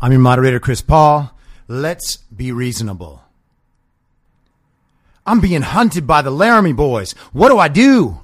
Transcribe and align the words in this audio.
I'm 0.00 0.12
your 0.12 0.20
moderator, 0.20 0.60
Chris 0.60 0.82
Paul. 0.82 1.30
Let's 1.68 2.16
be 2.16 2.52
reasonable. 2.52 3.22
I'm 5.26 5.40
being 5.40 5.62
hunted 5.62 6.06
by 6.06 6.22
the 6.22 6.30
Laramie 6.30 6.72
boys. 6.72 7.12
What 7.32 7.50
do 7.50 7.58
I 7.58 7.68
do? 7.68 8.20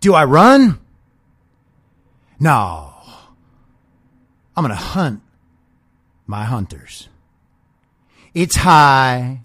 Do 0.00 0.14
I 0.14 0.24
run? 0.24 0.78
No. 2.38 2.94
I'm 4.56 4.64
going 4.64 4.76
to 4.76 4.82
hunt 4.82 5.20
my 6.26 6.44
hunters. 6.44 7.08
It's 8.32 8.56
high 8.56 9.42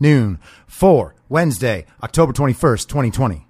noon 0.00 0.38
for 0.66 1.14
Wednesday, 1.28 1.86
October 2.02 2.32
21st, 2.32 2.86
2020. 2.88 3.46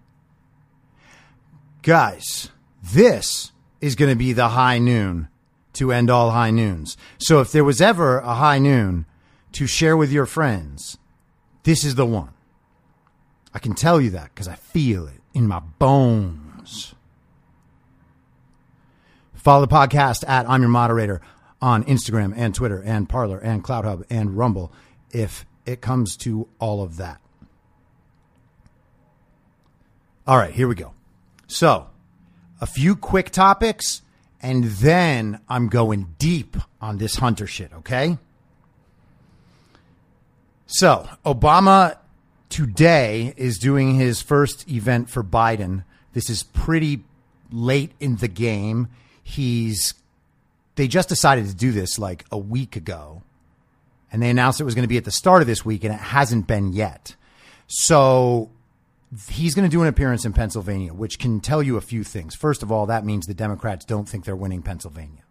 Guys, 1.83 2.51
this 2.83 3.52
is 3.83 3.97
going 3.97 4.09
to 4.09 4.17
be 4.17 4.33
the 4.33 4.51
high 4.51 4.79
noon 4.79 5.29
to 5.75 5.93
end 5.93 6.09
all 6.09 6.31
high 6.31 6.51
noons. 6.51 6.97
So 7.19 7.41
if 7.41 7.53
there 7.53 7.65
was 7.65 7.83
ever 7.83 8.19
a 8.21 8.35
high 8.35 8.59
noon 8.59 9.05
to 9.53 9.67
share 9.67 9.97
with 9.97 10.13
your 10.13 10.25
friends, 10.25 10.97
this 11.65 11.85
is 11.85 11.97
the 11.97 12.07
one. 12.07 12.31
I 13.53 13.59
can 13.59 13.75
tell 13.75 14.01
you 14.01 14.11
that 14.11 14.31
because 14.33 14.49
I 14.49 14.55
feel 14.55 15.07
it 15.07 15.21
in 15.35 15.47
my 15.47 15.59
bones. 15.59 16.95
Follow 19.35 19.67
the 19.67 19.75
podcast 19.75 20.27
at 20.29 20.49
I'm 20.49 20.63
Your 20.63 20.71
Moderator 20.71 21.21
on 21.61 21.85
Instagram 21.85 22.33
and 22.37 22.55
Twitter 22.55 22.81
and 22.81 23.09
Parler 23.09 23.39
and 23.39 23.65
CloutHub 23.65 24.05
and 24.09 24.37
Rumble 24.37 24.73
if 25.11 25.45
it 25.67 25.81
comes 25.81 26.17
to 26.19 26.49
all 26.61 26.83
of 26.83 26.97
that. 26.99 27.21
All 30.27 30.37
right, 30.37 30.53
here 30.53 30.69
we 30.69 30.77
go. 30.77 30.95
So, 31.49 31.89
a 32.63 32.67
few 32.67 32.95
quick 32.95 33.31
topics, 33.31 34.03
and 34.41 34.65
then 34.65 35.41
I'm 35.49 35.69
going 35.69 36.15
deep 36.19 36.57
on 36.81 36.99
this 36.99 37.17
Hunter 37.17 37.47
shit, 37.49 37.73
okay? 37.75 38.17
So, 40.67 41.09
Obama 41.27 41.99
today 42.49 43.35
is 43.37 43.59
doing 43.59 43.97
his 43.97 44.23
first 44.23 44.71
event 44.71 45.11
for 45.11 45.25
Biden. 45.25 45.83
This 46.13 46.31
is 46.31 46.45
pretty 46.45 47.03
late 47.51 47.93
in 47.99 48.17
the 48.17 48.29
game. 48.29 48.89
He's 49.23 49.95
they 50.77 50.89
just 50.89 51.09
decided 51.09 51.47
to 51.49 51.55
do 51.55 51.73
this 51.73 51.99
like 51.99 52.25
a 52.31 52.39
week 52.39 52.77
ago. 52.77 53.23
And 54.11 54.23
they 54.23 54.31
announced 54.31 54.61
it 54.61 54.65
was 54.65 54.75
going 54.75 54.85
to 54.85 54.89
be 54.89 54.97
at 54.97 55.05
the 55.05 55.11
start 55.11 55.43
of 55.43 55.49
this 55.49 55.65
week 55.65 55.85
and 55.85 55.93
it 55.93 56.01
hasn't 56.01 56.47
been 56.47 56.73
yet. 56.73 57.15
So 57.67 58.51
he's 59.29 59.55
going 59.55 59.69
to 59.69 59.75
do 59.75 59.83
an 59.83 59.89
appearance 59.89 60.25
in 60.25 60.33
Pennsylvania, 60.33 60.95
which 60.95 61.19
can 61.19 61.41
tell 61.41 61.63
you 61.63 61.77
a 61.77 61.83
few 61.83 62.03
things. 62.05 62.35
First 62.35 62.63
of 62.63 62.73
all, 62.73 62.87
that 62.87 63.05
means 63.05 63.27
the 63.27 63.35
Democrats 63.35 63.85
don't 63.85 64.09
think 64.09 64.25
they're 64.25 64.35
winning 64.37 64.63
Pennsylvania. 64.63 65.23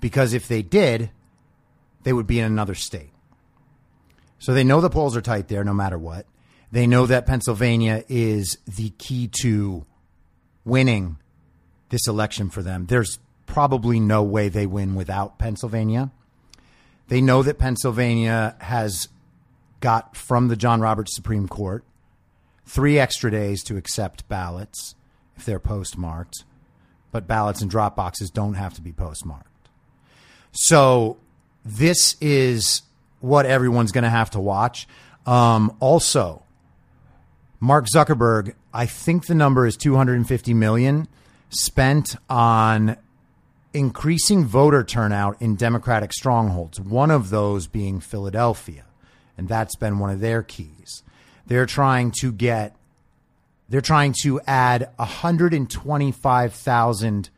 Because 0.00 0.32
if 0.32 0.46
they 0.46 0.62
did, 0.62 1.10
they 2.04 2.12
would 2.12 2.26
be 2.26 2.38
in 2.38 2.44
another 2.44 2.74
state. 2.74 3.10
So 4.38 4.54
they 4.54 4.64
know 4.64 4.80
the 4.80 4.90
polls 4.90 5.16
are 5.16 5.22
tight 5.22 5.48
there 5.48 5.64
no 5.64 5.74
matter 5.74 5.98
what. 5.98 6.26
They 6.70 6.86
know 6.86 7.06
that 7.06 7.26
Pennsylvania 7.26 8.04
is 8.08 8.58
the 8.66 8.90
key 8.90 9.30
to 9.42 9.86
winning 10.64 11.18
this 11.90 12.06
election 12.06 12.50
for 12.50 12.62
them. 12.62 12.86
There's 12.86 13.18
probably 13.46 14.00
no 14.00 14.22
way 14.22 14.48
they 14.48 14.66
win 14.66 14.94
without 14.94 15.38
Pennsylvania. 15.38 16.10
They 17.08 17.20
know 17.20 17.42
that 17.42 17.58
Pennsylvania 17.58 18.56
has 18.60 19.08
got 19.80 20.16
from 20.16 20.48
the 20.48 20.56
John 20.56 20.80
Roberts 20.80 21.14
Supreme 21.14 21.48
Court 21.48 21.84
three 22.64 22.98
extra 22.98 23.30
days 23.30 23.62
to 23.64 23.76
accept 23.76 24.28
ballots 24.28 24.94
if 25.36 25.44
they're 25.44 25.58
postmarked, 25.58 26.44
but 27.10 27.26
ballots 27.26 27.60
and 27.60 27.70
drop 27.70 27.96
boxes 27.96 28.30
don't 28.30 28.54
have 28.54 28.74
to 28.74 28.80
be 28.80 28.92
postmarked. 28.92 29.48
So 30.52 31.18
this 31.64 32.16
is 32.20 32.82
what 33.20 33.46
everyone's 33.46 33.92
going 33.92 34.04
to 34.04 34.10
have 34.10 34.30
to 34.30 34.40
watch. 34.40 34.86
Um, 35.26 35.76
also, 35.80 36.42
Mark 37.60 37.86
Zuckerberg, 37.86 38.54
I 38.72 38.86
think 38.86 39.26
the 39.26 39.34
number 39.34 39.66
is 39.66 39.76
250 39.76 40.54
million 40.54 41.08
spent 41.48 42.16
on 42.28 42.96
increasing 43.72 44.44
voter 44.44 44.84
turnout 44.84 45.40
in 45.40 45.56
Democratic 45.56 46.12
strongholds, 46.12 46.80
one 46.80 47.10
of 47.10 47.30
those 47.30 47.66
being 47.66 48.00
Philadelphia. 48.00 48.84
And 49.36 49.48
that's 49.48 49.74
been 49.76 49.98
one 49.98 50.10
of 50.10 50.20
their 50.20 50.42
keys. 50.42 51.02
They're 51.46 51.66
trying 51.66 52.12
to 52.20 52.32
get, 52.32 52.74
they're 53.68 53.80
trying 53.80 54.14
to 54.22 54.40
add 54.46 54.90
125,000 54.96 57.30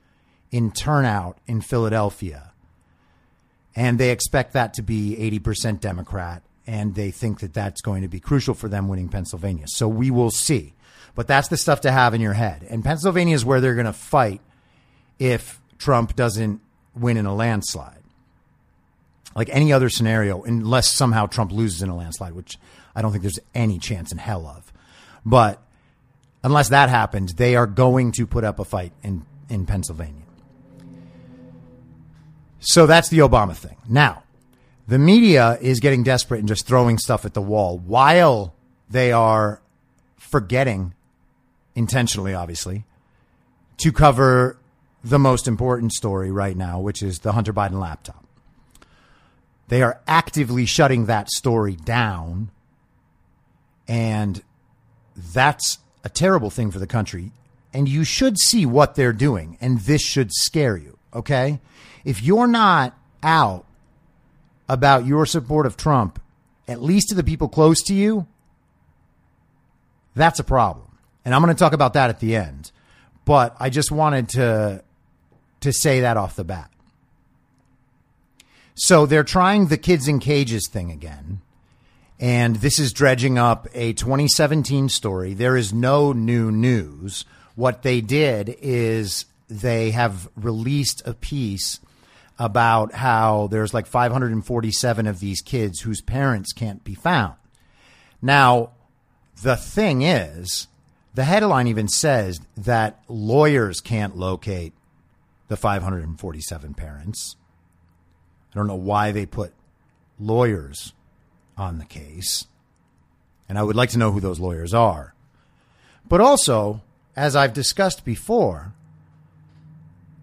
in 0.51 0.71
turnout 0.71 1.39
in 1.47 1.61
Philadelphia. 1.61 2.53
And 3.75 3.99
they 3.99 4.11
expect 4.11 4.53
that 4.55 4.75
to 4.75 4.83
be 4.83 5.17
80% 5.41 5.81
Democrat. 5.81 6.43
And 6.67 6.95
they 6.95 7.11
think 7.11 7.41
that 7.41 7.53
that's 7.53 7.81
going 7.81 8.03
to 8.03 8.09
be 8.09 8.21
crucial 8.21 8.55
for 8.55 8.69
them 8.69 8.89
winning 8.89 9.09
Pennsylvania. 9.09 9.67
So 9.69 9.87
we 9.87 10.11
will 10.11 10.31
see. 10.31 10.75
But 11.15 11.27
that's 11.27 11.49
the 11.49 11.57
stuff 11.57 11.83
to 11.83 11.93
have 11.93 12.15
in 12.15 12.21
your 12.21 12.35
head. 12.35 12.67
And 12.69 12.85
Pennsylvania 12.85 13.35
is 13.35 13.45
where 13.45 13.61
they're 13.61 13.75
going 13.75 13.87
to 13.87 13.93
fight 13.93 14.41
if 15.19 15.61
Trump 15.79 16.17
doesn't 16.17 16.61
win 16.95 17.17
in 17.17 17.27
a 17.27 17.35
landslide. 17.35 18.03
Like 19.35 19.49
any 19.51 19.73
other 19.73 19.91
scenario, 19.91 20.43
unless 20.43 20.89
somehow 20.89 21.27
Trump 21.27 21.53
loses 21.53 21.83
in 21.83 21.89
a 21.89 21.97
landslide, 21.97 22.33
which 22.33 22.59
I 22.97 23.03
don't 23.03 23.13
think 23.13 23.23
there's 23.23 23.39
any 23.55 23.79
chance 23.79 24.11
in 24.11 24.19
hell 24.19 24.47
of. 24.47 24.73
But 25.25 25.63
unless 26.43 26.71
that 26.71 26.89
happens, 26.89 27.35
they 27.35 27.55
are 27.55 27.67
going 27.67 28.11
to 28.13 28.27
put 28.27 28.43
up 28.43 28.59
a 28.59 28.65
fight 28.65 28.93
in, 29.03 29.25
in 29.49 29.67
Pennsylvania. 29.67 30.23
So 32.59 32.87
that's 32.87 33.11
the 33.11 33.19
Obama 33.19 33.55
thing. 33.55 33.77
Now, 33.89 34.25
the 34.89 34.99
media 34.99 35.59
is 35.61 35.79
getting 35.79 36.03
desperate 36.03 36.39
and 36.39 36.49
just 36.49 36.67
throwing 36.67 36.99
stuff 36.99 37.25
at 37.25 37.35
the 37.35 37.43
wall 37.43 37.79
while 37.79 38.55
they 38.89 39.13
are 39.13 39.61
forgetting, 40.17 40.95
intentionally, 41.75 42.35
obviously, 42.35 42.85
to 43.79 43.93
cover 43.93 44.59
the 45.05 45.19
most 45.19 45.47
important 45.47 45.93
story 45.93 46.31
right 46.31 46.57
now, 46.57 46.81
which 46.81 47.03
is 47.03 47.21
the 47.21 47.33
Hunter 47.33 47.53
Biden 47.53 47.81
laptop. 47.81 48.25
They 49.69 49.83
are 49.83 50.01
actively 50.07 50.67
shutting 50.67 51.07
that 51.07 51.29
story 51.31 51.77
down. 51.77 52.51
And 53.89 54.43
that's 55.17 55.79
a 56.05 56.09
terrible 56.09 56.51
thing 56.51 56.71
for 56.71 56.79
the 56.79 56.87
country. 56.87 57.33
And 57.73 57.89
you 57.89 58.05
should 58.05 58.39
see 58.39 58.67
what 58.67 58.95
they're 58.95 59.13
doing. 59.13 59.59
And 59.61 59.81
this 59.81 60.03
should 60.03 60.33
scare 60.33 60.77
you. 60.77 60.97
okay? 61.15 61.61
If 62.05 62.23
you're 62.23 62.47
not 62.47 62.97
out 63.23 63.65
about 64.69 65.07
your 65.07 65.27
support 65.27 65.67
of 65.67 65.77
Trump, 65.77 66.21
at 66.69 66.83
least 66.83 67.09
to 67.09 67.15
the 67.15 67.25
people 67.25 67.49
close 67.49 67.83
to 67.85 67.95
you, 67.95 68.27
that's 70.15 70.39
a 70.39 70.45
problem. 70.45 70.99
And 71.25 71.35
I'm 71.35 71.43
going 71.43 71.55
to 71.55 71.59
talk 71.59 71.73
about 71.73 71.95
that 71.95 72.11
at 72.11 72.21
the 72.21 72.37
end. 72.37 72.71
But 73.25 73.57
I 73.59 73.71
just 73.71 73.91
wanted 73.91 74.29
to 74.31 74.83
to 75.61 75.73
say 75.73 76.01
that 76.01 76.17
off 76.17 76.37
the 76.37 76.45
bat. 76.45 76.71
So 78.75 79.07
they're 79.07 79.25
trying 79.25 79.67
the 79.67 79.79
kids 79.79 80.07
in 80.07 80.21
cages 80.21 80.69
thing 80.71 80.93
again. 80.93 81.41
And 82.19 82.57
this 82.57 82.79
is 82.79 82.93
dredging 82.93 83.39
up 83.39 83.69
a 83.75 83.93
2017 83.93 84.89
story. 84.89 85.35
There 85.35 85.57
is 85.57 85.73
no 85.73 86.13
new 86.13 86.51
news. 86.51 87.25
What 87.55 87.83
they 87.83 88.01
did 88.01 88.57
is 88.61 89.27
they 89.49 89.91
have 89.91 90.29
released 90.35 91.03
a 91.07 91.15
piece 91.15 91.81
about 92.39 92.93
how 92.93 93.49
there's 93.49 93.75
like 93.75 93.87
547 93.87 95.07
of 95.07 95.21
these 95.21 95.41
kids 95.41 95.81
whose 95.81 96.01
parents 96.01 96.53
can't 96.53 96.85
be 96.85 96.95
found. 96.95 97.35
Now, 98.21 98.71
the 99.43 99.57
thing 99.57 100.03
is, 100.03 100.69
the 101.15 101.25
headline 101.25 101.67
even 101.67 101.89
says 101.89 102.41
that 102.57 103.03
lawyers 103.09 103.81
can't 103.81 104.17
locate 104.17 104.73
the 105.49 105.57
547 105.57 106.75
parents. 106.75 107.37
I 108.53 108.57
don't 108.57 108.67
know 108.67 108.75
why 108.75 109.13
they 109.13 109.27
put 109.27 109.53
lawyers 110.19 110.93
on 111.57 111.79
the 111.79 111.85
case. 111.85 112.47
And 113.49 113.59
I 113.59 113.63
would 113.63 113.77
like 113.77 113.91
to 113.91 113.99
know 113.99 114.13
who 114.13 114.21
those 114.21 114.41
lawyers 114.41 114.75
are. 114.75 115.15
But 116.09 116.21
also, 116.21 116.83
as 117.15 117.35
I've 117.35 117.53
discussed 117.53 118.05
before, 118.05 118.75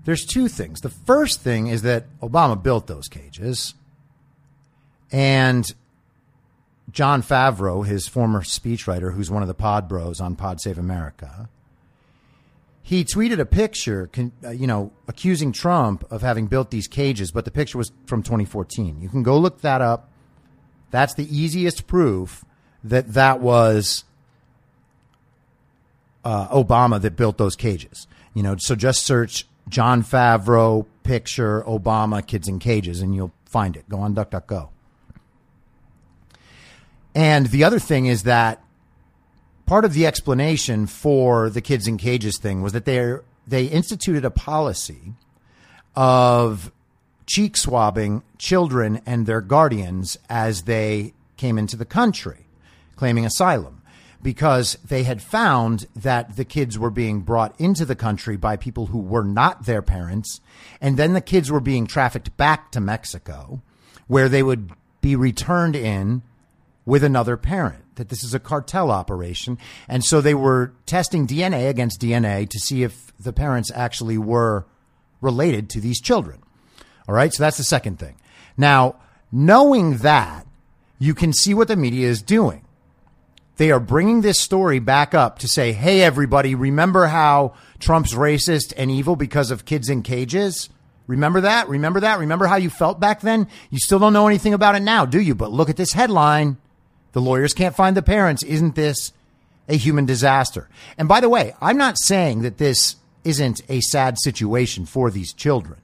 there's 0.06 0.26
two 0.26 0.48
things. 0.48 0.82
The 0.82 0.90
first 0.90 1.42
thing 1.42 1.68
is 1.68 1.82
that 1.84 2.06
Obama 2.20 2.62
built 2.62 2.88
those 2.88 3.08
cages. 3.08 3.74
And 5.12 5.66
Jon 6.92 7.24
Favreau, 7.24 7.86
his 7.86 8.08
former 8.08 8.42
speechwriter, 8.42 9.14
who's 9.14 9.32
one 9.32 9.42
of 9.42 9.48
the 9.48 9.54
pod 9.54 9.88
bros 9.88 10.20
on 10.20 10.36
Pod 10.36 10.60
Save 10.60 10.78
America, 10.78 11.50
he 12.82 13.06
tweeted 13.06 13.40
a 13.40 13.46
picture, 13.46 14.10
uh, 14.44 14.50
you 14.50 14.68
know, 14.68 14.92
accusing 15.08 15.54
Trump 15.54 16.04
of 16.12 16.22
having 16.22 16.48
built 16.48 16.70
these 16.70 16.88
cages, 16.88 17.32
but 17.32 17.46
the 17.46 17.52
picture 17.52 17.78
was 17.78 17.94
from 18.06 18.24
2014. 18.24 19.02
You 19.02 19.08
can 19.08 19.24
go 19.24 19.38
look 19.38 19.62
that 19.62 19.82
up. 19.82 20.12
That's 20.94 21.16
the 21.16 21.26
easiest 21.36 21.88
proof 21.88 22.46
that 22.84 23.14
that 23.16 23.40
was 23.40 24.04
uh, 26.24 26.48
Obama 26.50 27.02
that 27.02 27.16
built 27.16 27.40
those 27.40 27.56
cages. 27.56 28.06
You 28.36 28.44
know, 28.44 28.58
so 28.60 28.76
just 28.76 29.04
search 29.04 29.48
Jon 29.68 30.04
Favreau 30.04 30.86
picture 31.02 31.64
Obama 31.64 32.24
kids 32.24 32.48
in 32.48 32.60
cages 32.60 33.02
and 33.02 33.16
you'll 33.16 33.34
find 33.44 33.76
it. 33.76 33.90
Go 33.90 34.02
on 34.02 34.14
DuckDuckGo. 34.14 34.70
And 37.16 37.48
the 37.48 37.64
other 37.64 37.80
thing 37.80 38.06
is 38.06 38.22
that 38.22 38.62
part 39.66 39.86
of 39.86 39.94
the 39.94 40.06
explanation 40.06 40.86
for 40.86 41.50
the 41.50 41.62
kids 41.62 41.88
in 41.88 41.98
cages 41.98 42.38
thing 42.38 42.62
was 42.62 42.72
that 42.74 42.86
they 42.86 43.16
they 43.48 43.66
instituted 43.66 44.26
a 44.26 44.32
policy 44.32 45.14
of 45.96 46.72
cheek 47.26 47.58
swabbing 47.58 48.24
children 48.38 49.02
and 49.06 49.26
their 49.26 49.42
guardians 49.42 50.18
as 50.30 50.64
they 50.64 51.14
came 51.38 51.58
into 51.58 51.76
the 51.76 51.86
country 51.86 52.46
claiming 52.96 53.26
asylum 53.26 53.82
because 54.22 54.78
they 54.86 55.04
had 55.04 55.22
found 55.22 55.86
that 55.96 56.38
the 56.38 56.46
kids 56.46 56.80
were 56.80 56.90
being 56.90 57.22
brought 57.22 57.60
into 57.60 57.84
the 57.86 57.96
country 57.96 58.38
by 58.38 58.56
people 58.56 58.88
who 58.88 59.00
were 59.00 59.24
not 59.24 59.66
their 59.66 59.82
parents 59.82 60.40
and 60.80 60.98
then 60.98 61.14
the 61.14 61.22
kids 61.22 61.52
were 61.52 61.60
being 61.60 61.86
trafficked 61.86 62.36
back 62.38 62.72
to 62.72 62.80
Mexico 62.80 63.62
where 64.08 64.30
they 64.30 64.44
would 64.44 64.72
be 65.02 65.16
returned 65.16 65.76
in 65.76 66.22
with 66.86 67.04
another 67.04 67.38
parent, 67.38 67.84
that 67.96 68.10
this 68.10 68.24
is 68.24 68.34
a 68.34 68.40
cartel 68.40 68.92
operation. 68.92 69.58
And 69.88 70.04
so 70.04 70.22
they 70.22 70.34
were 70.34 70.74
testing 70.86 71.28
DNA 71.28 71.70
against 71.70 72.02
DNA 72.02 72.50
to 72.50 72.60
see 72.60 72.84
if 72.84 73.14
the 73.18 73.34
parents 73.34 73.72
actually 73.74 74.18
were 74.18 74.66
related 75.22 75.70
to 75.72 75.82
these 75.82 76.02
children. 76.02 76.42
All 77.08 77.16
right. 77.16 77.34
So 77.34 77.44
that's 77.44 77.58
the 77.58 77.64
second 77.64 78.00
thing. 78.00 78.16
Now, 78.58 78.96
knowing 79.32 79.98
that, 79.98 80.46
you 81.00 81.14
can 81.14 81.34
see 81.34 81.54
what 81.54 81.68
the 81.68 81.76
media 81.76 82.08
is 82.08 82.22
doing. 82.22 82.64
They 83.58 83.72
are 83.72 83.80
bringing 83.80 84.22
this 84.22 84.40
story 84.40 84.80
back 84.80 85.14
up 85.14 85.40
to 85.40 85.48
say, 85.48 85.74
hey, 85.74 86.02
everybody, 86.02 86.56
remember 86.56 87.08
how 87.08 87.54
Trump's 87.80 88.14
racist 88.14 88.74
and 88.78 88.90
evil 88.90 89.16
because 89.16 89.52
of 89.52 89.66
kids 89.66 89.90
in 89.90 90.02
cages? 90.02 90.70
Remember 91.06 91.42
that? 91.42 91.68
Remember 91.68 92.00
that? 92.00 92.20
Remember 92.20 92.48
how 92.48 92.56
you 92.56 92.70
felt 92.70 93.00
back 93.00 93.22
then? 93.22 93.48
You 93.70 93.78
still 93.80 94.00
don't 94.00 94.14
know 94.14 94.28
anything 94.28 94.54
about 94.54 94.76
it 94.76 94.82
now, 94.82 95.06
do 95.06 95.20
you? 95.20 95.36
But 95.36 95.52
look 95.52 95.70
at 95.70 95.78
this 95.78 95.94
headline. 95.94 96.58
The 97.12 97.22
lawyers 97.22 97.54
can't 97.54 97.76
find 97.76 97.96
the 97.96 98.02
parents. 98.02 98.42
Isn't 98.42 98.76
this 98.76 99.12
a 99.68 99.76
human 99.76 100.06
disaster? 100.06 100.70
And 100.98 101.08
by 101.08 101.20
the 101.20 101.30
way, 101.30 101.54
I'm 101.62 101.78
not 101.78 102.00
saying 102.00 102.42
that 102.42 102.58
this 102.58 102.96
isn't 103.24 103.62
a 103.70 103.82
sad 103.82 104.18
situation 104.20 104.86
for 104.86 105.12
these 105.12 105.34
children. 105.34 105.80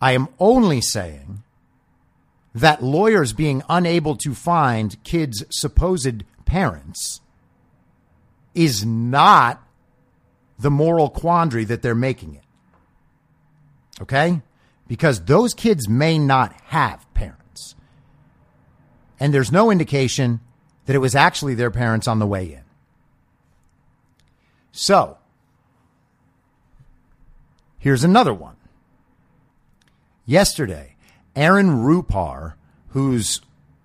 I 0.00 0.12
am 0.12 0.28
only 0.38 0.80
saying 0.80 1.42
that 2.54 2.82
lawyers 2.82 3.32
being 3.32 3.62
unable 3.68 4.16
to 4.16 4.34
find 4.34 5.02
kids' 5.04 5.44
supposed 5.50 6.24
parents 6.44 7.20
is 8.54 8.84
not 8.84 9.62
the 10.58 10.70
moral 10.70 11.10
quandary 11.10 11.64
that 11.64 11.82
they're 11.82 11.94
making 11.94 12.34
it. 12.34 12.44
Okay? 14.00 14.40
Because 14.86 15.24
those 15.24 15.52
kids 15.52 15.88
may 15.88 16.18
not 16.18 16.54
have 16.66 17.06
parents. 17.12 17.74
And 19.20 19.32
there's 19.32 19.52
no 19.52 19.70
indication 19.70 20.40
that 20.86 20.96
it 20.96 21.00
was 21.00 21.14
actually 21.14 21.54
their 21.54 21.70
parents 21.70 22.08
on 22.08 22.18
the 22.18 22.26
way 22.26 22.52
in. 22.52 22.62
So, 24.72 25.18
here's 27.78 28.04
another 28.04 28.32
one. 28.32 28.55
Yesterday, 30.26 30.96
Aaron 31.36 31.68
Rupar, 31.68 32.54
who's 32.88 33.40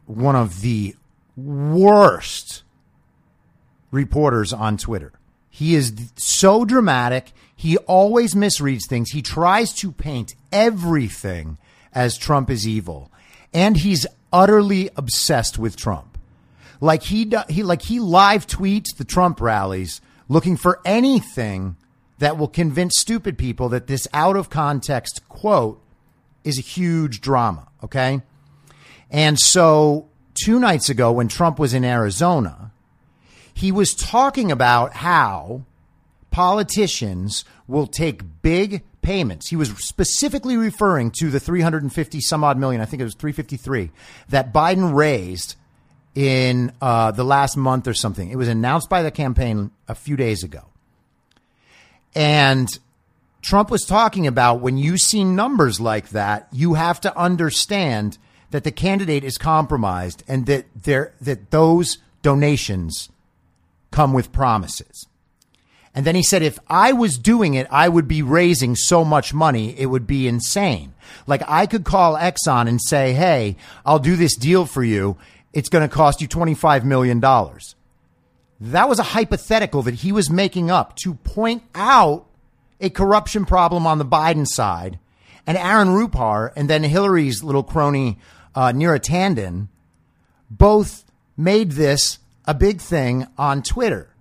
one 0.07 0.35
of 0.35 0.61
the 0.61 0.95
worst 1.37 2.63
reporters 3.91 4.51
on 4.51 4.77
Twitter, 4.77 5.13
he 5.49 5.75
is 5.75 5.93
so 6.15 6.65
dramatic. 6.65 7.31
He 7.55 7.77
always 7.77 8.33
misreads 8.33 8.87
things. 8.87 9.11
He 9.11 9.21
tries 9.21 9.73
to 9.75 9.91
paint 9.91 10.33
everything 10.51 11.57
as 11.93 12.17
Trump 12.17 12.49
is 12.49 12.67
evil. 12.67 13.11
And 13.53 13.77
he's 13.77 14.07
utterly 14.31 14.89
obsessed 14.95 15.59
with 15.59 15.75
Trump. 15.75 16.17
Like 16.79 17.03
he, 17.03 17.31
he, 17.49 17.63
like 17.63 17.83
he 17.83 17.99
live 17.99 18.47
tweets 18.47 18.95
the 18.97 19.03
Trump 19.03 19.39
rallies 19.41 20.01
looking 20.29 20.55
for 20.57 20.79
anything 20.85 21.75
that 22.19 22.37
will 22.37 22.47
convince 22.47 22.93
stupid 22.97 23.37
people 23.37 23.69
that 23.69 23.87
this 23.87 24.07
out 24.13 24.37
of 24.37 24.49
context 24.49 25.27
quote 25.27 25.80
is 26.43 26.57
a 26.57 26.61
huge 26.61 27.21
drama. 27.21 27.67
Okay. 27.83 28.21
And 29.09 29.37
so 29.39 30.09
two 30.33 30.59
nights 30.59 30.89
ago 30.89 31.11
when 31.11 31.27
Trump 31.27 31.59
was 31.59 31.73
in 31.73 31.83
Arizona, 31.83 32.71
he 33.53 33.71
was 33.71 33.93
talking 33.93 34.51
about 34.51 34.93
how 34.93 35.65
politicians 36.31 37.43
will 37.67 37.87
take 37.87 38.41
big 38.41 38.83
payments. 39.01 39.49
He 39.49 39.55
was 39.55 39.69
specifically 39.77 40.57
referring 40.57 41.11
to 41.19 41.29
the 41.29 41.39
350 41.39 42.21
some 42.21 42.43
odd 42.43 42.57
million, 42.57 42.81
I 42.81 42.85
think 42.85 43.01
it 43.01 43.03
was 43.03 43.15
353, 43.15 43.91
that 44.29 44.53
Biden 44.53 44.93
raised 44.93 45.55
in 46.15 46.71
uh, 46.81 47.11
the 47.11 47.23
last 47.23 47.57
month 47.57 47.87
or 47.87 47.93
something. 47.93 48.29
It 48.29 48.35
was 48.35 48.47
announced 48.47 48.89
by 48.89 49.01
the 49.01 49.11
campaign 49.11 49.71
a 49.87 49.95
few 49.95 50.15
days 50.15 50.43
ago. 50.43 50.65
And 52.13 52.67
Trump 53.41 53.71
was 53.71 53.83
talking 53.83 54.27
about 54.27 54.61
when 54.61 54.77
you 54.77 54.97
see 54.97 55.23
numbers 55.23 55.79
like 55.79 56.09
that, 56.09 56.47
you 56.51 56.75
have 56.75 57.01
to 57.01 57.17
understand 57.17 58.17
that 58.51 58.63
the 58.63 58.71
candidate 58.71 59.23
is 59.23 59.37
compromised 59.37 60.23
and 60.27 60.45
that 60.45 60.65
there 60.75 61.13
that 61.21 61.51
those 61.51 61.97
donations 62.21 63.09
come 63.89 64.13
with 64.13 64.31
promises. 64.31 65.07
And 65.93 66.05
then 66.05 66.15
he 66.15 66.23
said, 66.23 66.41
if 66.41 66.57
I 66.69 66.93
was 66.93 67.17
doing 67.17 67.53
it, 67.53 67.67
I 67.69 67.89
would 67.89 68.07
be 68.07 68.21
raising 68.21 68.75
so 68.75 69.03
much 69.03 69.33
money, 69.33 69.77
it 69.77 69.87
would 69.87 70.07
be 70.07 70.27
insane. 70.27 70.93
Like 71.27 71.41
I 71.47 71.65
could 71.65 71.83
call 71.83 72.15
Exxon 72.15 72.67
and 72.67 72.81
say, 72.81 73.13
Hey, 73.13 73.57
I'll 73.85 73.99
do 73.99 74.15
this 74.15 74.35
deal 74.35 74.65
for 74.65 74.83
you. 74.83 75.17
It's 75.53 75.69
going 75.69 75.87
to 75.87 75.93
cost 75.93 76.21
you 76.21 76.29
$25 76.29 76.85
million. 76.85 77.19
That 77.19 78.87
was 78.87 78.99
a 78.99 79.03
hypothetical 79.03 79.81
that 79.81 79.95
he 79.95 80.11
was 80.11 80.29
making 80.29 80.71
up 80.71 80.95
to 80.97 81.15
point 81.15 81.63
out 81.75 82.25
a 82.81 82.89
corruption 82.89 83.45
problem 83.45 83.87
on 83.87 83.97
the 83.97 84.05
Biden 84.05 84.47
side. 84.47 84.99
And 85.47 85.57
Aaron 85.57 85.89
Rupar 85.89 86.51
and 86.55 86.69
then 86.69 86.83
Hillary's 86.83 87.43
little 87.43 87.63
crony, 87.63 88.19
uh, 88.53 88.71
Neera 88.73 88.99
Tanden, 88.99 89.69
both 90.49 91.05
made 91.35 91.71
this 91.71 92.19
a 92.45 92.53
big 92.53 92.81
thing 92.81 93.27
on 93.37 93.63
Twitter. 93.63 94.13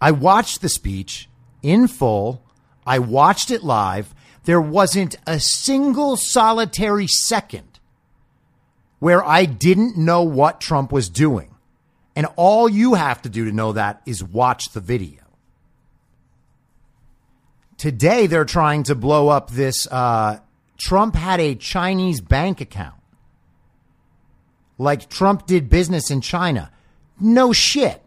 I 0.00 0.10
watched 0.10 0.60
the 0.60 0.68
speech 0.68 1.28
in 1.62 1.88
full 1.88 2.42
I 2.86 3.00
watched 3.00 3.50
it 3.50 3.64
live. 3.64 4.14
There 4.44 4.60
wasn't 4.60 5.16
a 5.26 5.40
single 5.40 6.16
solitary 6.16 7.08
second 7.08 7.80
where 9.00 9.24
I 9.24 9.44
didn't 9.44 9.98
know 9.98 10.22
what 10.22 10.60
Trump 10.60 10.92
was 10.92 11.08
doing. 11.08 11.54
And 12.14 12.28
all 12.36 12.68
you 12.68 12.94
have 12.94 13.20
to 13.22 13.28
do 13.28 13.44
to 13.44 13.52
know 13.52 13.72
that 13.72 14.00
is 14.06 14.22
watch 14.22 14.72
the 14.72 14.80
video. 14.80 15.25
Today, 17.78 18.26
they're 18.26 18.44
trying 18.44 18.84
to 18.84 18.94
blow 18.94 19.28
up 19.28 19.50
this. 19.50 19.86
Uh, 19.86 20.38
Trump 20.78 21.14
had 21.14 21.40
a 21.40 21.54
Chinese 21.54 22.20
bank 22.20 22.60
account. 22.60 22.94
Like 24.78 25.08
Trump 25.08 25.46
did 25.46 25.68
business 25.68 26.10
in 26.10 26.20
China. 26.20 26.70
No 27.18 27.52
shit. 27.52 28.02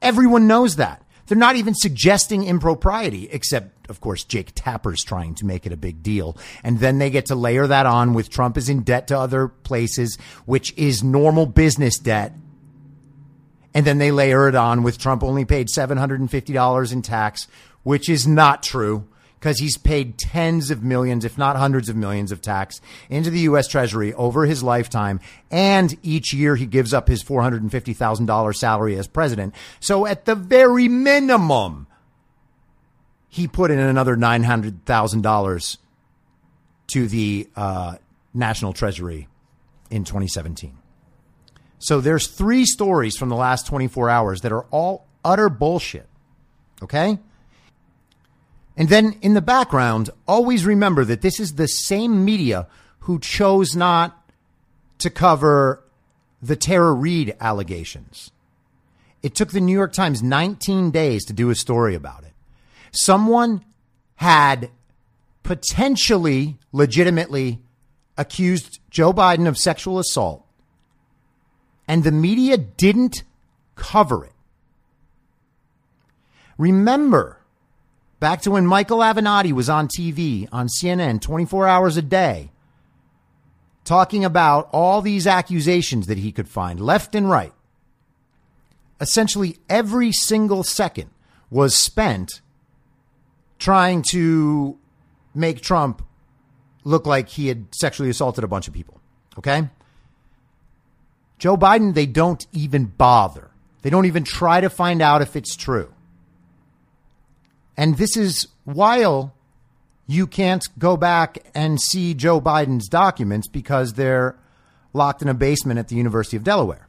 Everyone 0.00 0.46
knows 0.46 0.76
that. 0.76 1.02
They're 1.26 1.36
not 1.36 1.56
even 1.56 1.74
suggesting 1.74 2.44
impropriety, 2.44 3.28
except, 3.32 3.90
of 3.90 4.00
course, 4.00 4.22
Jake 4.22 4.52
Tapper's 4.54 5.02
trying 5.02 5.34
to 5.36 5.46
make 5.46 5.66
it 5.66 5.72
a 5.72 5.76
big 5.76 6.02
deal. 6.02 6.36
And 6.62 6.78
then 6.78 6.98
they 6.98 7.10
get 7.10 7.26
to 7.26 7.34
layer 7.34 7.66
that 7.66 7.84
on 7.84 8.14
with 8.14 8.30
Trump 8.30 8.56
is 8.56 8.68
in 8.68 8.82
debt 8.82 9.08
to 9.08 9.18
other 9.18 9.48
places, 9.48 10.18
which 10.44 10.72
is 10.76 11.02
normal 11.02 11.46
business 11.46 11.98
debt. 11.98 12.32
And 13.74 13.84
then 13.84 13.98
they 13.98 14.12
layer 14.12 14.48
it 14.48 14.54
on 14.54 14.84
with 14.84 14.98
Trump 14.98 15.24
only 15.24 15.44
paid 15.44 15.66
$750 15.66 16.92
in 16.92 17.02
tax, 17.02 17.48
which 17.86 18.08
is 18.08 18.26
not 18.26 18.64
true 18.64 19.06
because 19.38 19.60
he's 19.60 19.78
paid 19.78 20.18
tens 20.18 20.72
of 20.72 20.82
millions, 20.82 21.24
if 21.24 21.38
not 21.38 21.54
hundreds 21.54 21.88
of 21.88 21.94
millions 21.94 22.32
of 22.32 22.40
tax 22.40 22.80
into 23.08 23.30
the 23.30 23.38
U.S. 23.42 23.68
Treasury 23.68 24.12
over 24.14 24.44
his 24.44 24.60
lifetime. 24.60 25.20
And 25.52 25.96
each 26.02 26.34
year 26.34 26.56
he 26.56 26.66
gives 26.66 26.92
up 26.92 27.06
his 27.06 27.22
$450,000 27.22 28.56
salary 28.56 28.98
as 28.98 29.06
president. 29.06 29.54
So 29.78 30.04
at 30.04 30.24
the 30.24 30.34
very 30.34 30.88
minimum, 30.88 31.86
he 33.28 33.46
put 33.46 33.70
in 33.70 33.78
another 33.78 34.16
$900,000 34.16 35.76
to 36.88 37.06
the 37.06 37.48
uh, 37.54 37.98
National 38.34 38.72
Treasury 38.72 39.28
in 39.92 40.02
2017. 40.02 40.76
So 41.78 42.00
there's 42.00 42.26
three 42.26 42.66
stories 42.66 43.16
from 43.16 43.28
the 43.28 43.36
last 43.36 43.68
24 43.68 44.10
hours 44.10 44.40
that 44.40 44.50
are 44.50 44.64
all 44.72 45.06
utter 45.24 45.48
bullshit. 45.48 46.08
Okay? 46.82 47.20
And 48.76 48.88
then 48.88 49.16
in 49.22 49.34
the 49.34 49.42
background, 49.42 50.10
always 50.28 50.66
remember 50.66 51.04
that 51.04 51.22
this 51.22 51.40
is 51.40 51.54
the 51.54 51.66
same 51.66 52.24
media 52.24 52.66
who 53.00 53.18
chose 53.18 53.74
not 53.74 54.30
to 54.98 55.10
cover 55.10 55.82
the 56.42 56.56
Tara 56.56 56.92
Reade 56.92 57.34
allegations. 57.40 58.30
It 59.22 59.34
took 59.34 59.50
the 59.50 59.60
New 59.60 59.72
York 59.72 59.92
Times 59.92 60.22
19 60.22 60.90
days 60.90 61.24
to 61.24 61.32
do 61.32 61.50
a 61.50 61.54
story 61.54 61.94
about 61.94 62.24
it. 62.24 62.32
Someone 62.92 63.64
had 64.16 64.70
potentially, 65.42 66.58
legitimately 66.72 67.60
accused 68.18 68.80
Joe 68.90 69.12
Biden 69.12 69.48
of 69.48 69.58
sexual 69.58 69.98
assault, 69.98 70.44
and 71.88 72.04
the 72.04 72.12
media 72.12 72.56
didn't 72.56 73.22
cover 73.74 74.24
it. 74.24 74.32
Remember, 76.58 77.38
Back 78.18 78.40
to 78.42 78.50
when 78.50 78.66
Michael 78.66 78.98
Avenatti 78.98 79.52
was 79.52 79.68
on 79.68 79.88
TV 79.88 80.48
on 80.50 80.68
CNN 80.68 81.20
24 81.20 81.66
hours 81.66 81.96
a 81.96 82.02
day, 82.02 82.50
talking 83.84 84.24
about 84.24 84.68
all 84.72 85.02
these 85.02 85.26
accusations 85.26 86.06
that 86.06 86.18
he 86.18 86.32
could 86.32 86.48
find 86.48 86.80
left 86.80 87.14
and 87.14 87.28
right. 87.28 87.52
Essentially, 89.00 89.58
every 89.68 90.12
single 90.12 90.62
second 90.62 91.10
was 91.50 91.74
spent 91.74 92.40
trying 93.58 94.02
to 94.10 94.78
make 95.34 95.60
Trump 95.60 96.02
look 96.84 97.06
like 97.06 97.28
he 97.28 97.48
had 97.48 97.66
sexually 97.74 98.08
assaulted 98.08 98.44
a 98.44 98.48
bunch 98.48 98.66
of 98.66 98.72
people. 98.72 99.00
Okay? 99.38 99.68
Joe 101.38 101.56
Biden, 101.56 101.94
they 101.94 102.06
don't 102.06 102.46
even 102.52 102.86
bother. 102.86 103.50
They 103.82 103.90
don't 103.90 104.06
even 104.06 104.24
try 104.24 104.62
to 104.62 104.70
find 104.70 105.02
out 105.02 105.20
if 105.20 105.36
it's 105.36 105.54
true. 105.54 105.92
And 107.76 107.96
this 107.96 108.16
is 108.16 108.48
while 108.64 109.34
you 110.06 110.26
can't 110.26 110.66
go 110.78 110.96
back 110.96 111.38
and 111.54 111.80
see 111.80 112.14
Joe 112.14 112.40
Biden's 112.40 112.88
documents 112.88 113.48
because 113.48 113.94
they're 113.94 114.38
locked 114.92 115.22
in 115.22 115.28
a 115.28 115.34
basement 115.34 115.78
at 115.78 115.88
the 115.88 115.96
University 115.96 116.36
of 116.36 116.44
Delaware. 116.44 116.88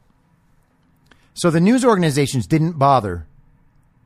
So 1.34 1.50
the 1.50 1.60
news 1.60 1.84
organizations 1.84 2.46
didn't 2.46 2.78
bother 2.78 3.26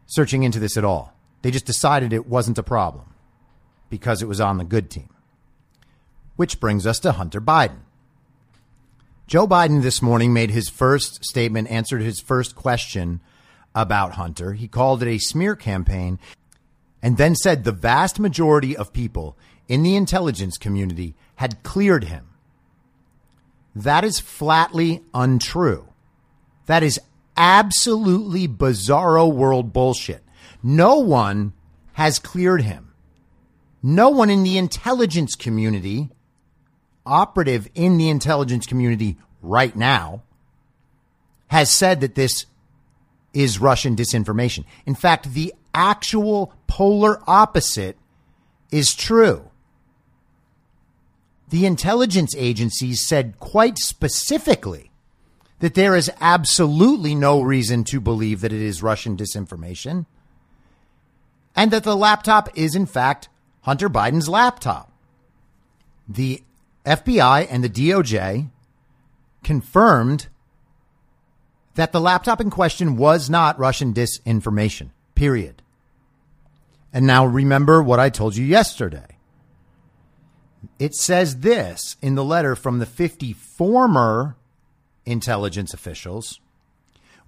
searching 0.07 0.43
into 0.43 0.59
this 0.59 0.77
at 0.77 0.85
all. 0.85 1.15
They 1.43 1.51
just 1.51 1.67
decided 1.67 2.12
it 2.12 2.27
wasn't 2.27 2.59
a 2.59 2.62
problem 2.62 3.15
because 3.91 4.23
it 4.23 4.29
was 4.29 4.41
on 4.41 4.59
the 4.59 4.65
good 4.65 4.91
team. 4.91 5.09
Which 6.37 6.61
brings 6.61 6.87
us 6.87 6.99
to 7.01 7.12
Hunter 7.12 7.41
Biden. 7.41 7.81
Joe 9.27 9.47
Biden 9.47 9.83
this 9.83 10.03
morning 10.03 10.33
made 10.33 10.51
his 10.51 10.69
first 10.69 11.25
statement, 11.25 11.71
answered 11.71 12.03
his 12.03 12.21
first 12.21 12.55
question 12.55 13.21
about 13.75 14.12
Hunter. 14.12 14.53
He 14.53 14.69
called 14.69 15.03
it 15.03 15.09
a 15.09 15.19
smear 15.19 15.57
campaign 15.57 16.19
and 17.02 17.16
then 17.16 17.35
said 17.35 17.64
the 17.64 17.73
vast 17.73 18.21
majority 18.21 18.76
of 18.76 18.92
people 18.92 19.37
in 19.68 19.82
the 19.82 19.97
intelligence 19.97 20.56
community 20.56 21.14
had 21.37 21.62
cleared 21.62 22.04
him. 22.04 22.28
That 23.75 24.04
is 24.04 24.21
flatly 24.21 25.02
untrue. 25.12 25.88
That 26.66 26.82
is 26.82 27.00
absolutely 27.37 28.47
bizarro 28.47 29.32
world 29.32 29.73
bullshit. 29.73 30.23
No 30.62 30.99
one 30.99 31.52
has 31.94 32.18
cleared 32.18 32.62
him. 32.62 32.92
No 33.82 34.11
one 34.11 34.30
in 34.30 34.44
the 34.44 34.59
intelligence 34.59 35.35
community, 35.35 36.11
operative 37.04 37.68
in 37.75 37.99
the 37.99 38.11
intelligence 38.11 38.66
community 38.66 39.18
right 39.40 39.75
now, 39.75 40.23
has 41.49 41.68
said 41.71 42.00
that 42.00 42.14
this 42.14 42.47
is 43.35 43.59
Russian 43.59 43.97
disinformation. 43.97 44.64
In 44.87 44.94
fact, 44.94 45.32
the 45.32 45.52
actual 45.75 46.52
polar 46.67 47.21
opposite 47.26 47.97
is 48.71 48.95
true. 48.95 49.50
The 51.49 51.67
intelligence 51.67 52.35
agencies 52.37 53.07
said 53.07 53.38
quite 53.38 53.79
specifically 53.79 54.91
that 55.59 55.75
there 55.75 55.95
is 55.95 56.11
absolutely 56.21 57.14
no 57.14 57.41
reason 57.41 57.85
to 57.85 58.00
believe 58.00 58.41
that 58.41 58.52
it 58.52 58.62
is 58.62 58.83
Russian 58.83 59.17
disinformation 59.17 60.07
and 61.55 61.71
that 61.71 61.85
the 61.85 61.97
laptop 61.97 62.49
is, 62.57 62.75
in 62.75 62.87
fact, 62.87 63.29
Hunter 63.61 63.88
Biden's 63.88 64.29
laptop. 64.29 64.91
The 66.09 66.43
FBI 66.85 67.47
and 67.49 67.62
the 67.62 67.69
DOJ 67.69 68.49
confirmed 69.45 70.29
that 71.75 71.93
the 71.93 72.00
laptop 72.00 72.41
in 72.41 72.50
question 72.50 72.97
was 72.97 73.31
not 73.31 73.59
Russian 73.59 73.95
disinformation, 73.95 74.91
period. 75.14 75.62
And 76.92 77.06
now 77.06 77.25
remember 77.25 77.82
what 77.82 78.00
I 78.00 78.11
told 78.11 78.37
you 78.37 78.44
yesterday. 78.44 79.18
It 80.78 80.94
says 80.94 81.40
this 81.40 81.96
in 82.02 82.14
the 82.14 82.25
letter 82.25 82.54
from 82.54 82.78
the 82.78 82.87
50 82.87 83.32
former 83.32 84.37
intelligence 85.06 85.72
officials. 85.75 86.40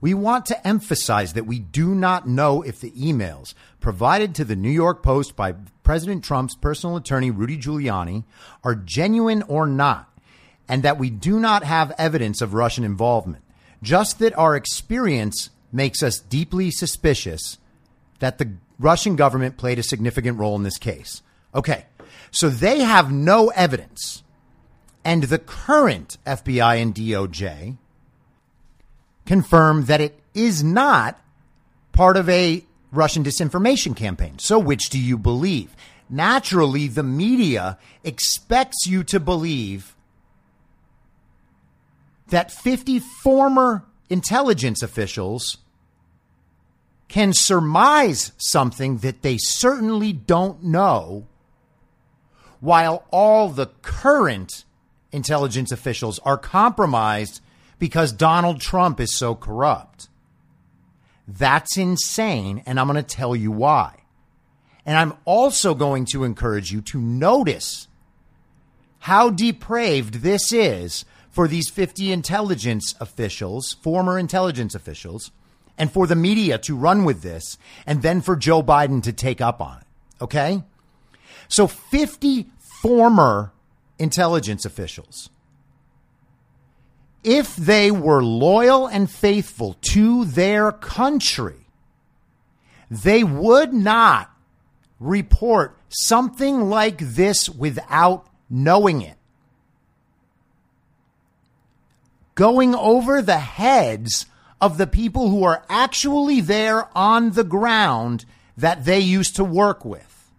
We 0.01 0.13
want 0.13 0.45
to 0.47 0.67
emphasize 0.67 1.33
that 1.33 1.47
we 1.47 1.59
do 1.59 1.95
not 1.95 2.29
know 2.29 2.63
if 2.63 2.81
the 2.81 2.91
emails 2.91 3.55
provided 3.81 4.35
to 4.35 4.45
the 4.45 4.57
New 4.57 4.71
York 4.71 5.03
Post 5.03 5.35
by 5.35 5.55
President 5.83 6.23
Trump's 6.23 6.57
personal 6.57 6.97
attorney, 6.97 7.31
Rudy 7.31 7.57
Giuliani, 7.57 8.25
are 8.63 8.75
genuine 8.75 9.43
or 9.43 9.67
not, 9.67 10.13
and 10.69 10.83
that 10.83 10.99
we 10.99 11.09
do 11.09 11.41
not 11.41 11.65
have 11.65 11.95
evidence 11.97 12.43
of 12.43 12.55
Russian 12.55 12.85
involvement. 12.85 13.43
Just 13.83 14.19
that 14.19 14.37
our 14.37 14.57
experience 14.57 15.51
makes 15.73 16.03
us 16.03 16.19
deeply 16.19 16.71
suspicious 16.71 17.59
that 18.19 18.39
the 18.39 18.53
Russian 18.79 19.17
government 19.17 19.57
played 19.57 19.79
a 19.79 19.83
significant 19.83 20.39
role 20.39 20.57
in 20.57 20.63
this 20.63 20.79
case. 20.79 21.23
Okay. 21.55 21.87
So 22.31 22.49
they 22.49 22.81
have 22.81 23.13
no 23.13 23.49
evidence. 23.51 24.23
And 25.05 25.25
the 25.25 25.39
current 25.39 26.19
FBI 26.27 26.81
and 26.81 26.95
DOJ 26.95 27.77
confirm 29.27 29.85
that 29.85 30.01
it 30.01 30.19
is 30.35 30.65
not 30.65 31.21
part 31.93 32.17
of 32.17 32.29
a 32.29 32.65
Russian 32.91 33.25
disinformation 33.25 33.95
campaign. 33.95 34.39
So 34.39 34.59
which 34.59 34.89
do 34.89 34.99
you 34.99 35.19
believe? 35.19 35.75
Naturally, 36.09 36.89
the 36.89 37.03
media 37.03 37.79
expects 38.03 38.87
you 38.87 39.05
to 39.05 39.21
believe 39.21 39.95
that 42.29 42.51
50 42.51 43.01
former 43.23 43.85
intelligence 44.09 44.83
officials 44.83 45.59
can 47.09 47.33
surmise 47.33 48.33
something 48.39 48.99
that 48.99 49.23
they 49.23 49.37
certainly 49.39 50.13
don't 50.13 50.63
know, 50.63 51.27
while 52.61 53.05
all 53.11 53.49
the 53.49 53.67
current 53.83 54.65
intelligence 55.13 55.71
officials 55.71 56.19
are 56.21 56.39
compromised 56.39 57.41
because 57.79 58.13
Donald 58.13 58.61
Trump 58.61 59.01
is 59.01 59.17
so 59.17 59.35
corrupt. 59.35 60.09
That's 61.27 61.77
insane, 61.77 62.63
and 62.67 62.79
I'm 62.79 62.87
going 62.87 62.97
to 62.97 63.03
tell 63.03 63.35
you 63.35 63.51
why. 63.51 64.01
And 64.87 64.97
I'm 64.97 65.15
also 65.25 65.75
going 65.75 66.05
to 66.07 66.25
encourage 66.25 66.73
you 66.73 66.81
to 66.83 67.01
notice 67.01 67.89
how 69.01 69.31
depraved 69.31 70.17
this 70.17 70.53
is 70.53 71.05
for 71.31 71.49
these 71.49 71.69
50 71.69 72.13
intelligence 72.13 72.95
officials, 73.01 73.77
former 73.83 74.19
intelligence 74.19 74.75
officials, 74.75 75.31
and 75.77 75.91
for 75.91 76.07
the 76.07 76.17
media 76.17 76.59
to 76.59 76.77
run 76.77 77.05
with 77.05 77.23
this, 77.23 77.59
and 77.87 78.03
then 78.03 78.21
for 78.21 78.37
Joe 78.37 78.63
Biden 78.63 79.03
to 79.03 79.13
take 79.13 79.41
up 79.41 79.61
on 79.61 79.79
it. 79.79 80.23
Okay? 80.23 80.63
So 81.49 81.67
50 81.67 82.47
former 82.83 83.53
intelligence 83.99 84.65
officials, 84.65 85.31
if 87.23 87.57
they 87.57 87.91
were 87.91 88.23
loyal 88.23 88.87
and 88.87 89.11
faithful 89.11 89.77
to 89.81 90.25
their 90.27 90.71
country, 90.71 91.67
they 92.91 93.25
would 93.25 93.73
not 93.73 94.31
report 95.01 95.79
something 95.89 96.69
like 96.69 96.99
this 96.99 97.49
without 97.49 98.27
knowing 98.51 99.03
it. 99.03 99.17
Going 102.35 102.75
over 102.75 103.23
the 103.23 103.39
heads 103.39 104.27
of 104.65 104.79
the 104.79 104.87
people 104.87 105.29
who 105.29 105.45
are 105.45 105.63
actually 105.69 106.41
there 106.41 106.89
on 106.97 107.33
the 107.33 107.45
ground 107.45 108.25
that 108.57 108.87
they 108.87 108.99
used 108.99 109.37
to 109.37 109.45
work 109.45 109.85
with. 109.85 110.31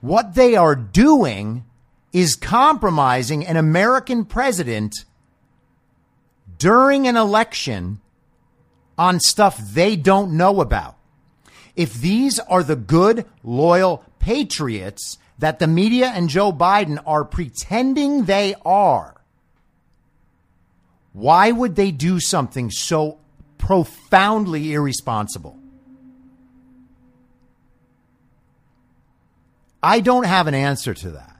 What 0.00 0.36
they 0.36 0.54
are 0.54 0.76
doing 0.76 1.64
is 2.12 2.36
compromising 2.36 3.44
an 3.44 3.56
American 3.56 4.24
president 4.24 5.04
during 6.58 7.08
an 7.08 7.16
election 7.16 8.00
on 8.96 9.18
stuff 9.18 9.58
they 9.58 9.96
don't 9.96 10.36
know 10.36 10.60
about. 10.60 10.94
If 11.74 11.94
these 11.94 12.38
are 12.38 12.62
the 12.62 12.76
good, 12.76 13.26
loyal 13.42 14.04
patriots 14.20 15.18
that 15.40 15.58
the 15.58 15.66
media 15.66 16.06
and 16.06 16.28
Joe 16.28 16.52
Biden 16.52 17.02
are 17.04 17.24
pretending 17.24 18.26
they 18.26 18.54
are, 18.64 19.17
why 21.18 21.50
would 21.50 21.74
they 21.74 21.90
do 21.90 22.20
something 22.20 22.70
so 22.70 23.18
profoundly 23.58 24.72
irresponsible? 24.72 25.58
I 29.82 29.98
don't 29.98 30.26
have 30.26 30.46
an 30.46 30.54
answer 30.54 30.94
to 30.94 31.10
that. 31.10 31.36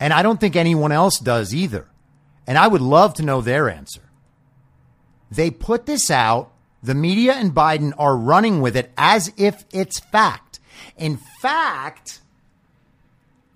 And 0.00 0.12
I 0.12 0.24
don't 0.24 0.40
think 0.40 0.56
anyone 0.56 0.90
else 0.90 1.20
does 1.20 1.54
either. 1.54 1.86
And 2.48 2.58
I 2.58 2.66
would 2.66 2.80
love 2.80 3.14
to 3.14 3.22
know 3.22 3.40
their 3.40 3.70
answer. 3.70 4.02
They 5.30 5.52
put 5.52 5.86
this 5.86 6.10
out. 6.10 6.50
The 6.82 6.96
media 6.96 7.34
and 7.34 7.54
Biden 7.54 7.92
are 7.96 8.16
running 8.16 8.60
with 8.60 8.76
it 8.76 8.92
as 8.98 9.32
if 9.36 9.64
it's 9.72 10.00
fact. 10.00 10.58
In 10.96 11.18
fact, 11.40 12.20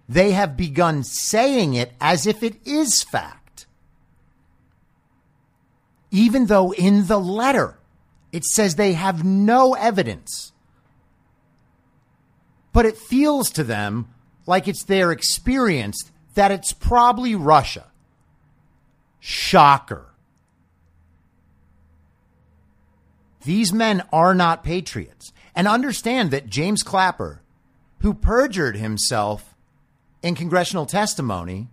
they 0.09 0.31
have 0.31 0.57
begun 0.57 1.03
saying 1.03 1.75
it 1.75 1.93
as 2.01 2.25
if 2.25 2.45
it 2.45 2.65
is 2.65 3.03
fact. 3.03 3.38
Even 6.11 6.47
though 6.47 6.73
in 6.73 7.07
the 7.07 7.19
letter 7.19 7.79
it 8.33 8.45
says 8.45 8.75
they 8.75 8.93
have 8.93 9.25
no 9.25 9.75
evidence 9.75 10.53
but 12.79 12.87
it 12.87 12.97
feels 12.97 13.51
to 13.51 13.65
them 13.65 14.07
like 14.47 14.69
it's 14.69 14.85
their 14.85 15.11
experience 15.11 16.11
that 16.35 16.53
it's 16.53 16.73
probably 16.73 17.35
Russia. 17.35 17.87
Shocker. 19.19 20.07
These 23.45 23.73
men 23.73 24.05
are 24.13 24.33
not 24.33 24.63
patriots. 24.63 25.33
And 25.57 25.67
understand 25.67 26.31
that 26.31 26.49
James 26.49 26.85
Clapper, 26.85 27.43
who 27.99 28.15
perjured 28.15 28.77
himself 28.77 29.57
in 30.23 30.37
congressional 30.37 30.87
testimony, 30.87 31.67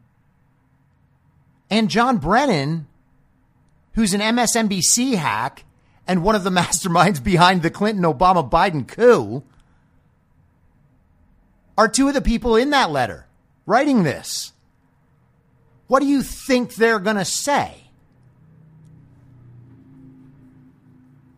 and 1.70 1.88
John 1.88 2.18
Brennan, 2.18 2.88
who's 3.96 4.14
an 4.14 4.22
MSNBC 4.22 5.16
hack 5.16 5.66
and 6.08 6.24
one 6.24 6.36
of 6.36 6.44
the 6.44 6.50
masterminds 6.52 7.24
behind 7.24 7.62
the 7.62 7.70
Clinton 7.70 8.04
Obama 8.04 8.48
Biden 8.48 8.88
coup, 8.88 9.44
are 11.78 11.90
two 11.90 12.08
of 12.08 12.14
the 12.14 12.22
people 12.22 12.56
in 12.56 12.70
that 12.70 12.92
letter 12.92 13.26
writing 13.66 14.04
this. 14.04 14.54
What 15.88 16.00
do 16.00 16.06
you 16.08 16.24
think 16.24 16.76
they're 16.76 17.00
going 17.00 17.18
to 17.18 17.26
say? 17.26 17.74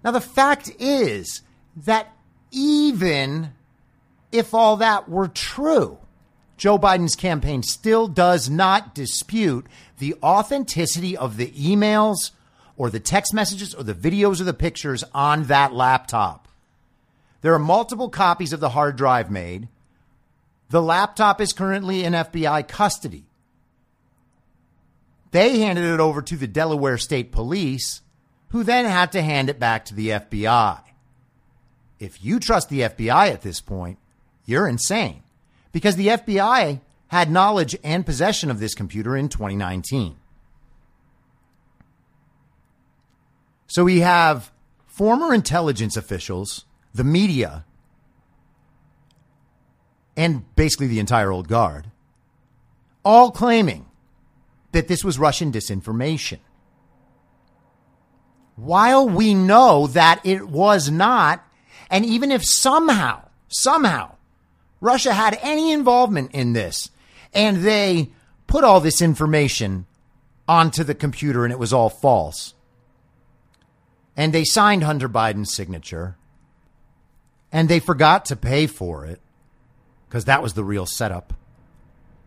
Now, 0.04 0.12
the 0.12 0.22
fact 0.22 0.72
is 0.80 1.41
that 1.76 2.13
even 2.52 3.52
if 4.32 4.54
all 4.54 4.78
that 4.78 5.10
were 5.10 5.28
true, 5.28 5.98
Joe 6.56 6.78
Biden's 6.78 7.15
campaign 7.15 7.62
still 7.62 8.08
does 8.08 8.50
not 8.50 8.96
dispute 8.96 9.67
the 9.98 10.15
authenticity 10.24 11.17
of 11.17 11.38
the 11.38 11.52
emails 11.52 12.32
or 12.78 12.90
the 12.90 13.00
text 13.00 13.34
messages 13.34 13.74
or 13.74 13.84
the 13.84 13.94
videos 13.94 14.40
or 14.40 14.46
the 14.46 14.54
pictures 14.54 15.04
on 15.13 15.44
that 15.46 15.74
laptop. 15.74 16.48
There 17.42 17.54
are 17.54 17.60
multiple 17.60 18.10
copies 18.10 18.54
of 18.54 18.60
the 18.60 18.70
hard 18.70 18.96
drive 18.96 19.30
made. 19.30 19.68
The 20.70 20.82
laptop 20.82 21.42
is 21.42 21.54
currently 21.54 22.04
in 22.04 22.13
FBI 22.13 22.68
custody. 22.68 23.26
They 25.32 25.60
handed 25.60 25.86
it 25.86 26.00
over 26.00 26.22
to 26.22 26.38
the 26.38 26.48
Delaware 26.48 26.98
State 26.98 27.32
Police, 27.32 28.02
who 28.50 28.63
then 28.63 28.86
had 28.86 29.12
to 29.12 29.22
hand 29.22 29.50
it 29.50 29.60
back 29.60 29.86
to 29.86 29.96
the 29.96 30.10
FBI. 30.10 30.82
If 32.00 32.24
you 32.24 32.40
trust 32.40 32.70
the 32.70 32.82
FBI 32.82 33.32
at 33.32 33.42
this 33.42 33.60
point, 33.60 33.98
you're 34.46 34.68
insane 34.68 35.24
because 35.72 35.96
the 35.96 36.08
FBI 36.08 36.82
had 37.08 37.32
knowledge 37.32 37.76
and 37.84 38.06
possession 38.06 38.52
of 38.52 38.60
this 38.60 38.76
computer 38.76 39.16
in 39.16 39.30
2019. 39.30 40.18
So 43.67 43.84
we 43.84 43.99
have 43.99 44.51
former 44.86 45.34
intelligence 45.34 45.97
officials, 45.97 46.65
the 46.93 47.03
media, 47.03 47.65
and 50.15 50.43
basically 50.56 50.88
the 50.88 50.99
entire 50.99 51.32
old 51.32 51.47
guard, 51.47 51.91
all 53.06 53.32
claiming 53.32 53.86
that 54.71 54.88
this 54.88 55.03
was 55.03 55.19
Russian 55.19 55.51
disinformation. 55.51 56.39
While 58.56 59.08
we 59.08 59.36
know 59.36 59.86
that 59.88 60.21
it 60.25 60.47
was 60.47 60.89
not, 60.89 61.45
and 61.91 62.03
even 62.06 62.32
if 62.32 62.43
somehow, 62.43 63.27
somehow, 63.47 64.15
Russia 64.82 65.13
had 65.13 65.38
any 65.41 65.71
involvement 65.71 66.32
in 66.32 66.53
this 66.53 66.89
and 67.34 67.58
they 67.58 68.10
put 68.47 68.63
all 68.63 68.80
this 68.80 69.01
information 69.01 69.86
onto 70.47 70.84
the 70.84 70.95
computer 70.95 71.43
and 71.43 71.51
it 71.51 71.60
was 71.60 71.73
all 71.73 71.89
false, 71.89 72.53
and 74.17 74.34
they 74.34 74.43
signed 74.43 74.84
Hunter 74.84 75.08
Biden's 75.08 75.53
signature 75.53 76.17
and 77.51 77.69
they 77.69 77.80
forgot 77.80 78.25
to 78.25 78.36
pay 78.36 78.67
for 78.67 79.06
it, 79.06 79.21
because 80.08 80.25
that 80.25 80.43
was 80.43 80.53
the 80.53 80.63
real 80.63 80.86
setup. 80.86 81.34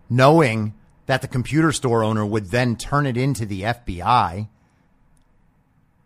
Knowing 0.09 0.75
that 1.07 1.23
the 1.23 1.29
computer 1.29 1.73
store 1.73 2.03
owner 2.03 2.25
would 2.25 2.51
then 2.51 2.77
turn 2.77 3.07
it 3.07 3.17
into 3.17 3.45
the 3.45 3.63
FBI, 3.63 4.49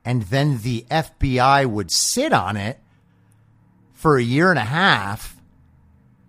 and 0.05 0.23
then 0.25 0.59
the 0.59 0.85
FBI 0.91 1.67
would 1.67 1.91
sit 1.91 2.33
on 2.33 2.57
it 2.57 2.81
for 3.93 4.17
a 4.17 4.23
year 4.23 4.51
and 4.51 4.59
a 4.59 4.65
half 4.65 5.37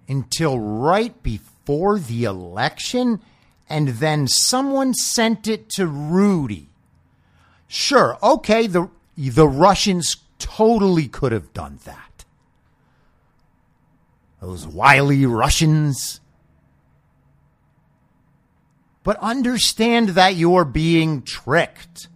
until 0.08 0.60
right 0.60 1.22
before 1.24 1.98
the 1.98 2.24
election, 2.26 3.20
and 3.68 3.88
then 3.88 4.28
someone 4.28 4.94
sent 4.94 5.48
it 5.48 5.70
to 5.70 5.88
Rudy. 5.88 6.70
Sure, 7.68 8.18
okay, 8.22 8.68
the 8.68 8.90
the 9.18 9.48
Russians 9.48 10.18
totally 10.40 11.08
could 11.08 11.32
have 11.32 11.54
done 11.54 11.80
that 11.86 12.16
those 14.46 14.68
wily 14.68 15.26
Russians. 15.26 16.22
But 19.04 19.18
understand 19.18 20.10
that 20.10 20.36
you're 20.36 20.66
being 20.66 21.24
tricked. 21.24 22.08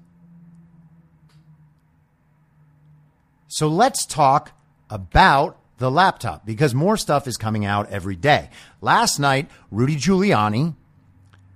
So 3.48 3.68
let's 3.68 4.06
talk 4.06 4.52
about 4.90 5.58
the 5.78 5.90
laptop 5.90 6.46
because 6.46 6.76
more 6.76 6.98
stuff 6.98 7.28
is 7.28 7.36
coming 7.36 7.66
out 7.66 7.90
every 7.90 8.16
day. 8.16 8.50
Last 8.82 9.20
night, 9.20 9.50
Rudy 9.72 9.96
Giuliani 9.96 10.76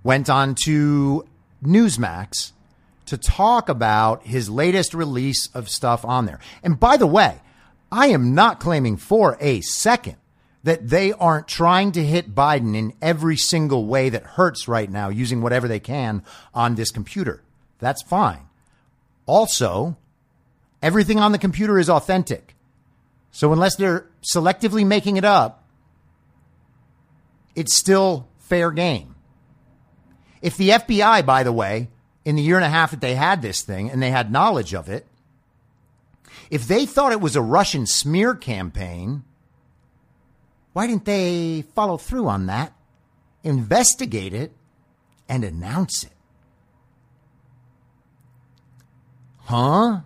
went 0.01 0.29
on 0.29 0.56
to 0.63 1.27
Newsmax 1.63 2.52
to 3.13 3.17
talk 3.17 3.69
about 3.69 4.26
his 4.26 4.49
latest 4.49 4.95
release 4.95 5.47
of 5.54 5.69
stuff 5.69 6.04
on 6.04 6.26
there. 6.26 6.39
And 6.63 6.80
by 6.80 6.97
the 6.97 7.06
way, 7.06 7.39
I 7.91 8.08
am 8.08 8.34
not 8.34 8.60
claiming 8.60 8.97
for 8.97 9.38
a 9.39 9.62
second 9.62 10.15
that 10.63 10.89
they 10.89 11.13
aren't 11.13 11.47
trying 11.47 11.91
to 11.91 12.04
hit 12.04 12.34
Biden 12.34 12.76
in 12.76 12.93
every 13.04 13.38
single 13.38 13.86
way 13.86 14.10
that 14.10 14.23
hurts 14.23 14.67
right 14.67 14.89
now 14.89 15.10
using 15.10 15.41
whatever 15.41 15.67
they 15.67 15.80
can 15.80 16.23
on 16.56 16.73
this 16.73 16.89
computer. 16.89 17.43
That's 17.78 18.02
fine. 18.02 18.47
Also, 19.28 19.95
everything 20.82 21.19
on 21.19 21.34
the 21.34 21.38
computer 21.38 21.78
is 21.78 21.91
authentic. 21.91 22.56
So 23.30 23.54
unless 23.54 23.76
they're 23.76 24.08
selectively 24.23 24.88
making 24.88 25.17
it 25.17 25.26
up, 25.26 25.63
it's 27.56 27.78
still 27.78 28.28
fair 28.39 28.71
game. 28.71 29.13
If 30.41 30.58
the 30.58 30.69
FBI, 30.69 31.23
by 31.28 31.43
the 31.43 31.54
way, 31.54 31.89
in 32.25 32.36
the 32.36 32.41
year 32.41 32.55
and 32.55 32.65
a 32.65 32.69
half 32.69 32.91
that 32.91 33.01
they 33.01 33.15
had 33.15 33.41
this 33.41 33.62
thing 33.62 33.89
and 33.89 34.01
they 34.01 34.12
had 34.12 34.31
knowledge 34.31 34.73
of 34.73 34.89
it, 34.89 35.05
if 36.49 36.67
they 36.67 36.86
thought 36.86 37.12
it 37.12 37.21
was 37.21 37.36
a 37.36 37.41
Russian 37.41 37.86
smear 37.86 38.36
campaign, 38.36 39.23
why 40.73 40.88
didn't 40.88 41.05
they 41.05 41.63
follow 41.75 41.97
through 41.97 42.27
on 42.27 42.47
that, 42.47 42.73
investigate 43.43 44.33
it, 44.33 44.51
and 45.27 45.43
announce 45.43 46.03
it? 46.03 46.12
Huh? 49.45 50.01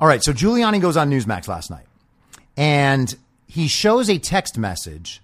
All 0.00 0.08
right, 0.08 0.22
so 0.22 0.32
Giuliani 0.32 0.80
goes 0.80 0.96
on 0.96 1.10
Newsmax 1.10 1.46
last 1.46 1.70
night 1.70 1.86
and 2.56 3.14
he 3.46 3.68
shows 3.68 4.08
a 4.08 4.18
text 4.18 4.58
message 4.58 5.22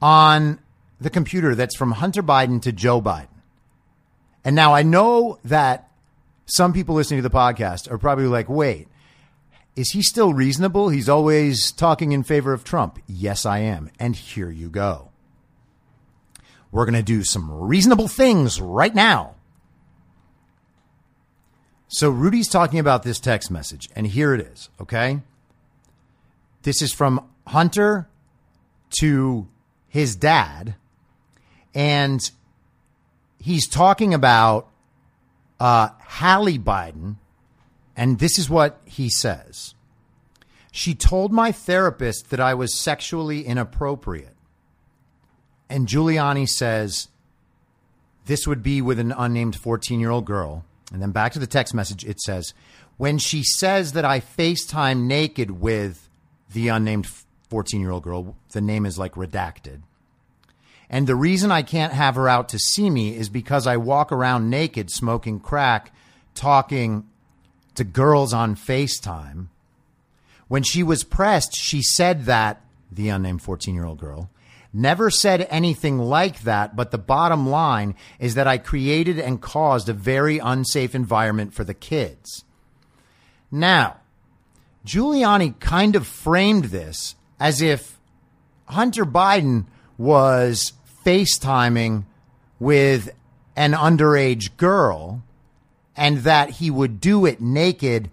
on 0.00 0.58
the 1.00 1.10
computer 1.10 1.54
that's 1.54 1.76
from 1.76 1.92
Hunter 1.92 2.22
Biden 2.22 2.60
to 2.62 2.72
Joe 2.72 3.00
Biden. 3.00 3.28
And 4.44 4.56
now 4.56 4.74
I 4.74 4.82
know 4.82 5.38
that 5.44 5.90
some 6.46 6.72
people 6.72 6.94
listening 6.94 7.22
to 7.22 7.28
the 7.28 7.34
podcast 7.34 7.90
are 7.90 7.98
probably 7.98 8.26
like, 8.26 8.48
wait, 8.48 8.88
is 9.76 9.90
he 9.92 10.02
still 10.02 10.34
reasonable? 10.34 10.88
He's 10.88 11.08
always 11.08 11.72
talking 11.72 12.12
in 12.12 12.22
favor 12.22 12.52
of 12.52 12.64
Trump. 12.64 12.98
Yes, 13.06 13.46
I 13.46 13.58
am. 13.60 13.90
And 13.98 14.16
here 14.16 14.50
you 14.50 14.68
go. 14.68 15.10
We're 16.70 16.84
going 16.84 16.94
to 16.94 17.02
do 17.02 17.22
some 17.22 17.50
reasonable 17.50 18.08
things 18.08 18.60
right 18.60 18.94
now. 18.94 19.36
So 21.88 22.08
Rudy's 22.08 22.48
talking 22.48 22.78
about 22.78 23.02
this 23.02 23.20
text 23.20 23.50
message, 23.50 23.90
and 23.94 24.06
here 24.06 24.34
it 24.34 24.40
is, 24.40 24.70
okay? 24.80 25.20
This 26.62 26.80
is 26.80 26.90
from 26.90 27.28
Hunter 27.46 28.08
to 29.00 29.46
his 29.88 30.16
dad, 30.16 30.74
and 31.74 32.30
he's 33.42 33.68
talking 33.68 34.14
about 34.14 34.68
uh, 35.60 35.88
Hallie 36.00 36.58
Biden, 36.58 37.16
and 37.96 38.18
this 38.18 38.38
is 38.38 38.48
what 38.48 38.80
he 38.84 39.08
says. 39.10 39.74
She 40.70 40.94
told 40.94 41.32
my 41.32 41.52
therapist 41.52 42.30
that 42.30 42.40
I 42.40 42.54
was 42.54 42.74
sexually 42.78 43.44
inappropriate. 43.44 44.34
And 45.68 45.86
Giuliani 45.86 46.48
says 46.48 47.08
this 48.26 48.46
would 48.46 48.62
be 48.62 48.80
with 48.80 48.98
an 48.98 49.12
unnamed 49.12 49.56
14 49.56 50.00
year 50.00 50.10
old 50.10 50.24
girl. 50.24 50.64
And 50.92 51.02
then 51.02 51.10
back 51.10 51.32
to 51.32 51.38
the 51.38 51.46
text 51.46 51.74
message, 51.74 52.04
it 52.04 52.20
says, 52.20 52.54
when 52.96 53.18
she 53.18 53.42
says 53.42 53.92
that 53.92 54.04
I 54.04 54.20
FaceTime 54.20 55.02
naked 55.02 55.50
with 55.50 56.08
the 56.52 56.68
unnamed 56.68 57.06
14 57.50 57.80
year 57.80 57.90
old 57.90 58.02
girl, 58.02 58.36
the 58.52 58.60
name 58.60 58.86
is 58.86 58.98
like 58.98 59.14
redacted. 59.14 59.82
And 60.92 61.06
the 61.06 61.16
reason 61.16 61.50
I 61.50 61.62
can't 61.62 61.94
have 61.94 62.16
her 62.16 62.28
out 62.28 62.50
to 62.50 62.58
see 62.58 62.90
me 62.90 63.16
is 63.16 63.30
because 63.30 63.66
I 63.66 63.78
walk 63.78 64.12
around 64.12 64.50
naked, 64.50 64.90
smoking 64.90 65.40
crack, 65.40 65.90
talking 66.34 67.08
to 67.74 67.82
girls 67.82 68.34
on 68.34 68.54
FaceTime. 68.54 69.46
When 70.48 70.62
she 70.62 70.82
was 70.82 71.02
pressed, 71.02 71.56
she 71.56 71.80
said 71.80 72.26
that, 72.26 72.60
the 72.90 73.08
unnamed 73.08 73.40
14 73.40 73.74
year 73.74 73.86
old 73.86 73.98
girl, 73.98 74.28
Never 74.74 75.10
said 75.10 75.46
anything 75.50 75.98
like 75.98 76.42
that, 76.42 76.74
but 76.74 76.90
the 76.90 76.98
bottom 76.98 77.48
line 77.48 77.94
is 78.18 78.34
that 78.36 78.46
I 78.46 78.56
created 78.56 79.18
and 79.18 79.40
caused 79.40 79.88
a 79.88 79.94
very 79.94 80.38
unsafe 80.38 80.94
environment 80.94 81.52
for 81.52 81.62
the 81.62 81.74
kids. 81.74 82.44
Now, 83.50 83.98
Giuliani 84.86 85.58
kind 85.60 85.94
of 85.94 86.06
framed 86.06 86.66
this 86.66 87.16
as 87.38 87.60
if 87.60 87.98
Hunter 88.66 89.04
Biden 89.04 89.66
was 89.98 90.72
FaceTiming 91.04 92.04
with 92.58 93.10
an 93.56 93.72
underage 93.72 94.56
girl 94.56 95.22
and 95.96 96.18
that 96.18 96.50
he 96.50 96.70
would 96.70 97.00
do 97.00 97.26
it 97.26 97.40
naked 97.40 98.10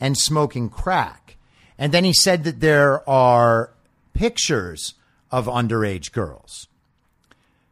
and 0.00 0.16
smoking 0.16 0.68
crack. 0.68 1.36
And 1.76 1.92
then 1.92 2.04
he 2.04 2.12
said 2.12 2.44
that 2.44 2.60
there 2.60 3.08
are 3.08 3.70
pictures 4.14 4.94
of 5.30 5.46
underage 5.46 6.12
girls. 6.12 6.66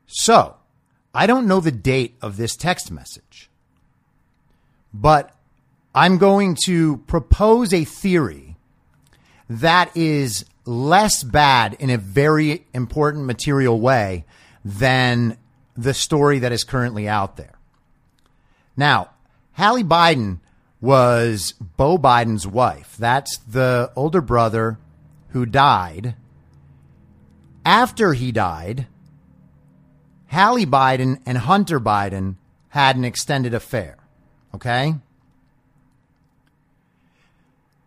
So, 0.07 0.57
I 1.15 1.27
don't 1.27 1.49
know 1.49 1.61
the 1.61 1.73
date 1.73 2.17
of 2.21 2.37
this 2.37 2.55
text 2.55 2.91
message, 2.91 3.49
but 4.93 5.35
I'm 5.95 6.19
going 6.19 6.57
to 6.67 6.99
propose 7.07 7.73
a 7.73 7.85
theory 7.85 8.57
that 9.49 9.97
is 9.97 10.45
less 10.67 11.23
bad 11.23 11.75
in 11.79 11.91
a 11.91 11.97
very 11.97 12.67
important 12.75 13.25
material 13.25 13.81
way 13.81 14.25
than 14.67 15.39
the 15.77 15.95
story 15.95 16.41
that 16.41 16.51
is 16.51 16.65
currently 16.65 17.09
out 17.09 17.37
there. 17.37 17.55
Now, 18.77 19.11
Hallie 19.53 19.85
Biden 19.85 20.41
was 20.81 21.53
Beau 21.53 21.97
Biden's 21.97 22.47
wife. 22.47 22.97
That's 22.99 23.39
the 23.39 23.93
older 23.95 24.21
brother 24.21 24.79
who 25.29 25.47
died 25.47 26.17
after 27.65 28.13
he 28.15 28.33
died, 28.33 28.87
Hallie 30.31 30.67
Biden 30.67 31.21
and 31.25 31.39
Hunter 31.39 31.81
Biden 31.81 32.37
had 32.69 32.97
an 32.97 33.05
extended 33.05 33.55
affair. 33.55 33.97
Okay? 34.55 34.95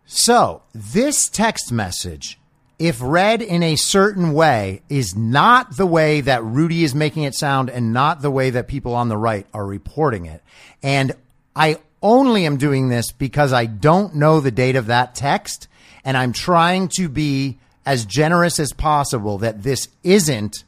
So, 0.06 0.62
this 0.74 1.28
text 1.28 1.70
message, 1.70 2.39
if 2.80 2.98
read 3.02 3.42
in 3.42 3.62
a 3.62 3.76
certain 3.76 4.32
way, 4.32 4.80
is 4.88 5.14
not 5.14 5.76
the 5.76 5.84
way 5.84 6.22
that 6.22 6.42
Rudy 6.42 6.82
is 6.82 6.94
making 6.94 7.24
it 7.24 7.34
sound 7.34 7.68
and 7.68 7.92
not 7.92 8.22
the 8.22 8.30
way 8.30 8.48
that 8.48 8.68
people 8.68 8.94
on 8.94 9.10
the 9.10 9.18
right 9.18 9.46
are 9.52 9.66
reporting 9.66 10.24
it. 10.24 10.42
And 10.82 11.12
I 11.54 11.76
only 12.00 12.46
am 12.46 12.56
doing 12.56 12.88
this 12.88 13.12
because 13.12 13.52
I 13.52 13.66
don't 13.66 14.14
know 14.14 14.40
the 14.40 14.50
date 14.50 14.76
of 14.76 14.86
that 14.86 15.14
text 15.14 15.68
and 16.06 16.16
I'm 16.16 16.32
trying 16.32 16.88
to 16.96 17.10
be 17.10 17.58
as 17.84 18.06
generous 18.06 18.58
as 18.58 18.72
possible 18.72 19.36
that 19.38 19.62
this 19.62 19.88
isn't 20.02 20.64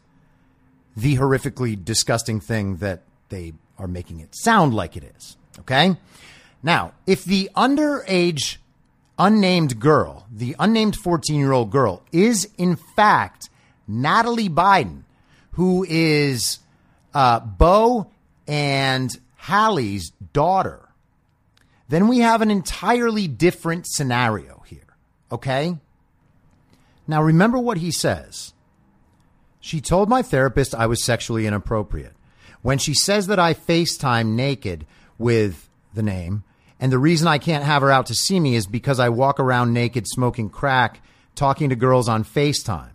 the 0.94 1.16
horrifically 1.16 1.82
disgusting 1.82 2.40
thing 2.40 2.76
that 2.76 3.04
they 3.30 3.54
are 3.78 3.88
making 3.88 4.20
it 4.20 4.34
sound 4.36 4.74
like 4.74 4.98
it 4.98 5.04
is. 5.16 5.38
Okay? 5.60 5.96
Now, 6.62 6.92
if 7.06 7.24
the 7.24 7.48
underage 7.56 8.58
unnamed 9.22 9.78
girl, 9.78 10.26
the 10.32 10.56
unnamed 10.58 10.96
14 10.96 11.38
year 11.38 11.52
old 11.52 11.70
girl, 11.70 12.02
is 12.10 12.50
in 12.58 12.74
fact 12.74 13.48
Natalie 13.86 14.48
Biden, 14.48 15.04
who 15.52 15.86
is 15.88 16.58
uh, 17.14 17.38
Beau 17.38 18.10
and 18.48 19.16
Hallie's 19.36 20.10
daughter, 20.32 20.88
then 21.88 22.08
we 22.08 22.18
have 22.18 22.42
an 22.42 22.50
entirely 22.50 23.28
different 23.28 23.86
scenario 23.86 24.62
here. 24.66 24.96
Okay? 25.30 25.76
Now, 27.06 27.22
remember 27.22 27.58
what 27.58 27.78
he 27.78 27.92
says. 27.92 28.54
She 29.60 29.80
told 29.80 30.08
my 30.08 30.22
therapist 30.22 30.74
I 30.74 30.86
was 30.86 31.04
sexually 31.04 31.46
inappropriate. 31.46 32.14
When 32.62 32.78
she 32.78 32.94
says 32.94 33.28
that 33.28 33.38
I 33.38 33.54
FaceTime 33.54 34.28
naked 34.28 34.86
with 35.18 35.68
the 35.94 36.02
name, 36.02 36.44
and 36.82 36.90
the 36.90 36.98
reason 36.98 37.28
I 37.28 37.38
can't 37.38 37.62
have 37.62 37.80
her 37.82 37.92
out 37.92 38.06
to 38.06 38.14
see 38.14 38.40
me 38.40 38.56
is 38.56 38.66
because 38.66 38.98
I 38.98 39.08
walk 39.08 39.38
around 39.38 39.72
naked 39.72 40.08
smoking 40.08 40.50
crack, 40.50 41.00
talking 41.36 41.68
to 41.68 41.76
girls 41.76 42.08
on 42.08 42.24
FaceTime. 42.24 42.90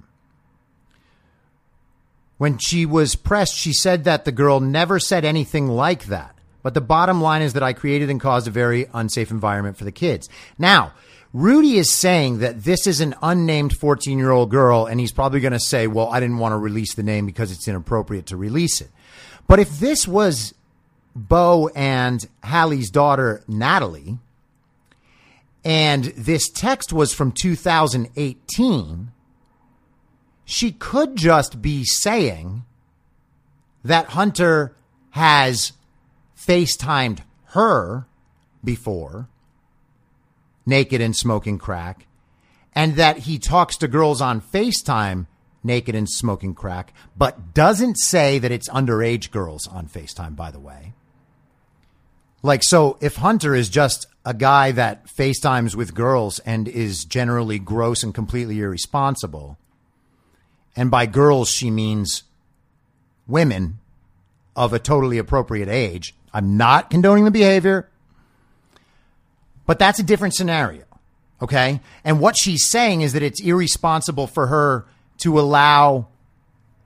When 2.37 2.57
she 2.57 2.85
was 2.85 3.15
pressed, 3.15 3.55
she 3.55 3.71
said 3.71 4.03
that 4.03 4.25
the 4.25 4.33
girl 4.33 4.59
never 4.59 4.99
said 4.99 5.23
anything 5.23 5.69
like 5.69 6.07
that. 6.07 6.35
But 6.63 6.73
the 6.73 6.81
bottom 6.81 7.21
line 7.21 7.41
is 7.41 7.53
that 7.53 7.63
I 7.63 7.71
created 7.71 8.09
and 8.09 8.19
caused 8.19 8.45
a 8.45 8.51
very 8.51 8.87
unsafe 8.93 9.31
environment 9.31 9.77
for 9.77 9.85
the 9.85 9.93
kids. 9.93 10.27
Now, 10.59 10.91
Rudy 11.31 11.77
is 11.77 11.89
saying 11.89 12.39
that 12.39 12.65
this 12.65 12.87
is 12.87 12.99
an 12.99 13.15
unnamed 13.21 13.71
14 13.71 14.19
year 14.19 14.31
old 14.31 14.51
girl, 14.51 14.85
and 14.85 14.99
he's 14.99 15.13
probably 15.13 15.39
going 15.39 15.53
to 15.53 15.61
say, 15.61 15.87
well, 15.87 16.09
I 16.09 16.19
didn't 16.19 16.39
want 16.39 16.51
to 16.51 16.57
release 16.57 16.93
the 16.95 17.03
name 17.03 17.25
because 17.25 17.53
it's 17.53 17.69
inappropriate 17.69 18.25
to 18.27 18.35
release 18.35 18.81
it. 18.81 18.89
But 19.47 19.61
if 19.61 19.79
this 19.79 20.05
was 20.05 20.53
Beau 21.17 21.69
and 21.75 22.27
Hallie's 22.43 22.89
daughter, 22.89 23.43
Natalie, 23.47 24.19
and 25.65 26.05
this 26.05 26.49
text 26.49 26.93
was 26.93 27.13
from 27.13 27.31
2018, 27.31 29.11
she 30.45 30.71
could 30.71 31.15
just 31.15 31.61
be 31.61 31.83
saying 31.83 32.63
that 33.83 34.11
Hunter 34.11 34.75
has 35.11 35.73
FaceTimed 36.37 37.19
her 37.47 38.07
before 38.63 39.27
naked 40.65 41.01
and 41.01 41.15
smoking 41.15 41.57
crack, 41.57 42.05
and 42.75 42.95
that 42.95 43.19
he 43.19 43.39
talks 43.39 43.77
to 43.77 43.87
girls 43.87 44.21
on 44.21 44.41
FaceTime 44.41 45.25
naked 45.63 45.95
and 45.95 46.09
smoking 46.09 46.53
crack, 46.53 46.93
but 47.17 47.53
doesn't 47.53 47.95
say 47.95 48.37
that 48.37 48.51
it's 48.51 48.69
underage 48.69 49.31
girls 49.31 49.65
on 49.67 49.87
FaceTime, 49.87 50.35
by 50.35 50.51
the 50.51 50.59
way. 50.59 50.93
Like, 52.43 52.63
so 52.63 52.97
if 53.01 53.15
Hunter 53.15 53.55
is 53.55 53.69
just 53.69 54.07
a 54.27 54.33
guy 54.33 54.73
that 54.73 55.07
FaceTimes 55.07 55.73
with 55.73 55.93
girls 55.93 56.39
and 56.39 56.67
is 56.67 57.05
generally 57.05 57.59
gross 57.59 58.03
and 58.03 58.13
completely 58.13 58.59
irresponsible. 58.59 59.57
And 60.75 60.91
by 60.91 61.05
girls, 61.05 61.49
she 61.49 61.71
means 61.71 62.23
women 63.25 63.79
of 64.53 64.73
a 64.73 64.79
totally 64.79 65.17
appropriate 65.17 65.69
age. 65.69 66.13
I'm 66.33 66.57
not 66.57 66.89
condoning 66.89 67.23
the 67.23 67.31
behavior, 67.31 67.89
but 69.65 69.79
that's 69.79 69.99
a 69.99 70.03
different 70.03 70.35
scenario. 70.35 70.83
Okay. 71.41 71.79
And 72.03 72.19
what 72.19 72.35
she's 72.37 72.67
saying 72.67 72.99
is 72.99 73.13
that 73.13 73.23
it's 73.23 73.39
irresponsible 73.39 74.27
for 74.27 74.47
her 74.47 74.87
to 75.19 75.39
allow 75.39 76.09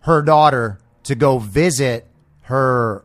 her 0.02 0.22
daughter 0.22 0.80
to 1.06 1.16
go 1.16 1.40
visit 1.40 2.06
her 2.42 3.04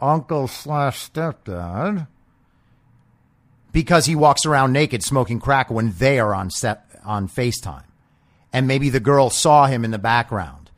uncle 0.00 0.48
slash 0.48 1.10
stepdad 1.10 2.06
because 3.72 4.06
he 4.06 4.16
walks 4.16 4.44
around 4.44 4.72
naked 4.72 5.02
smoking 5.02 5.40
crack 5.40 5.70
when 5.70 5.92
they 5.92 6.18
are 6.18 6.34
on 6.34 6.50
set 6.50 6.86
on 7.04 7.28
FaceTime. 7.28 7.84
And 8.52 8.66
maybe 8.66 8.90
the 8.90 9.00
girl 9.00 9.30
saw 9.30 9.66
him 9.66 9.84
in 9.84 9.90
the 9.90 9.98
background. 9.98 10.70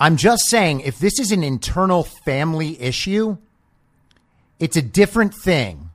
I'm 0.00 0.16
just 0.16 0.48
saying 0.48 0.80
if 0.80 0.98
this 0.98 1.18
is 1.18 1.32
an 1.32 1.44
internal 1.44 2.04
family 2.04 2.80
issue, 2.80 3.38
it's 4.58 4.76
a 4.76 4.82
different 4.82 5.34
thing 5.34 5.90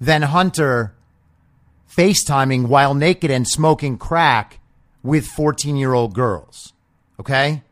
than 0.00 0.22
Hunter 0.22 0.94
FaceTiming 1.96 2.66
while 2.66 2.94
naked 2.94 3.30
and 3.30 3.46
smoking 3.46 3.98
crack 3.98 4.60
with 5.02 5.26
14 5.26 5.76
year 5.76 5.92
old 5.92 6.14
girls. 6.14 6.72
Okay. 7.18 7.62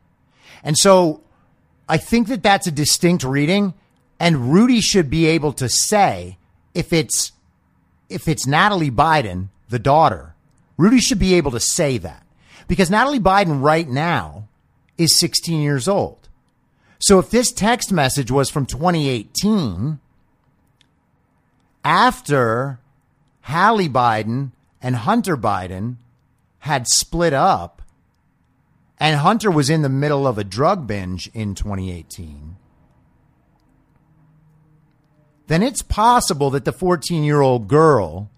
And 0.62 0.78
so 0.78 1.22
I 1.88 1.96
think 1.96 2.28
that 2.28 2.42
that's 2.42 2.66
a 2.66 2.72
distinct 2.72 3.24
reading 3.24 3.74
and 4.18 4.52
Rudy 4.52 4.80
should 4.80 5.10
be 5.10 5.26
able 5.26 5.52
to 5.54 5.68
say 5.68 6.38
if 6.72 6.92
it's, 6.92 7.32
if 8.08 8.28
it's 8.28 8.46
Natalie 8.46 8.90
Biden, 8.90 9.48
the 9.68 9.78
daughter, 9.78 10.34
Rudy 10.76 10.98
should 10.98 11.18
be 11.18 11.34
able 11.34 11.50
to 11.50 11.60
say 11.60 11.98
that 11.98 12.24
because 12.68 12.90
Natalie 12.90 13.20
Biden 13.20 13.62
right 13.62 13.88
now 13.88 14.48
is 14.96 15.18
16 15.18 15.60
years 15.60 15.88
old. 15.88 16.28
So 16.98 17.18
if 17.18 17.30
this 17.30 17.52
text 17.52 17.92
message 17.92 18.30
was 18.30 18.48
from 18.50 18.66
2018, 18.66 19.98
after 21.84 22.78
Hallie 23.42 23.88
Biden 23.88 24.52
and 24.80 24.96
Hunter 24.96 25.36
Biden 25.36 25.96
had 26.60 26.86
split 26.88 27.34
up, 27.34 27.82
and 28.98 29.16
Hunter 29.16 29.50
was 29.50 29.70
in 29.70 29.82
the 29.82 29.88
middle 29.88 30.26
of 30.26 30.38
a 30.38 30.44
drug 30.44 30.86
binge 30.86 31.30
in 31.34 31.54
2018, 31.54 32.56
then 35.46 35.62
it's 35.62 35.82
possible 35.82 36.50
that 36.50 36.64
the 36.64 36.72
14 36.72 37.22
year 37.22 37.40
old 37.40 37.68
girl 37.68 38.30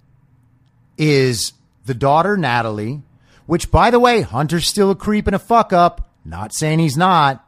is 0.98 1.52
the 1.84 1.94
daughter, 1.94 2.36
Natalie, 2.36 3.02
which, 3.46 3.70
by 3.70 3.90
the 3.90 4.00
way, 4.00 4.22
Hunter's 4.22 4.66
still 4.66 4.90
a 4.90 4.96
creep 4.96 5.26
and 5.26 5.36
a 5.36 5.40
fuck 5.40 5.72
up. 5.72 6.10
Not 6.24 6.52
saying 6.52 6.80
he's 6.80 6.96
not. 6.96 7.46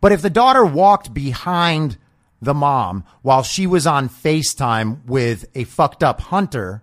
But 0.00 0.12
if 0.12 0.22
the 0.22 0.30
daughter 0.30 0.64
walked 0.64 1.12
behind 1.12 1.98
the 2.40 2.54
mom 2.54 3.04
while 3.22 3.42
she 3.42 3.66
was 3.66 3.86
on 3.86 4.08
FaceTime 4.08 5.04
with 5.04 5.44
a 5.54 5.64
fucked 5.64 6.02
up 6.02 6.20
hunter, 6.20 6.82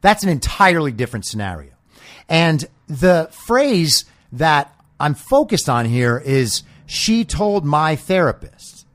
that's 0.00 0.22
an 0.22 0.28
entirely 0.28 0.92
different 0.92 1.26
scenario. 1.26 1.72
And 2.28 2.64
the 2.88 3.28
phrase 3.30 4.04
that 4.32 4.74
I'm 4.98 5.14
focused 5.14 5.68
on 5.68 5.84
here 5.84 6.18
is 6.18 6.62
she 6.86 7.24
told 7.24 7.64
my 7.64 7.96
therapist. 7.96 8.86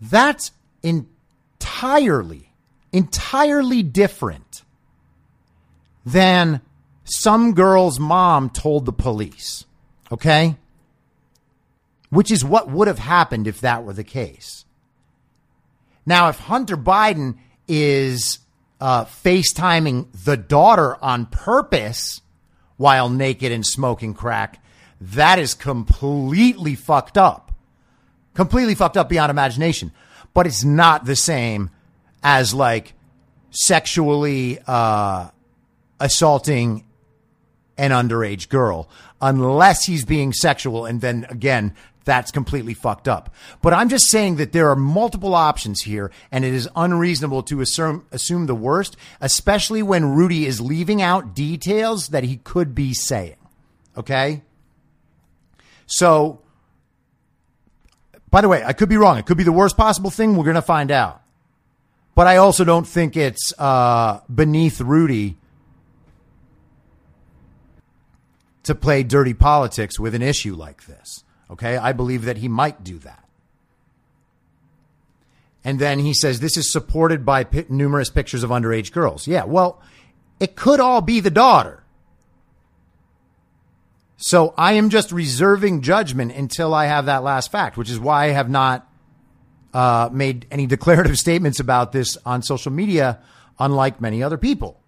That's 0.00 0.50
entirely, 0.82 2.52
entirely 2.92 3.82
different 3.82 4.62
than 6.04 6.60
some 7.04 7.54
girl's 7.54 7.98
mom 7.98 8.50
told 8.50 8.84
the 8.84 8.92
police. 8.92 9.64
Okay? 10.12 10.56
which 12.10 12.30
is 12.30 12.44
what 12.44 12.70
would 12.70 12.88
have 12.88 12.98
happened 12.98 13.46
if 13.46 13.60
that 13.60 13.84
were 13.84 13.92
the 13.92 14.04
case. 14.04 14.64
Now, 16.06 16.28
if 16.28 16.38
Hunter 16.38 16.76
Biden 16.76 17.38
is 17.66 18.38
uh, 18.80 19.04
FaceTiming 19.04 20.08
the 20.24 20.36
daughter 20.36 20.96
on 21.02 21.26
purpose 21.26 22.22
while 22.78 23.10
naked 23.10 23.52
and 23.52 23.66
smoking 23.66 24.14
crack, 24.14 24.62
that 25.00 25.38
is 25.38 25.52
completely 25.52 26.74
fucked 26.74 27.18
up. 27.18 27.52
Completely 28.34 28.74
fucked 28.74 28.96
up 28.96 29.08
beyond 29.08 29.30
imagination. 29.30 29.92
But 30.32 30.46
it's 30.46 30.64
not 30.64 31.04
the 31.04 31.16
same 31.16 31.70
as 32.22 32.54
like 32.54 32.94
sexually 33.50 34.58
uh, 34.66 35.28
assaulting 36.00 36.84
an 37.76 37.90
underage 37.90 38.48
girl 38.48 38.88
unless 39.20 39.84
he's 39.84 40.04
being 40.04 40.32
sexual. 40.32 40.86
And 40.86 41.00
then 41.00 41.26
again, 41.28 41.74
that's 42.08 42.30
completely 42.30 42.72
fucked 42.72 43.06
up. 43.06 43.34
But 43.60 43.74
I'm 43.74 43.90
just 43.90 44.08
saying 44.08 44.36
that 44.36 44.52
there 44.52 44.70
are 44.70 44.76
multiple 44.76 45.34
options 45.34 45.82
here, 45.82 46.10
and 46.32 46.42
it 46.42 46.54
is 46.54 46.66
unreasonable 46.74 47.42
to 47.44 47.60
assume, 47.60 48.06
assume 48.10 48.46
the 48.46 48.54
worst, 48.54 48.96
especially 49.20 49.82
when 49.82 50.14
Rudy 50.14 50.46
is 50.46 50.58
leaving 50.58 51.02
out 51.02 51.34
details 51.34 52.08
that 52.08 52.24
he 52.24 52.38
could 52.38 52.74
be 52.74 52.94
saying. 52.94 53.36
Okay? 53.94 54.42
So, 55.86 56.40
by 58.30 58.40
the 58.40 58.48
way, 58.48 58.64
I 58.64 58.72
could 58.72 58.88
be 58.88 58.96
wrong. 58.96 59.18
It 59.18 59.26
could 59.26 59.36
be 59.36 59.44
the 59.44 59.52
worst 59.52 59.76
possible 59.76 60.10
thing. 60.10 60.34
We're 60.34 60.44
going 60.44 60.54
to 60.54 60.62
find 60.62 60.90
out. 60.90 61.20
But 62.14 62.26
I 62.26 62.38
also 62.38 62.64
don't 62.64 62.86
think 62.86 63.18
it's 63.18 63.52
uh, 63.58 64.20
beneath 64.34 64.80
Rudy 64.80 65.36
to 68.62 68.74
play 68.74 69.02
dirty 69.02 69.34
politics 69.34 70.00
with 70.00 70.14
an 70.14 70.22
issue 70.22 70.54
like 70.54 70.86
this. 70.86 71.22
Okay. 71.50 71.76
I 71.76 71.92
believe 71.92 72.24
that 72.24 72.38
he 72.38 72.48
might 72.48 72.84
do 72.84 72.98
that. 72.98 73.24
And 75.64 75.78
then 75.78 75.98
he 75.98 76.14
says 76.14 76.40
this 76.40 76.56
is 76.56 76.72
supported 76.72 77.24
by 77.24 77.44
p- 77.44 77.64
numerous 77.68 78.10
pictures 78.10 78.42
of 78.42 78.50
underage 78.50 78.92
girls. 78.92 79.26
Yeah. 79.26 79.44
Well, 79.44 79.82
it 80.40 80.56
could 80.56 80.80
all 80.80 81.00
be 81.00 81.20
the 81.20 81.30
daughter. 81.30 81.82
So 84.16 84.52
I 84.56 84.72
am 84.72 84.90
just 84.90 85.12
reserving 85.12 85.82
judgment 85.82 86.32
until 86.32 86.74
I 86.74 86.86
have 86.86 87.06
that 87.06 87.22
last 87.22 87.52
fact, 87.52 87.76
which 87.76 87.88
is 87.88 88.00
why 88.00 88.24
I 88.24 88.28
have 88.28 88.50
not 88.50 88.88
uh, 89.72 90.08
made 90.12 90.46
any 90.50 90.66
declarative 90.66 91.18
statements 91.18 91.60
about 91.60 91.92
this 91.92 92.16
on 92.26 92.42
social 92.42 92.72
media, 92.72 93.20
unlike 93.58 94.00
many 94.00 94.22
other 94.22 94.38
people. 94.38 94.80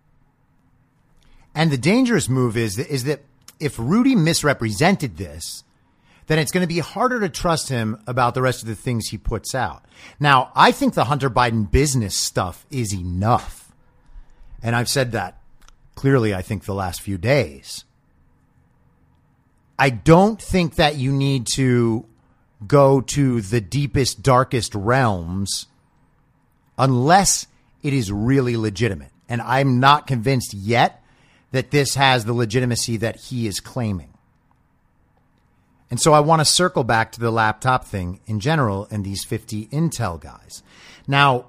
And 1.55 1.71
the 1.71 1.79
dangerous 1.79 2.29
move 2.29 2.57
is 2.57 2.79
is 2.79 3.05
that 3.05 3.21
if 3.59 3.79
Rudy 3.79 4.15
misrepresented 4.15 5.17
this, 5.17 5.65
then 6.31 6.39
it's 6.39 6.53
going 6.53 6.63
to 6.63 6.73
be 6.73 6.79
harder 6.79 7.19
to 7.19 7.29
trust 7.29 7.69
him 7.69 8.01
about 8.07 8.35
the 8.35 8.41
rest 8.41 8.63
of 8.63 8.69
the 8.69 8.77
things 8.77 9.09
he 9.09 9.19
puts 9.19 9.53
out. 9.53 9.85
Now, 10.21 10.53
I 10.55 10.71
think 10.71 10.95
the 10.95 11.07
Hunter 11.07 11.29
Biden 11.29 11.69
business 11.69 12.15
stuff 12.15 12.65
is 12.71 12.95
enough. 12.95 13.73
And 14.63 14.77
I've 14.77 14.89
said 14.89 15.11
that 15.11 15.41
clearly, 15.97 16.33
I 16.33 16.41
think, 16.43 16.67
the 16.67 16.75
last 16.75 17.01
few 17.01 17.19
days. 17.19 17.85
I 19.77 19.91
don't 19.91 20.41
think 20.41 20.77
that 20.77 20.95
you 20.95 21.11
need 21.11 21.49
to 21.57 22.07
go 22.65 23.01
to 23.01 23.41
the 23.41 23.61
deepest, 23.61 24.23
darkest 24.23 24.73
realms 24.77 25.67
unless 26.79 27.49
it 27.83 27.93
is 27.93 28.13
really 28.13 28.57
legitimate. 28.57 29.11
And 29.29 29.43
I'm 29.43 29.81
not 29.81 30.07
convinced 30.07 30.55
yet 30.55 31.03
that 31.51 31.73
this 31.73 31.97
has 31.97 32.25
the 32.25 32.35
legitimacy 32.35 32.99
that 32.99 33.17
he 33.17 33.49
is 33.49 33.59
claiming. 33.59 34.10
And 35.91 36.01
so 36.01 36.13
I 36.13 36.21
want 36.21 36.41
to 36.41 36.45
circle 36.45 36.85
back 36.85 37.11
to 37.13 37.21
the 37.21 37.33
laptop 37.33 37.85
thing 37.85 38.21
in 38.27 38.39
general 38.39 38.87
and 38.91 39.05
these 39.05 39.25
50 39.25 39.67
Intel 39.67 40.21
guys. 40.21 40.63
Now, 41.09 41.47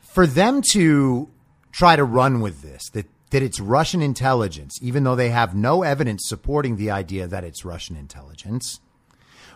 for 0.00 0.26
them 0.26 0.60
to 0.72 1.28
try 1.70 1.94
to 1.94 2.02
run 2.02 2.40
with 2.40 2.62
this, 2.62 2.90
that, 2.90 3.06
that 3.30 3.42
it's 3.42 3.60
Russian 3.60 4.02
intelligence, 4.02 4.78
even 4.82 5.04
though 5.04 5.14
they 5.14 5.30
have 5.30 5.54
no 5.54 5.84
evidence 5.84 6.22
supporting 6.26 6.76
the 6.76 6.90
idea 6.90 7.28
that 7.28 7.44
it's 7.44 7.64
Russian 7.64 7.96
intelligence, 7.96 8.80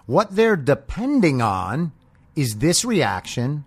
what 0.07 0.37
they're 0.37 0.57
depending 0.57 1.43
on 1.43 1.93
is 2.37 2.59
this 2.59 2.85
reaction 2.85 3.65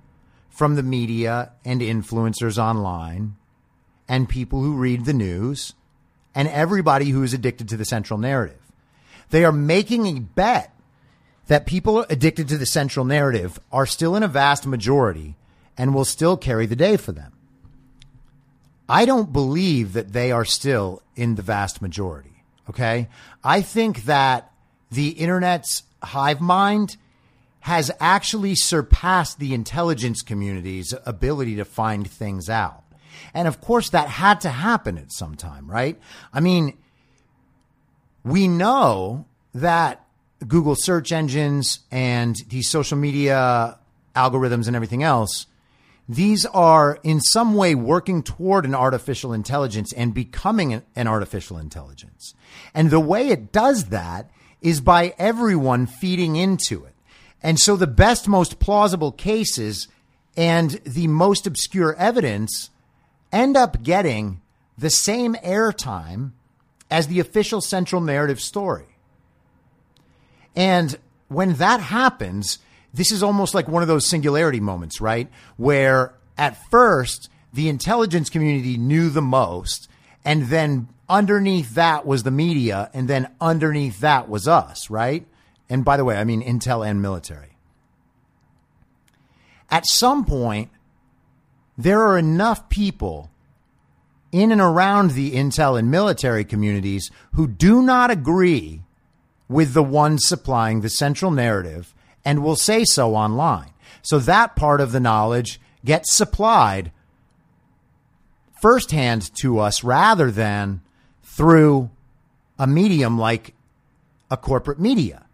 from 0.49 0.75
the 0.75 0.83
media 0.83 1.51
and 1.65 1.81
influencers 1.81 2.57
online 2.57 3.35
and 4.07 4.29
people 4.29 4.61
who 4.61 4.73
read 4.73 5.05
the 5.05 5.13
news 5.13 5.73
and 6.33 6.47
everybody 6.47 7.09
who 7.09 7.23
is 7.23 7.33
addicted 7.33 7.67
to 7.69 7.77
the 7.77 7.85
central 7.85 8.17
narrative. 8.17 8.66
They 9.29 9.43
are 9.43 9.51
making 9.51 10.05
a 10.07 10.19
bet 10.19 10.73
that 11.47 11.65
people 11.65 12.05
addicted 12.09 12.47
to 12.49 12.57
the 12.57 12.65
central 12.65 13.05
narrative 13.05 13.59
are 13.71 13.85
still 13.85 14.15
in 14.15 14.23
a 14.23 14.27
vast 14.27 14.65
majority 14.65 15.35
and 15.77 15.93
will 15.93 16.05
still 16.05 16.37
carry 16.37 16.65
the 16.65 16.75
day 16.75 16.97
for 16.97 17.11
them. 17.11 17.33
I 18.89 19.05
don't 19.05 19.33
believe 19.33 19.93
that 19.93 20.13
they 20.13 20.31
are 20.31 20.45
still 20.45 21.01
in 21.15 21.35
the 21.35 21.41
vast 21.41 21.81
majority. 21.81 22.43
Okay. 22.69 23.09
I 23.43 23.61
think 23.61 24.05
that 24.05 24.51
the 24.91 25.09
internet's 25.09 25.83
hive 26.01 26.41
mind 26.41 26.97
has 27.61 27.91
actually 27.99 28.55
surpassed 28.55 29.39
the 29.39 29.53
intelligence 29.53 30.21
community's 30.21 30.93
ability 31.05 31.57
to 31.57 31.65
find 31.65 32.09
things 32.09 32.49
out. 32.49 32.83
And 33.33 33.47
of 33.47 33.59
course, 33.59 33.89
that 33.89 34.07
had 34.07 34.41
to 34.41 34.49
happen 34.49 34.97
at 34.97 35.11
some 35.11 35.35
time, 35.35 35.69
right? 35.69 35.99
I 36.31 36.39
mean, 36.39 36.77
we 38.29 38.47
know 38.47 39.25
that 39.53 40.05
Google 40.47 40.75
search 40.75 41.11
engines 41.11 41.79
and 41.91 42.35
these 42.49 42.69
social 42.69 42.97
media 42.97 43.77
algorithms 44.15 44.67
and 44.67 44.75
everything 44.75 45.03
else, 45.03 45.47
these 46.09 46.45
are 46.45 46.99
in 47.03 47.19
some 47.19 47.55
way 47.55 47.75
working 47.75 48.23
toward 48.23 48.65
an 48.65 48.73
artificial 48.73 49.33
intelligence 49.33 49.91
and 49.93 50.13
becoming 50.13 50.81
an 50.95 51.07
artificial 51.07 51.57
intelligence. 51.57 52.33
And 52.73 52.89
the 52.89 52.99
way 52.99 53.29
it 53.29 53.51
does 53.51 53.85
that 53.85 54.29
is 54.61 54.79
by 54.79 55.13
everyone 55.17 55.85
feeding 55.85 56.35
into 56.35 56.85
it. 56.85 56.93
And 57.43 57.59
so 57.59 57.75
the 57.75 57.87
best, 57.87 58.27
most 58.27 58.59
plausible 58.59 59.11
cases 59.11 59.87
and 60.35 60.71
the 60.85 61.07
most 61.07 61.45
obscure 61.45 61.93
evidence 61.95 62.69
end 63.31 63.57
up 63.57 63.83
getting 63.83 64.41
the 64.77 64.89
same 64.89 65.35
airtime 65.35 66.31
as 66.89 67.07
the 67.07 67.19
official 67.19 67.61
central 67.61 68.01
narrative 68.01 68.39
story. 68.39 68.87
And 70.55 70.97
when 71.27 71.53
that 71.55 71.79
happens, 71.79 72.59
this 72.93 73.11
is 73.11 73.21
almost 73.21 73.53
like 73.53 73.67
one 73.67 73.81
of 73.81 73.87
those 73.87 74.07
singularity 74.07 74.59
moments, 74.59 74.99
right? 75.01 75.29
Where 75.57 76.13
at 76.37 76.57
first 76.69 77.29
the 77.53 77.69
intelligence 77.69 78.29
community 78.29 78.77
knew 78.77 79.09
the 79.09 79.21
most, 79.21 79.89
and 80.25 80.43
then 80.43 80.89
underneath 81.09 81.75
that 81.75 82.05
was 82.05 82.23
the 82.23 82.31
media, 82.31 82.89
and 82.93 83.07
then 83.07 83.29
underneath 83.39 83.99
that 83.99 84.29
was 84.29 84.47
us, 84.47 84.89
right? 84.89 85.25
And 85.69 85.85
by 85.85 85.97
the 85.97 86.05
way, 86.05 86.17
I 86.17 86.23
mean 86.23 86.41
intel 86.41 86.87
and 86.87 87.01
military. 87.01 87.57
At 89.69 89.85
some 89.85 90.25
point, 90.25 90.69
there 91.77 92.01
are 92.01 92.17
enough 92.17 92.69
people 92.69 93.29
in 94.31 94.51
and 94.51 94.61
around 94.61 95.11
the 95.11 95.33
intel 95.33 95.77
and 95.77 95.89
military 95.89 96.43
communities 96.43 97.09
who 97.33 97.47
do 97.47 97.81
not 97.81 98.11
agree 98.11 98.83
with 99.47 99.73
the 99.73 99.83
ones 99.83 100.27
supplying 100.27 100.81
the 100.81 100.89
central 100.89 101.31
narrative 101.31 101.93
and 102.25 102.43
will 102.43 102.55
say 102.55 102.83
so 102.83 103.15
online. 103.15 103.71
So 104.01 104.19
that 104.19 104.55
part 104.55 104.81
of 104.81 104.91
the 104.91 104.99
knowledge 104.99 105.59
gets 105.85 106.13
supplied 106.13 106.91
firsthand 108.61 109.33
to 109.35 109.59
us 109.59 109.83
rather 109.83 110.31
than 110.31 110.81
through 111.23 111.89
a 112.59 112.67
medium 112.67 113.17
like 113.17 113.53
a 114.29 114.37
corporate 114.37 114.79
media. 114.79 115.25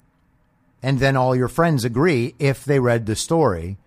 And 0.82 1.00
then 1.00 1.16
all 1.16 1.36
your 1.36 1.48
friends 1.48 1.86
agree 1.86 2.36
if 2.40 2.66
they 2.66 2.80
read 2.80 3.06
the 3.06 3.16
story. 3.16 3.78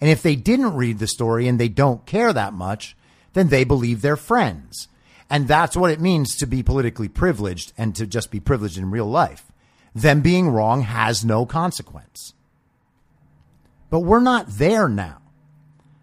And 0.00 0.10
if 0.10 0.22
they 0.22 0.36
didn't 0.36 0.74
read 0.74 0.98
the 0.98 1.06
story 1.06 1.48
and 1.48 1.58
they 1.58 1.68
don't 1.68 2.04
care 2.04 2.32
that 2.32 2.52
much, 2.52 2.94
then 3.32 3.48
they 3.48 3.64
believe 3.64 4.02
they're 4.02 4.16
friends. 4.16 4.88
And 5.30 5.48
that's 5.48 5.76
what 5.76 5.90
it 5.90 6.00
means 6.00 6.36
to 6.36 6.46
be 6.46 6.62
politically 6.62 7.08
privileged 7.08 7.72
and 7.78 7.96
to 7.96 8.06
just 8.06 8.30
be 8.30 8.40
privileged 8.40 8.76
in 8.76 8.90
real 8.90 9.06
life. 9.06 9.50
Them 9.94 10.20
being 10.20 10.50
wrong 10.50 10.82
has 10.82 11.24
no 11.24 11.46
consequence. 11.46 12.34
But 13.90 14.00
we're 14.00 14.20
not 14.20 14.46
there 14.48 14.88
now. 14.88 15.22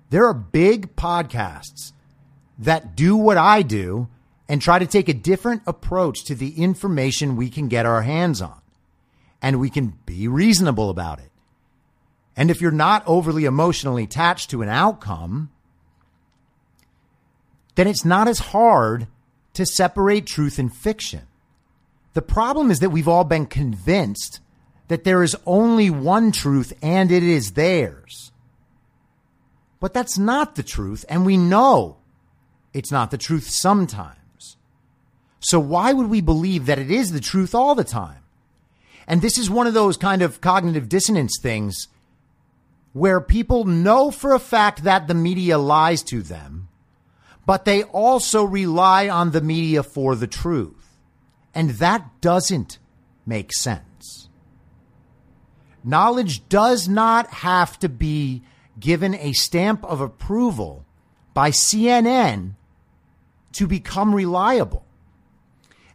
There 0.09 0.25
are 0.25 0.33
big 0.33 0.95
podcasts 0.95 1.91
that 2.57 2.95
do 2.95 3.15
what 3.15 3.37
I 3.37 3.61
do 3.61 4.09
and 4.47 4.61
try 4.61 4.79
to 4.79 4.87
take 4.87 5.07
a 5.07 5.13
different 5.13 5.61
approach 5.67 6.23
to 6.25 6.35
the 6.35 6.61
information 6.61 7.35
we 7.35 7.49
can 7.49 7.67
get 7.67 7.85
our 7.85 8.01
hands 8.01 8.41
on. 8.41 8.59
And 9.41 9.59
we 9.59 9.69
can 9.69 9.93
be 10.05 10.27
reasonable 10.27 10.89
about 10.89 11.19
it. 11.19 11.31
And 12.35 12.49
if 12.49 12.61
you're 12.61 12.71
not 12.71 13.03
overly 13.05 13.45
emotionally 13.45 14.03
attached 14.03 14.49
to 14.49 14.61
an 14.61 14.69
outcome, 14.69 15.51
then 17.79 17.87
it's 17.87 18.03
not 18.03 18.27
as 18.27 18.39
hard 18.39 19.07
to 19.53 19.65
separate 19.65 20.25
truth 20.25 20.59
and 20.59 20.75
fiction. 20.75 21.21
The 22.13 22.21
problem 22.21 22.71
is 22.71 22.79
that 22.79 22.89
we've 22.89 23.07
all 23.07 23.23
been 23.23 23.45
convinced 23.45 24.41
that 24.89 25.05
there 25.05 25.23
is 25.23 25.37
only 25.45 25.89
one 25.89 26.33
truth 26.33 26.73
and 26.81 27.09
it 27.09 27.23
is 27.23 27.53
theirs. 27.53 28.33
But 29.79 29.93
that's 29.93 30.17
not 30.17 30.55
the 30.55 30.63
truth, 30.63 31.05
and 31.07 31.25
we 31.25 31.37
know 31.37 31.95
it's 32.73 32.91
not 32.91 33.11
the 33.11 33.17
truth 33.17 33.47
sometimes. 33.49 34.57
So 35.39 35.57
why 35.57 35.93
would 35.93 36.09
we 36.09 36.19
believe 36.19 36.65
that 36.65 36.79
it 36.79 36.91
is 36.91 37.13
the 37.13 37.21
truth 37.21 37.55
all 37.55 37.75
the 37.75 37.85
time? 37.85 38.23
And 39.07 39.21
this 39.21 39.37
is 39.37 39.49
one 39.49 39.67
of 39.67 39.73
those 39.73 39.95
kind 39.95 40.21
of 40.21 40.41
cognitive 40.41 40.89
dissonance 40.89 41.39
things 41.41 41.87
where 42.91 43.21
people 43.21 43.63
know 43.63 44.11
for 44.11 44.33
a 44.33 44.39
fact 44.39 44.83
that 44.83 45.07
the 45.07 45.13
media 45.13 45.57
lies 45.57 46.03
to 46.03 46.21
them, 46.21 46.68
but 47.49 47.65
they 47.65 47.81
also 47.81 48.43
rely 48.43 49.09
on 49.09 49.31
the 49.31 49.41
media 49.41 49.81
for 49.81 50.15
the 50.15 50.27
truth. 50.27 50.99
And 51.55 51.71
that 51.71 52.21
doesn't 52.21 52.77
make 53.25 53.51
sense. 53.51 54.29
Knowledge 55.83 56.47
does 56.47 56.87
not 56.87 57.25
have 57.31 57.79
to 57.79 57.89
be 57.89 58.43
given 58.79 59.15
a 59.15 59.33
stamp 59.33 59.83
of 59.83 59.99
approval 59.99 60.85
by 61.33 61.49
CNN 61.49 62.51
to 63.53 63.65
become 63.65 64.13
reliable. 64.13 64.85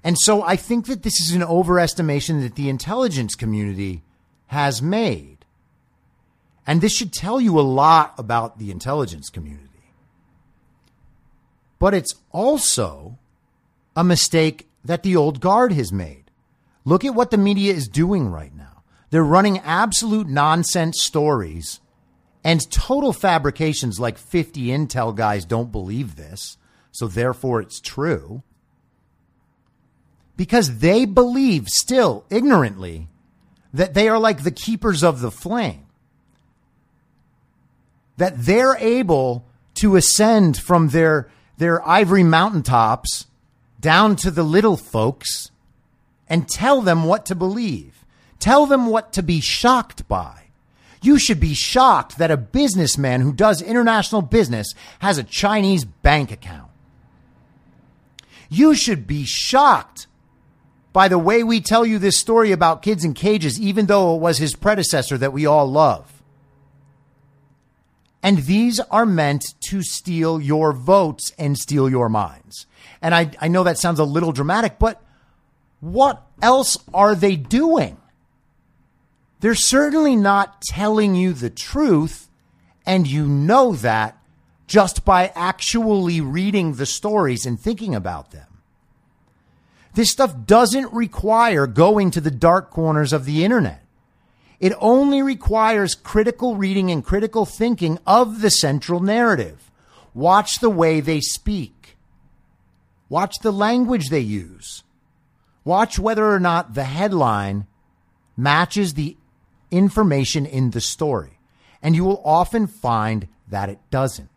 And 0.02 0.18
so 0.18 0.42
I 0.42 0.56
think 0.56 0.86
that 0.86 1.04
this 1.04 1.20
is 1.20 1.36
an 1.36 1.42
overestimation 1.42 2.42
that 2.42 2.56
the 2.56 2.68
intelligence 2.68 3.36
community 3.36 4.02
has 4.48 4.82
made. 4.82 5.44
And 6.66 6.80
this 6.80 6.96
should 6.96 7.12
tell 7.12 7.40
you 7.40 7.60
a 7.60 7.62
lot 7.62 8.12
about 8.18 8.58
the 8.58 8.72
intelligence 8.72 9.30
community 9.30 9.63
but 11.84 11.92
it's 11.92 12.14
also 12.32 13.18
a 13.94 14.02
mistake 14.02 14.66
that 14.82 15.02
the 15.02 15.14
old 15.14 15.38
guard 15.38 15.70
has 15.70 15.92
made. 15.92 16.24
Look 16.86 17.04
at 17.04 17.14
what 17.14 17.30
the 17.30 17.36
media 17.36 17.74
is 17.74 17.88
doing 17.88 18.28
right 18.28 18.56
now. 18.56 18.84
They're 19.10 19.22
running 19.22 19.58
absolute 19.58 20.26
nonsense 20.26 21.02
stories 21.02 21.80
and 22.42 22.70
total 22.70 23.12
fabrications 23.12 24.00
like 24.00 24.16
50 24.16 24.68
intel 24.68 25.14
guys 25.14 25.44
don't 25.44 25.70
believe 25.70 26.16
this, 26.16 26.56
so 26.90 27.06
therefore 27.06 27.60
it's 27.60 27.80
true. 27.80 28.42
Because 30.38 30.78
they 30.78 31.04
believe 31.04 31.68
still 31.68 32.24
ignorantly 32.30 33.08
that 33.74 33.92
they 33.92 34.08
are 34.08 34.18
like 34.18 34.42
the 34.42 34.50
keepers 34.50 35.04
of 35.04 35.20
the 35.20 35.30
flame. 35.30 35.84
That 38.16 38.46
they're 38.46 38.78
able 38.78 39.44
to 39.74 39.96
ascend 39.96 40.56
from 40.56 40.88
their 40.88 41.28
their 41.56 41.86
ivory 41.86 42.24
mountaintops 42.24 43.26
down 43.80 44.16
to 44.16 44.30
the 44.30 44.42
little 44.42 44.76
folks 44.76 45.50
and 46.28 46.48
tell 46.48 46.80
them 46.80 47.04
what 47.04 47.26
to 47.26 47.34
believe. 47.34 48.04
Tell 48.38 48.66
them 48.66 48.86
what 48.86 49.12
to 49.12 49.22
be 49.22 49.40
shocked 49.40 50.08
by. 50.08 50.44
You 51.02 51.18
should 51.18 51.38
be 51.38 51.54
shocked 51.54 52.16
that 52.18 52.30
a 52.30 52.36
businessman 52.36 53.20
who 53.20 53.32
does 53.32 53.60
international 53.60 54.22
business 54.22 54.74
has 55.00 55.18
a 55.18 55.24
Chinese 55.24 55.84
bank 55.84 56.32
account. 56.32 56.70
You 58.48 58.74
should 58.74 59.06
be 59.06 59.24
shocked 59.24 60.06
by 60.94 61.08
the 61.08 61.18
way 61.18 61.42
we 61.42 61.60
tell 61.60 61.84
you 61.84 61.98
this 61.98 62.16
story 62.16 62.52
about 62.52 62.80
kids 62.80 63.04
in 63.04 63.12
cages, 63.12 63.60
even 63.60 63.86
though 63.86 64.14
it 64.14 64.20
was 64.20 64.38
his 64.38 64.54
predecessor 64.54 65.18
that 65.18 65.32
we 65.32 65.44
all 65.44 65.70
love. 65.70 66.13
And 68.24 68.38
these 68.38 68.80
are 68.80 69.04
meant 69.04 69.54
to 69.68 69.82
steal 69.82 70.40
your 70.40 70.72
votes 70.72 71.30
and 71.38 71.58
steal 71.58 71.90
your 71.90 72.08
minds. 72.08 72.64
And 73.02 73.14
I, 73.14 73.30
I 73.38 73.48
know 73.48 73.64
that 73.64 73.78
sounds 73.78 73.98
a 73.98 74.04
little 74.04 74.32
dramatic, 74.32 74.78
but 74.78 75.02
what 75.80 76.26
else 76.40 76.78
are 76.94 77.14
they 77.14 77.36
doing? 77.36 77.98
They're 79.40 79.54
certainly 79.54 80.16
not 80.16 80.62
telling 80.62 81.14
you 81.14 81.34
the 81.34 81.50
truth, 81.50 82.30
and 82.86 83.06
you 83.06 83.26
know 83.26 83.74
that 83.74 84.16
just 84.66 85.04
by 85.04 85.30
actually 85.34 86.22
reading 86.22 86.76
the 86.76 86.86
stories 86.86 87.44
and 87.44 87.60
thinking 87.60 87.94
about 87.94 88.30
them. 88.30 88.48
This 89.92 90.10
stuff 90.10 90.34
doesn't 90.46 90.90
require 90.94 91.66
going 91.66 92.10
to 92.12 92.22
the 92.22 92.30
dark 92.30 92.70
corners 92.70 93.12
of 93.12 93.26
the 93.26 93.44
internet. 93.44 93.83
It 94.60 94.72
only 94.78 95.22
requires 95.22 95.94
critical 95.94 96.56
reading 96.56 96.90
and 96.90 97.04
critical 97.04 97.44
thinking 97.44 97.98
of 98.06 98.40
the 98.40 98.50
central 98.50 99.00
narrative. 99.00 99.70
Watch 100.14 100.60
the 100.60 100.70
way 100.70 101.00
they 101.00 101.20
speak. 101.20 101.96
Watch 103.08 103.38
the 103.42 103.52
language 103.52 104.08
they 104.08 104.20
use. 104.20 104.84
Watch 105.64 105.98
whether 105.98 106.30
or 106.30 106.40
not 106.40 106.74
the 106.74 106.84
headline 106.84 107.66
matches 108.36 108.94
the 108.94 109.16
information 109.70 110.46
in 110.46 110.70
the 110.70 110.80
story. 110.80 111.38
And 111.82 111.94
you 111.94 112.04
will 112.04 112.22
often 112.24 112.66
find 112.66 113.28
that 113.48 113.68
it 113.68 113.78
doesn't. 113.90 114.30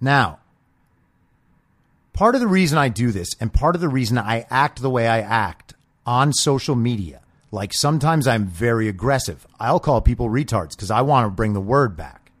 Now, 0.00 0.40
part 2.12 2.34
of 2.34 2.40
the 2.40 2.46
reason 2.46 2.78
I 2.78 2.88
do 2.88 3.10
this 3.10 3.30
and 3.40 3.52
part 3.52 3.74
of 3.74 3.80
the 3.80 3.88
reason 3.88 4.18
I 4.18 4.46
act 4.50 4.80
the 4.80 4.90
way 4.90 5.08
I 5.08 5.20
act 5.20 5.73
on 6.06 6.32
social 6.32 6.74
media, 6.74 7.20
Like 7.50 7.72
sometimes 7.72 8.26
I'm 8.26 8.46
very 8.46 8.88
aggressive. 8.88 9.46
I'll 9.60 9.78
call 9.78 10.00
people 10.00 10.28
retards 10.28 10.70
because 10.70 10.90
I 10.90 11.02
want 11.02 11.26
to 11.26 11.30
bring 11.30 11.52
the 11.52 11.60
word 11.60 11.96
back. 11.96 12.32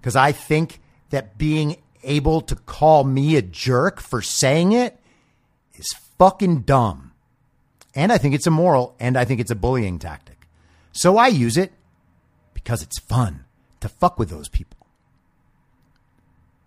Because 0.00 0.16
I 0.16 0.32
think 0.32 0.80
that 1.10 1.38
being 1.38 1.76
able 2.02 2.42
to 2.42 2.56
call 2.56 3.04
me 3.04 3.36
a 3.36 3.42
jerk 3.42 4.00
for 4.00 4.20
saying 4.20 4.72
it 4.72 4.98
is 5.74 5.86
fucking 6.18 6.62
dumb. 6.62 7.12
And 7.94 8.12
I 8.12 8.18
think 8.18 8.34
it's 8.34 8.46
immoral 8.46 8.94
and 9.00 9.16
I 9.16 9.24
think 9.24 9.40
it's 9.40 9.50
a 9.50 9.56
bullying 9.56 9.98
tactic. 9.98 10.46
So 10.92 11.16
I 11.16 11.28
use 11.28 11.56
it 11.56 11.72
because 12.52 12.82
it's 12.82 12.98
fun 12.98 13.44
to 13.80 13.88
fuck 13.88 14.18
with 14.18 14.28
those 14.28 14.48
people. 14.48 14.86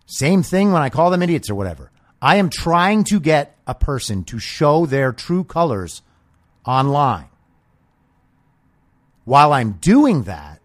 Same 0.07 0.43
thing 0.43 0.71
when 0.71 0.81
I 0.81 0.89
call 0.89 1.09
them 1.09 1.21
idiots 1.21 1.49
or 1.49 1.55
whatever. 1.55 1.91
I 2.21 2.37
am 2.37 2.49
trying 2.49 3.03
to 3.05 3.19
get 3.19 3.55
a 3.68 3.76
person 3.76 4.24
to 4.26 4.39
show 4.39 4.86
their 4.86 5.11
true 5.11 5.43
colors 5.43 6.01
online. 6.66 7.30
While 9.24 9.53
I'm 9.53 9.74
doing 9.74 10.24
that, 10.24 10.61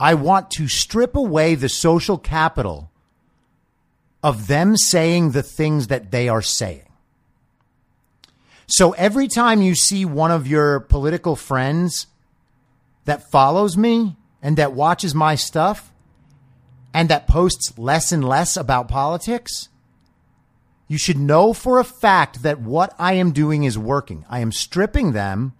I 0.00 0.14
want 0.14 0.50
to 0.52 0.68
strip 0.68 1.16
away 1.16 1.54
the 1.54 1.68
social 1.68 2.18
capital 2.18 2.90
of 4.22 4.46
them 4.46 4.76
saying 4.76 5.30
the 5.30 5.42
things 5.42 5.88
that 5.88 6.10
they 6.10 6.28
are 6.28 6.42
saying. 6.42 6.88
So 8.66 8.92
every 8.92 9.28
time 9.28 9.62
you 9.62 9.74
see 9.74 10.04
one 10.04 10.30
of 10.30 10.46
your 10.46 10.80
political 10.80 11.36
friends 11.36 12.06
that 13.06 13.30
follows 13.30 13.76
me 13.76 14.16
and 14.42 14.56
that 14.58 14.74
watches 14.74 15.14
my 15.14 15.34
stuff 15.34 15.90
and 16.92 17.08
that 17.08 17.26
posts 17.26 17.78
less 17.78 18.12
and 18.12 18.22
less 18.22 18.56
about 18.56 18.88
politics, 18.88 19.70
you 20.88 20.96
should 20.96 21.18
know 21.18 21.52
for 21.52 21.78
a 21.78 21.84
fact 21.84 22.42
that 22.42 22.60
what 22.60 22.94
I 22.98 23.12
am 23.12 23.32
doing 23.32 23.64
is 23.64 23.78
working. 23.78 24.24
I 24.28 24.40
am 24.40 24.50
stripping 24.50 25.12
them 25.12 25.52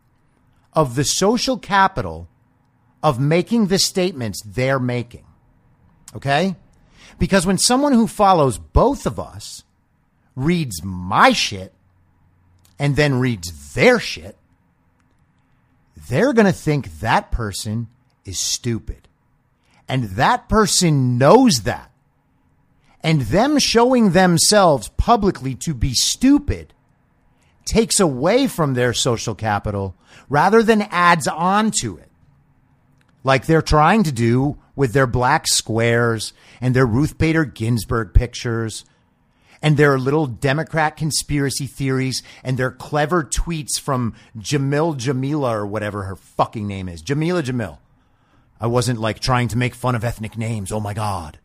of 0.73 0.95
the 0.95 1.05
social 1.05 1.59
capital 1.59 2.29
of 3.03 3.21
making 3.21 3.67
the 3.67 3.79
statements 3.79 4.43
they're 4.45 4.81
making. 4.81 5.27
Okay? 6.17 6.57
Because 7.19 7.47
when 7.47 7.59
someone 7.59 7.93
who 7.93 8.07
follows 8.07 8.59
both 8.59 9.05
of 9.07 9.21
us 9.21 9.65
reads 10.35 10.83
my 10.83 11.33
shit 11.33 11.75
and 12.79 12.97
then 12.97 13.21
reads 13.21 13.75
their 13.75 14.01
shit, 14.01 14.37
they're 16.09 16.33
going 16.33 16.47
to 16.47 16.53
think 16.53 17.01
that 17.01 17.31
person 17.31 17.89
is 18.25 18.41
stupid. 18.41 19.09
And 19.89 20.05
that 20.11 20.49
person 20.49 21.19
knows 21.19 21.63
that. 21.65 21.88
And 23.03 23.23
them 23.23 23.59
showing 23.59 24.11
themselves 24.11 24.89
publicly 24.97 25.55
to 25.57 25.75
be 25.75 25.95
stupid 25.95 26.75
takes 27.65 28.01
away 28.01 28.47
from 28.47 28.75
their 28.75 28.93
social 28.93 29.35
capital 29.35 29.95
rather 30.29 30.63
than 30.63 30.83
adds 30.83 31.29
on 31.29 31.71
to 31.81 31.99
it. 31.99 32.09
Like 33.23 33.47
they're 33.47 33.63
trying 33.63 34.05
to 34.05 34.13
do 34.13 34.59
with 34.75 34.93
their 34.93 35.07
black 35.07 35.47
squares 35.47 36.33
and 36.61 36.75
their 36.75 36.87
Ruth 36.87 37.19
Bader 37.19 37.45
Ginsburg 37.45 38.15
pictures 38.15 38.85
and 39.61 39.77
their 39.77 39.99
little 39.99 40.27
Democrat 40.27 40.97
conspiracy 40.97 41.67
theories 41.67 42.23
and 42.45 42.57
their 42.57 42.71
clever 42.71 43.25
tweets 43.25 43.79
from 43.79 44.15
Jamil 44.37 44.97
Jamila 44.97 45.59
or 45.59 45.67
whatever 45.67 46.05
her 46.05 46.17
fucking 46.17 46.67
name 46.67 46.89
is. 46.89 47.03
Jamila 47.03 47.43
Jamil. 47.43 47.79
I 48.61 48.67
wasn't 48.67 49.01
like 49.01 49.21
trying 49.21 49.49
to 49.49 49.59
make 49.59 49.75
fun 49.75 49.95
of 49.95 50.05
ethnic 50.05 50.37
names. 50.39 50.73
Oh 50.73 50.81
my 50.81 50.95
God. 50.95 51.39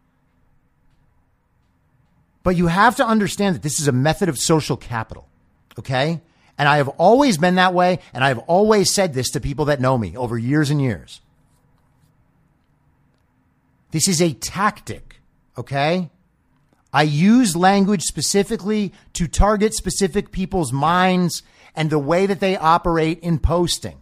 But 2.44 2.58
you 2.58 2.68
have 2.68 2.98
to 2.98 3.08
understand 3.08 3.56
that 3.56 3.62
this 3.62 3.80
is 3.80 3.88
a 3.88 3.94
method 3.94 4.30
of 4.30 4.38
social 4.38 4.78
capital. 4.78 5.28
Okay. 5.80 6.22
And 6.58 6.70
I 6.70 6.78
have 6.78 6.90
always 6.90 7.38
been 7.38 7.56
that 7.56 7.74
way. 7.74 8.00
And 8.14 8.24
I 8.24 8.28
have 8.28 8.40
always 8.40 8.94
said 8.94 9.14
this 9.14 9.32
to 9.32 9.40
people 9.40 9.66
that 9.66 9.82
know 9.82 9.98
me 9.98 10.16
over 10.16 10.38
years 10.38 10.70
and 10.70 10.82
years. 10.82 11.22
This 13.92 14.08
is 14.08 14.22
a 14.22 14.34
tactic. 14.34 15.22
Okay. 15.58 16.10
I 16.92 17.04
use 17.04 17.56
language 17.56 18.04
specifically 18.04 18.94
to 19.14 19.28
target 19.28 19.74
specific 19.74 20.32
people's 20.32 20.72
minds 20.72 21.42
and 21.76 21.90
the 21.90 21.98
way 21.98 22.28
that 22.28 22.40
they 22.40 22.56
operate 22.56 23.20
in 23.22 23.40
posting. 23.40 24.00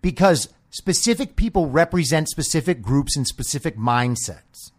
Because 0.00 0.48
specific 0.70 1.36
people 1.36 1.68
represent 1.68 2.28
specific 2.28 2.80
groups 2.80 3.16
and 3.16 3.26
specific 3.26 3.76
mindsets. 3.76 4.70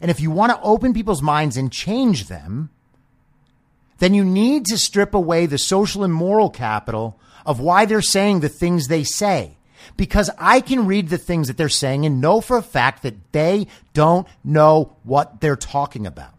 And 0.00 0.10
if 0.10 0.20
you 0.20 0.30
want 0.30 0.52
to 0.52 0.60
open 0.60 0.94
people's 0.94 1.22
minds 1.22 1.56
and 1.56 1.72
change 1.72 2.28
them, 2.28 2.70
then 3.98 4.14
you 4.14 4.24
need 4.24 4.66
to 4.66 4.78
strip 4.78 5.14
away 5.14 5.46
the 5.46 5.58
social 5.58 6.04
and 6.04 6.12
moral 6.12 6.50
capital 6.50 7.18
of 7.44 7.60
why 7.60 7.86
they're 7.86 8.02
saying 8.02 8.40
the 8.40 8.48
things 8.48 8.88
they 8.88 9.04
say. 9.04 9.56
Because 9.96 10.30
I 10.38 10.60
can 10.60 10.86
read 10.86 11.08
the 11.08 11.18
things 11.18 11.46
that 11.48 11.56
they're 11.56 11.68
saying 11.68 12.04
and 12.04 12.20
know 12.20 12.40
for 12.40 12.56
a 12.56 12.62
fact 12.62 13.02
that 13.02 13.32
they 13.32 13.68
don't 13.94 14.26
know 14.44 14.96
what 15.04 15.40
they're 15.40 15.56
talking 15.56 16.06
about. 16.06 16.34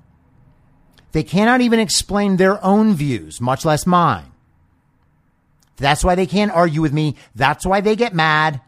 They 1.14 1.24
cannot 1.24 1.62
even 1.62 1.80
explain 1.80 2.38
their 2.38 2.64
own 2.64 2.94
views, 2.94 3.40
much 3.40 3.66
less 3.66 3.88
mine. 3.88 4.32
That's 5.78 6.04
why 6.04 6.16
they 6.16 6.26
can't 6.26 6.52
argue 6.52 6.82
with 6.82 6.94
me. 6.94 7.16
That's 7.36 7.66
why 7.66 7.82
they 7.82 7.96
get 7.96 8.14
mad. 8.14 8.62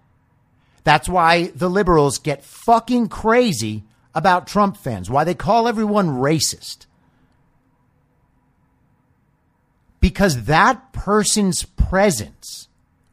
That's 0.84 1.10
why 1.10 1.48
the 1.48 1.70
liberals 1.70 2.18
get 2.18 2.44
fucking 2.44 3.10
crazy 3.10 3.84
about 4.20 4.45
Trump 4.45 4.78
fans, 4.78 5.09
why 5.09 5.24
they 5.24 5.34
call 5.34 5.67
everyone 5.67 6.09
racist. 6.09 6.86
Because 9.99 10.45
that 10.45 10.93
person's 10.93 11.63
presence 11.63 12.67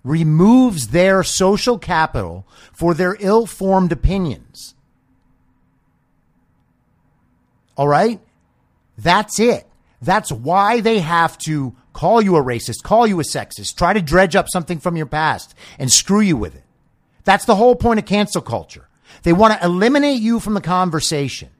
removes 0.04 0.88
their 0.88 1.22
social 1.22 1.78
capital 1.78 2.46
for 2.72 2.92
their 2.92 3.16
ill 3.20 3.46
formed 3.46 3.92
opinions. 3.92 4.74
All 7.76 7.88
right? 7.88 8.20
That's 8.98 9.40
it. 9.40 9.66
That's 10.02 10.30
why 10.30 10.80
they 10.80 10.98
have 10.98 11.38
to 11.38 11.74
call 11.92 12.20
you 12.20 12.36
a 12.36 12.42
racist, 12.42 12.82
call 12.82 13.06
you 13.06 13.18
a 13.20 13.24
sexist, 13.24 13.76
try 13.76 13.92
to 13.92 14.02
dredge 14.02 14.36
up 14.36 14.48
something 14.48 14.78
from 14.78 14.96
your 14.96 15.06
past 15.06 15.54
and 15.78 15.90
screw 15.90 16.20
you 16.20 16.36
with 16.36 16.54
it. 16.54 16.64
That's 17.24 17.44
the 17.44 17.56
whole 17.56 17.74
point 17.74 17.98
of 17.98 18.06
cancel 18.06 18.42
culture. 18.42 18.88
They 19.22 19.32
want 19.32 19.54
to 19.54 19.64
eliminate 19.64 20.20
you 20.20 20.40
from 20.40 20.54
the 20.54 20.60
conversation 20.60 21.50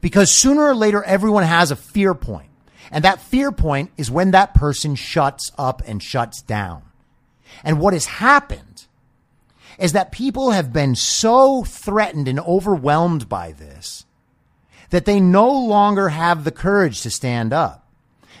because 0.00 0.30
sooner 0.30 0.62
or 0.62 0.74
later 0.74 1.02
everyone 1.02 1.44
has 1.44 1.70
a 1.70 1.76
fear 1.76 2.14
point. 2.14 2.50
And 2.90 3.04
that 3.04 3.20
fear 3.20 3.52
point 3.52 3.90
is 3.96 4.10
when 4.10 4.32
that 4.32 4.54
person 4.54 4.94
shuts 4.94 5.52
up 5.56 5.82
and 5.86 6.02
shuts 6.02 6.42
down. 6.42 6.82
And 7.62 7.78
what 7.78 7.92
has 7.92 8.06
happened 8.06 8.86
is 9.78 9.92
that 9.92 10.12
people 10.12 10.50
have 10.50 10.72
been 10.72 10.94
so 10.94 11.64
threatened 11.64 12.28
and 12.28 12.40
overwhelmed 12.40 13.28
by 13.28 13.52
this 13.52 14.04
that 14.90 15.04
they 15.04 15.20
no 15.20 15.48
longer 15.50 16.08
have 16.08 16.42
the 16.42 16.50
courage 16.50 17.02
to 17.02 17.10
stand 17.10 17.52
up. 17.52 17.88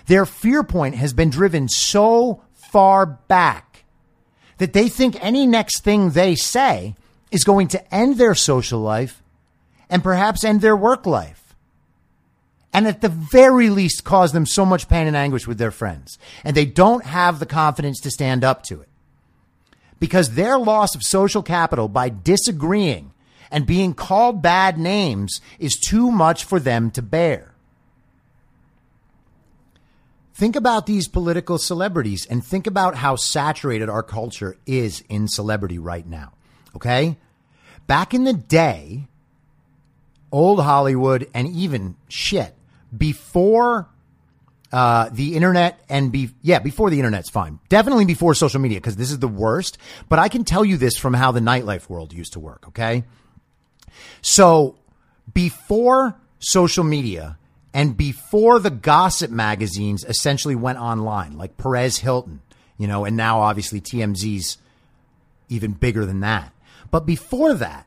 Their 0.06 0.26
fear 0.26 0.64
point 0.64 0.96
has 0.96 1.12
been 1.12 1.30
driven 1.30 1.68
so 1.68 2.42
far 2.52 3.06
back 3.06 3.84
that 4.58 4.72
they 4.72 4.88
think 4.88 5.16
any 5.24 5.46
next 5.46 5.82
thing 5.84 6.10
they 6.10 6.34
say 6.34 6.96
is 7.30 7.44
going 7.44 7.68
to 7.68 7.94
end 7.94 8.16
their 8.16 8.34
social 8.34 8.80
life 8.80 9.22
and 9.88 10.02
perhaps 10.02 10.44
end 10.44 10.60
their 10.60 10.76
work 10.76 11.06
life. 11.06 11.54
And 12.72 12.86
at 12.86 13.00
the 13.00 13.08
very 13.08 13.68
least, 13.68 14.04
cause 14.04 14.32
them 14.32 14.46
so 14.46 14.64
much 14.64 14.88
pain 14.88 15.06
and 15.06 15.16
anguish 15.16 15.46
with 15.46 15.58
their 15.58 15.72
friends. 15.72 16.18
And 16.44 16.56
they 16.56 16.66
don't 16.66 17.04
have 17.04 17.38
the 17.38 17.46
confidence 17.46 18.00
to 18.00 18.10
stand 18.10 18.44
up 18.44 18.62
to 18.64 18.80
it. 18.80 18.88
Because 19.98 20.30
their 20.34 20.56
loss 20.56 20.94
of 20.94 21.02
social 21.02 21.42
capital 21.42 21.88
by 21.88 22.08
disagreeing 22.08 23.12
and 23.50 23.66
being 23.66 23.92
called 23.92 24.40
bad 24.40 24.78
names 24.78 25.40
is 25.58 25.76
too 25.76 26.10
much 26.10 26.44
for 26.44 26.60
them 26.60 26.90
to 26.92 27.02
bear. 27.02 27.52
Think 30.32 30.56
about 30.56 30.86
these 30.86 31.08
political 31.08 31.58
celebrities 31.58 32.24
and 32.24 32.42
think 32.42 32.66
about 32.66 32.94
how 32.94 33.16
saturated 33.16 33.90
our 33.90 34.02
culture 34.02 34.56
is 34.64 35.02
in 35.08 35.28
celebrity 35.28 35.78
right 35.78 36.06
now. 36.06 36.32
Okay? 36.76 37.16
Back 37.86 38.14
in 38.14 38.24
the 38.24 38.32
day, 38.32 39.08
old 40.30 40.60
Hollywood 40.60 41.28
and 41.34 41.48
even 41.48 41.96
shit, 42.08 42.54
before 42.96 43.88
uh, 44.72 45.08
the 45.12 45.34
internet 45.34 45.80
and 45.88 46.12
be 46.12 46.30
yeah 46.42 46.60
before 46.60 46.90
the 46.90 46.98
internet's 47.00 47.28
fine 47.28 47.58
definitely 47.68 48.04
before 48.04 48.34
social 48.36 48.60
media 48.60 48.78
because 48.78 48.94
this 48.94 49.10
is 49.10 49.18
the 49.18 49.26
worst 49.26 49.78
but 50.08 50.20
i 50.20 50.28
can 50.28 50.44
tell 50.44 50.64
you 50.64 50.76
this 50.76 50.96
from 50.96 51.12
how 51.12 51.32
the 51.32 51.40
nightlife 51.40 51.88
world 51.88 52.12
used 52.12 52.34
to 52.34 52.38
work 52.38 52.68
okay 52.68 53.02
so 54.22 54.78
before 55.34 56.16
social 56.38 56.84
media 56.84 57.36
and 57.72 57.96
before 57.96 58.58
the 58.58 58.70
gossip 58.70 59.30
magazines 59.30 60.04
essentially 60.04 60.56
went 60.56 60.78
online, 60.78 61.36
like 61.36 61.56
Perez 61.56 61.98
Hilton, 61.98 62.40
you 62.78 62.88
know, 62.88 63.04
and 63.04 63.16
now 63.16 63.40
obviously 63.40 63.80
TMZ's 63.80 64.58
even 65.48 65.72
bigger 65.72 66.04
than 66.04 66.20
that. 66.20 66.52
But 66.90 67.06
before 67.06 67.54
that, 67.54 67.86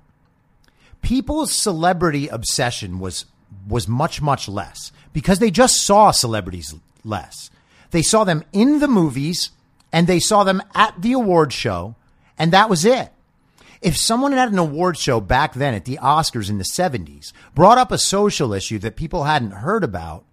people's 1.01 1.51
celebrity 1.51 2.27
obsession 2.27 2.99
was 2.99 3.25
was 3.67 3.87
much 3.87 4.21
much 4.21 4.49
less 4.49 4.91
because 5.13 5.39
they 5.39 5.51
just 5.51 5.85
saw 5.85 6.11
celebrities 6.11 6.73
less. 7.03 7.49
They 7.91 8.01
saw 8.01 8.23
them 8.23 8.43
in 8.51 8.79
the 8.79 8.87
movies 8.87 9.51
and 9.91 10.07
they 10.07 10.19
saw 10.19 10.43
them 10.43 10.63
at 10.73 10.99
the 11.01 11.13
award 11.13 11.53
show, 11.53 11.95
and 12.37 12.51
that 12.51 12.69
was 12.69 12.83
it. 12.83 13.11
If 13.81 13.97
someone 13.97 14.33
at 14.33 14.47
an 14.47 14.57
award 14.57 14.97
show 14.97 15.19
back 15.19 15.53
then 15.53 15.73
at 15.73 15.85
the 15.85 15.99
Oscars 16.01 16.49
in 16.49 16.57
the 16.57 16.63
70s 16.63 17.33
brought 17.53 17.77
up 17.77 17.91
a 17.91 17.97
social 17.97 18.53
issue 18.53 18.79
that 18.79 18.95
people 18.95 19.25
hadn't 19.25 19.51
heard 19.51 19.83
about, 19.83 20.23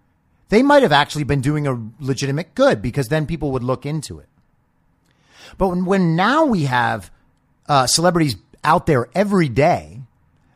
they 0.49 0.63
might 0.63 0.83
have 0.83 0.93
actually 0.93 1.25
been 1.25 1.41
doing 1.41 1.67
a 1.67 1.81
legitimate 1.99 2.55
good 2.55 2.81
because 2.81 3.09
then 3.09 3.25
people 3.25 3.51
would 3.51 3.63
look 3.63 3.85
into 3.85 4.19
it. 4.19 4.29
But 5.57 5.67
when, 5.67 5.85
when 5.85 6.15
now 6.15 6.45
we 6.45 6.63
have 6.63 7.11
uh, 7.67 7.87
celebrities 7.87 8.37
out 8.63 8.85
there 8.85 9.09
every 9.13 9.49
day, 9.49 10.01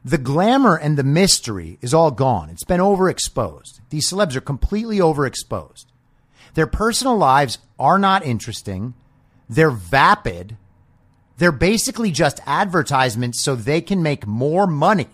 the 0.03 0.17
glamour 0.17 0.75
and 0.75 0.97
the 0.97 1.03
mystery 1.03 1.79
is 1.81 1.93
all 1.93 2.11
gone. 2.11 2.49
It's 2.49 2.63
been 2.63 2.79
overexposed. 2.79 3.79
These 3.89 4.11
celebs 4.11 4.35
are 4.35 4.41
completely 4.41 4.99
overexposed. 4.99 5.85
Their 6.53 6.67
personal 6.67 7.17
lives 7.17 7.57
are 7.79 7.97
not 7.97 8.25
interesting. 8.25 8.93
They're 9.49 9.71
vapid. 9.71 10.57
They're 11.37 11.51
basically 11.51 12.11
just 12.11 12.39
advertisements 12.45 13.43
so 13.43 13.55
they 13.55 13.81
can 13.81 14.01
make 14.03 14.25
more 14.25 14.67
money, 14.67 15.09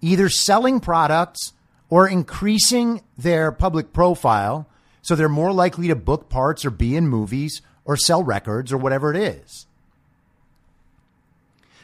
either 0.00 0.28
selling 0.28 0.80
products 0.80 1.52
or 1.88 2.08
increasing 2.08 3.02
their 3.16 3.52
public 3.52 3.92
profile 3.92 4.68
so 5.02 5.14
they're 5.14 5.28
more 5.28 5.52
likely 5.52 5.86
to 5.86 5.94
book 5.94 6.28
parts 6.28 6.64
or 6.64 6.70
be 6.70 6.96
in 6.96 7.06
movies 7.06 7.62
or 7.84 7.96
sell 7.96 8.24
records 8.24 8.72
or 8.72 8.76
whatever 8.76 9.14
it 9.14 9.16
is. 9.16 9.65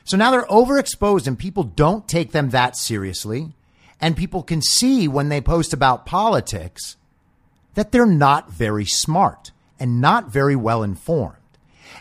So 0.05 0.17
now 0.17 0.31
they're 0.31 0.43
overexposed 0.43 1.27
and 1.27 1.39
people 1.39 1.63
don't 1.63 2.09
take 2.09 2.33
them 2.33 2.51
that 2.51 2.77
seriously. 2.77 3.55
And 4.01 4.17
people 4.17 4.43
can 4.43 4.63
see 4.63 5.07
when 5.07 5.29
they 5.29 5.41
post 5.41 5.73
about 5.73 6.07
politics 6.07 6.97
that 7.75 7.93
they're 7.93 8.05
not 8.05 8.51
very 8.51 8.85
smart 8.85 9.53
and 9.79 10.01
not 10.01 10.31
very 10.31 10.57
well 10.57 10.83
informed. 10.83 11.37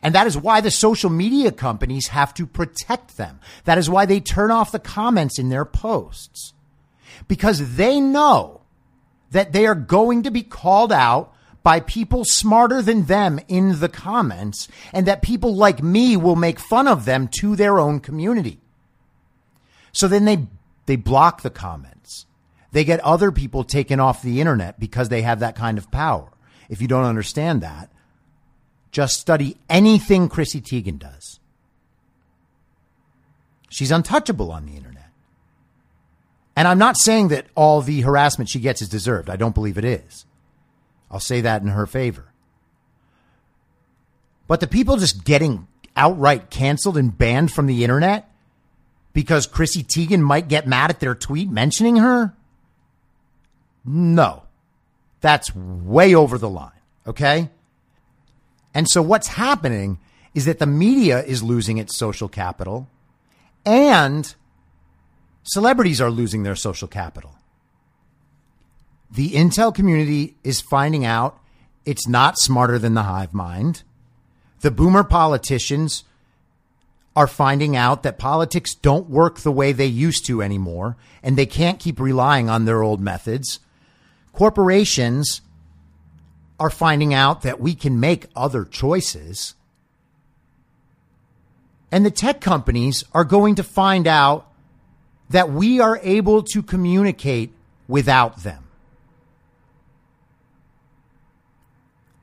And 0.02 0.16
that 0.16 0.28
is 0.28 0.38
why 0.38 0.62
the 0.62 0.72
social 0.72 1.10
media 1.10 1.52
companies 1.52 2.08
have 2.08 2.34
to 2.36 2.47
protect 2.47 3.18
them. 3.18 3.39
That 3.66 3.78
is 3.78 3.89
why 3.89 4.06
they 4.06 4.20
turn 4.20 4.49
off 4.49 4.72
the 4.72 4.80
comments 4.80 5.38
in 5.38 5.49
their 5.49 5.66
posts 5.66 6.54
because 7.28 7.76
they 7.76 7.99
know 7.99 8.62
that 9.32 9.54
they 9.54 9.66
are 9.66 9.76
going 9.76 10.24
to 10.24 10.32
be 10.32 10.43
called 10.43 10.91
out 10.91 11.30
by 11.64 11.80
people 11.80 12.24
smarter 12.26 12.82
than 12.82 13.05
them 13.05 13.39
in 13.47 13.80
the 13.80 13.89
comments 13.89 14.68
and 14.93 15.05
that 15.05 15.22
people 15.22 15.55
like 15.55 15.84
me 15.84 16.18
will 16.18 16.36
make 16.36 16.59
fun 16.59 16.88
of 16.88 17.05
them 17.05 17.28
to 17.39 17.55
their 17.55 17.80
own 17.80 17.99
community. 17.99 18.59
So 19.91 20.07
then 20.07 20.26
they, 20.26 20.47
they 20.86 20.95
block 20.95 21.41
the 21.41 21.49
comments. 21.49 22.26
They 22.72 22.84
get 22.84 22.99
other 23.01 23.32
people 23.32 23.64
taken 23.64 23.99
off 23.99 24.22
the 24.22 24.39
internet 24.39 24.80
because 24.80 25.09
they 25.09 25.22
have 25.22 25.39
that 25.41 25.55
kind 25.55 25.78
of 25.78 25.91
power. 25.91 26.32
If 26.70 26.82
you 26.82 26.88
don't 26.88 27.03
understand 27.03 27.62
that, 27.62 27.89
just 28.91 29.20
study 29.20 29.57
anything 29.70 30.30
Chrissy 30.30 30.62
Teigen 30.62 30.97
does. 30.97 31.39
She's 33.70 33.91
untouchable 33.91 34.51
on 34.51 34.66
the 34.66 34.76
internet. 34.76 35.09
And 36.55 36.68
I'm 36.68 36.78
not 36.78 36.97
saying 36.97 37.30
that 37.30 37.45
all 37.55 37.82
the 37.82 38.01
harassment 38.01 38.49
she 38.49 38.59
gets 38.59 38.82
is 38.82 38.89
deserved. 38.89 39.30
I 39.30 39.36
don't 39.36 39.55
believe 39.55 39.78
it 39.78 39.86
is. 39.86 40.26
I'll 41.12 41.20
say 41.20 41.41
that 41.41 41.62
in 41.62 41.68
her 41.68 41.86
favor. 41.86 42.32
But 44.47 44.59
the 44.59 44.68
people 44.68 44.97
just 44.97 45.24
getting 45.24 45.68
outright 45.95 46.49
canceled 46.49 46.97
and 46.97 47.16
banned 47.16 47.51
from 47.51 47.68
the 47.68 47.84
internet 47.84 48.30
because 49.14 49.45
Chrissy 49.45 49.84
Teigen 49.84 50.22
might 50.22 50.47
get 50.47 50.68
mad 50.68 50.89
at 50.89 50.99
their 50.99 51.16
tweet 51.16 51.49
mentioning 51.49 51.97
her? 51.97 52.34
No. 53.86 54.43
That's 55.20 55.55
way 55.55 56.16
over 56.16 56.38
the 56.38 56.49
line. 56.49 56.72
Okay. 57.05 57.49
And 58.74 58.89
so 58.89 59.01
what's 59.01 59.28
happening 59.28 59.99
is 60.34 60.45
that 60.45 60.59
the 60.59 60.66
media 60.66 61.24
is 61.24 61.43
losing 61.43 61.78
its 61.78 61.97
social 61.97 62.30
capital 62.30 62.88
and 63.66 64.34
celebrities 65.43 65.99
are 65.99 66.09
losing 66.09 66.43
their 66.43 66.55
social 66.55 66.88
capital. 66.88 67.36
The 69.12 69.32
intel 69.32 69.74
community 69.74 70.36
is 70.43 70.62
finding 70.62 71.05
out 71.05 71.38
it's 71.86 72.07
not 72.07 72.38
smarter 72.38 72.80
than 72.80 72.93
the 72.93 73.03
hive 73.03 73.34
mind. 73.34 73.84
The 74.62 74.72
boomer 74.72 75.03
politicians 75.03 76.03
are 77.16 77.28
finding 77.28 77.76
out 77.76 78.03
that 78.03 78.18
politics 78.18 78.74
don't 78.74 79.09
work 79.09 79.39
the 79.39 79.51
way 79.51 79.74
they 79.74 79.86
used 79.86 80.26
to 80.28 80.41
anymore, 80.41 80.95
and 81.22 81.38
they 81.38 81.45
can't 81.45 81.80
keep 81.80 81.99
relying 81.99 82.49
on 82.49 82.66
their 82.66 82.84
old 82.84 83.01
methods. 83.01 83.59
Corporations 84.32 85.41
are 86.59 86.70
finding 86.70 87.14
out 87.14 87.41
that 87.41 87.59
we 87.59 87.76
can 87.76 87.99
make 87.99 88.28
other 88.36 88.64
choices. 88.64 89.55
And 91.91 92.05
the 92.05 92.12
tech 92.12 92.39
companies 92.39 93.03
are 93.14 93.26
going 93.26 93.55
to 93.55 93.64
find 93.64 94.07
out 94.07 94.49
that 95.30 95.51
we 95.51 95.82
are 95.82 95.99
able 96.03 96.43
to 96.43 96.64
communicate 96.64 97.51
without 97.88 98.43
them. 98.43 98.61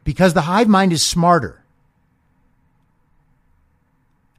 Because 0.09 0.33
the 0.33 0.41
hive 0.41 0.69
mind 0.69 0.91
is 0.91 1.07
smarter. 1.07 1.63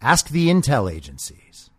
Ask 0.01 0.29
the 0.29 0.47
intel 0.47 0.91
agencies. 0.91 1.69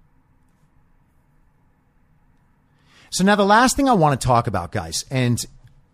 So 3.10 3.24
now 3.24 3.34
the 3.34 3.44
last 3.44 3.74
thing 3.74 3.88
I 3.88 3.94
want 3.94 4.20
to 4.20 4.24
talk 4.24 4.46
about, 4.46 4.70
guys, 4.70 5.04
and 5.10 5.44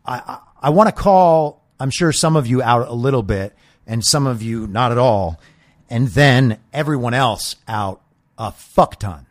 I, 0.05 0.18
I, 0.18 0.38
I 0.64 0.68
want 0.68 0.94
to 0.94 0.94
call, 0.94 1.64
I'm 1.80 1.88
sure 1.88 2.12
some 2.12 2.36
of 2.36 2.47
you 2.47 2.61
out 2.61 2.86
a 2.86 2.92
little 2.92 3.22
bit 3.22 3.57
and 3.86 4.05
some 4.05 4.26
of 4.26 4.42
you 4.42 4.66
not 4.66 4.92
at 4.92 4.99
all, 4.99 5.40
and 5.88 6.09
then 6.09 6.59
everyone 6.74 7.14
else 7.14 7.57
out 7.66 8.03
a 8.36 8.53
fuck 8.53 9.01
ton. 9.01 9.24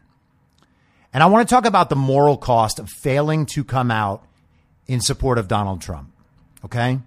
And 1.13 1.22
I 1.22 1.28
want 1.28 1.47
to 1.47 1.53
talk 1.53 1.68
about 1.68 1.91
the 1.91 1.95
moral 1.95 2.36
cost 2.36 2.80
of 2.80 2.89
failing 2.89 3.45
to 3.53 3.63
come 3.63 3.91
out 3.91 4.26
in 4.88 5.01
support 5.01 5.38
of 5.38 5.47
Donald 5.47 5.82
Trump. 5.82 6.11
Okay? 6.66 6.97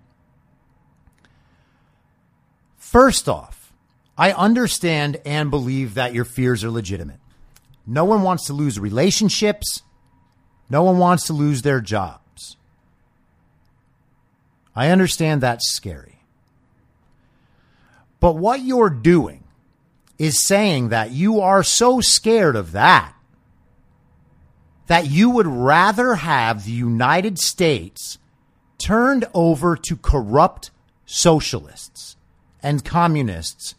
First 2.89 3.29
off, 3.29 3.75
I 4.17 4.33
understand 4.33 5.21
and 5.27 5.51
believe 5.51 5.93
that 5.93 6.15
your 6.15 6.25
fears 6.25 6.65
are 6.65 6.71
legitimate. 6.71 7.21
No 7.87 8.07
one 8.07 8.23
wants 8.23 8.47
to 8.47 8.55
lose 8.55 8.81
relationships. 8.81 9.83
No 10.71 10.83
one 10.85 10.97
wants 10.97 11.27
to 11.27 11.35
lose 11.35 11.61
their 11.61 11.83
jobs. 11.83 12.57
I 14.75 14.89
understand 14.89 15.43
that's 15.43 15.71
scary. 15.71 16.21
But 18.21 18.37
what 18.37 18.63
you're 18.63 18.89
doing 18.89 19.45
is 20.19 20.43
saying 20.43 20.89
that 20.89 21.11
you 21.11 21.43
are 21.43 21.63
so 21.63 22.01
scared 22.01 22.57
of 22.57 22.73
that 22.73 23.13
that 24.87 25.11
you 25.11 25.29
would 25.29 25.47
rather 25.47 26.15
have 26.15 26.65
the 26.65 26.73
United 26.73 27.39
States 27.39 28.17
turned 28.79 29.27
over 29.35 29.77
to 29.77 29.95
corrupt 29.95 30.71
socialists 31.05 32.17
and 32.69 32.85
communists 32.85 33.75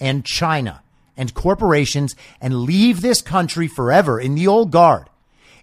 and 0.00 0.24
China 0.24 0.82
and 1.16 1.32
corporations 1.32 2.16
and 2.40 2.62
leave 2.62 3.00
this 3.00 3.22
country 3.22 3.68
forever 3.68 4.18
in 4.18 4.34
the 4.34 4.48
old 4.48 4.72
guard 4.72 5.08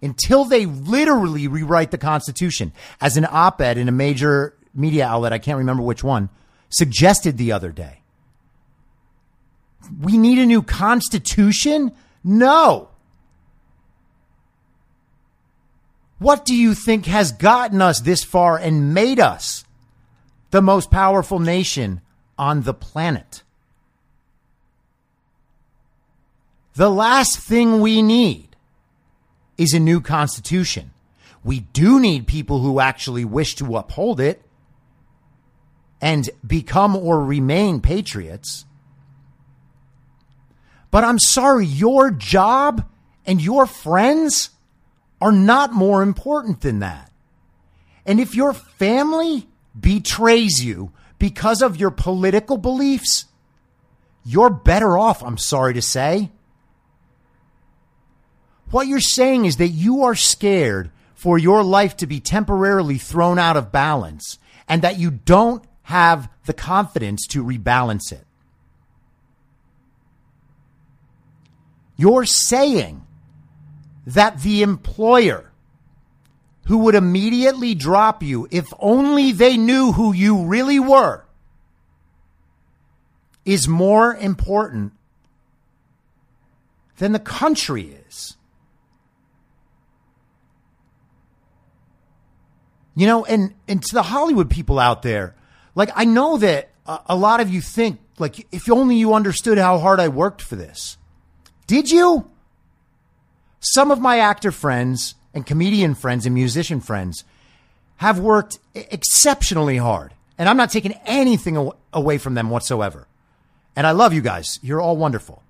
until 0.02 0.46
they 0.46 0.66
literally 0.66 1.46
rewrite 1.46 1.92
the 1.92 1.98
Constitution, 1.98 2.72
as 3.02 3.18
an 3.18 3.28
op 3.30 3.60
ed 3.60 3.78
in 3.78 3.90
a 3.90 3.92
major 3.92 4.56
media 4.74 5.06
outlet, 5.06 5.34
I 5.34 5.40
can't 5.40 5.58
remember 5.58 5.84
which 5.84 6.06
one, 6.06 6.30
suggested 6.70 7.38
the 7.38 7.52
other 7.52 7.74
day. 7.74 8.00
We 10.00 10.18
need 10.18 10.40
a 10.40 10.46
new 10.46 10.62
Constitution? 10.62 11.92
No. 12.24 12.88
What 16.18 16.46
do 16.46 16.56
you 16.56 16.74
think 16.74 17.08
has 17.08 17.34
gotten 17.34 17.82
us 17.82 18.00
this 18.00 18.24
far 18.24 18.58
and 18.58 18.94
made 18.94 19.20
us 19.20 19.66
the 20.52 20.62
most 20.62 20.90
powerful 20.90 21.40
nation 21.40 22.00
on 22.40 22.62
the 22.62 22.74
planet. 22.74 23.44
The 26.76 26.90
last 26.90 27.38
thing 27.38 27.82
we 27.82 28.02
need 28.02 28.56
is 29.58 29.74
a 29.74 29.80
new 29.80 30.00
constitution. 30.00 30.92
We 31.44 31.60
do 31.60 32.00
need 32.00 32.26
people 32.26 32.62
who 32.62 32.80
actually 32.80 33.26
wish 33.26 33.56
to 33.56 33.76
uphold 33.76 34.22
it 34.22 34.42
and 36.02 36.30
become 36.48 36.96
or 36.96 37.24
remain 37.24 37.82
patriots. 37.82 38.66
But 40.92 41.04
I'm 41.04 41.20
sorry, 41.20 41.66
your 41.66 42.10
job 42.10 42.90
and 43.26 43.42
your 43.42 43.66
friends 43.66 44.52
are 45.20 45.34
not 45.34 45.74
more 45.74 46.02
important 46.02 46.62
than 46.62 46.80
that. 46.80 47.12
And 48.06 48.22
if 48.22 48.34
your 48.34 48.54
family 48.54 49.48
betrays 49.78 50.64
you 50.64 50.94
because 51.20 51.62
of 51.62 51.78
your 51.78 51.92
political 51.92 52.58
beliefs, 52.58 53.26
you're 54.26 54.50
better 54.50 54.98
off, 54.98 55.24
I'm 55.24 55.38
sorry 55.38 55.74
to 55.76 55.82
say. 55.82 56.32
What 58.72 58.88
you're 58.88 59.00
saying 59.00 59.46
is 59.46 59.58
that 59.58 59.70
you 59.70 60.04
are 60.04 60.16
scared 60.16 60.92
for 61.14 61.38
your 61.38 61.64
life 61.64 61.98
to 61.98 62.08
be 62.08 62.20
temporarily 62.20 62.98
thrown 62.98 63.38
out 63.38 63.58
of 63.58 63.72
balance 63.72 64.40
and 64.68 64.82
that 64.82 64.98
you 64.98 65.12
don't 65.12 65.64
have 65.84 66.30
the 66.46 66.54
confidence 66.54 67.26
to 67.28 67.44
rebalance 67.44 68.12
it. 68.12 68.26
You're 71.98 72.26
saying 72.26 73.06
that 74.06 74.42
the 74.42 74.62
employer 74.62 75.49
who 76.70 76.78
would 76.78 76.94
immediately 76.94 77.74
drop 77.74 78.22
you 78.22 78.48
if 78.52 78.72
only 78.78 79.32
they 79.32 79.58
knew 79.58 79.92
who 79.92 80.14
you 80.14 80.46
really 80.46 80.80
were 80.80 81.26
is 83.44 83.68
more 83.68 84.16
important 84.16 84.94
than 86.98 87.12
the 87.12 87.20
country 87.20 87.98
is. 88.08 88.38
You 92.96 93.08
know, 93.08 93.26
and, 93.26 93.56
and 93.68 93.82
to 93.82 93.96
the 93.96 94.04
Hollywood 94.04 94.52
people 94.52 94.78
out 94.78 95.02
there, 95.02 95.36
like, 95.74 95.90
I 95.96 96.06
know 96.06 96.38
that 96.38 96.70
a, 96.86 97.00
a 97.08 97.16
lot 97.16 97.40
of 97.40 97.50
you 97.50 97.62
think, 97.62 98.00
like, 98.20 98.46
if 98.52 98.70
only 98.70 98.96
you 98.98 99.16
understood 99.16 99.58
how 99.58 99.80
hard 99.80 100.00
I 100.00 100.10
worked 100.10 100.44
for 100.44 100.56
this. 100.56 100.98
Did 101.66 101.90
you? 101.90 102.30
Some 103.60 103.90
of 103.90 104.00
my 104.00 104.20
actor 104.20 104.52
friends 104.52 105.16
and 105.34 105.46
comedian 105.46 105.96
friends 105.96 106.26
and 106.26 106.34
musician 106.34 106.80
friends 106.82 107.24
have 107.98 108.20
worked 108.20 108.60
exceptionally 108.74 109.78
hard. 109.78 110.14
And 110.38 110.48
I'm 110.48 110.58
not 110.58 110.72
taking 110.72 110.94
anything 111.06 111.72
away 111.92 112.18
from 112.18 112.34
them 112.34 112.50
whatsoever. 112.50 113.08
And 113.76 113.86
I 113.86 113.92
love 113.92 114.14
you 114.14 114.22
guys. 114.22 114.60
You're 114.62 114.82
all 114.82 114.96
wonderful. 114.96 115.44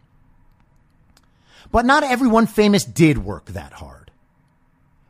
But 1.72 1.86
not 1.86 2.04
everyone 2.04 2.48
famous 2.48 2.84
did 2.84 3.20
work 3.20 3.46
that 3.48 3.74
hard. 3.74 4.12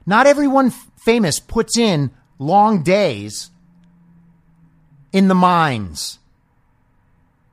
Not 0.05 0.27
everyone 0.27 0.67
f- 0.67 0.87
famous 0.97 1.39
puts 1.39 1.77
in 1.77 2.11
long 2.37 2.83
days 2.83 3.51
in 5.13 5.27
the 5.27 5.35
mines. 5.35 6.19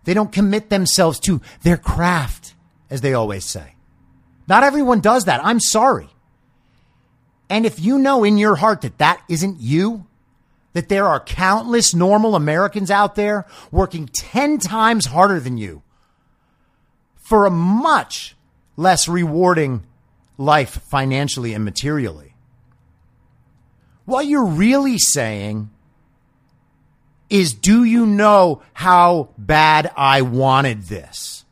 They 0.04 0.14
don't 0.14 0.32
commit 0.32 0.70
themselves 0.70 1.20
to 1.20 1.40
their 1.62 1.76
craft 1.76 2.54
as 2.90 3.00
they 3.00 3.14
always 3.14 3.44
say. 3.44 3.74
Not 4.48 4.62
everyone 4.62 5.00
does 5.00 5.24
that. 5.24 5.44
I'm 5.44 5.60
sorry. 5.60 6.08
And 7.49 7.64
if 7.64 7.78
you 7.78 7.99
know 7.99 8.24
in 8.24 8.38
your 8.38 8.57
heart 8.57 8.80
that 8.80 8.99
that 8.99 9.22
isn't 9.28 9.61
you, 9.61 10.07
that 10.72 10.88
there 10.88 11.07
are 11.07 11.20
countless 11.20 11.94
normal 11.94 12.34
Americans 12.34 12.90
out 12.90 13.14
there 13.14 13.47
working 13.70 14.07
10 14.07 14.59
times 14.59 15.07
harder 15.07 15.40
than 15.40 15.57
you 15.57 15.82
for 17.16 17.47
a 17.47 17.51
much 17.51 18.36
less 18.76 19.09
rewarding 19.09 19.84
life 20.36 20.82
financially 20.82 21.55
and 21.55 21.64
materially. 21.64 22.34
What 24.05 24.26
you're 24.26 24.44
really 24.44 24.99
saying 24.99 25.70
is 27.28 27.55
do 27.55 27.82
you 27.84 28.07
know 28.07 28.62
how 28.72 29.30
bad 29.36 29.90
I 29.97 30.22
wanted 30.22 30.82
this? 30.82 31.44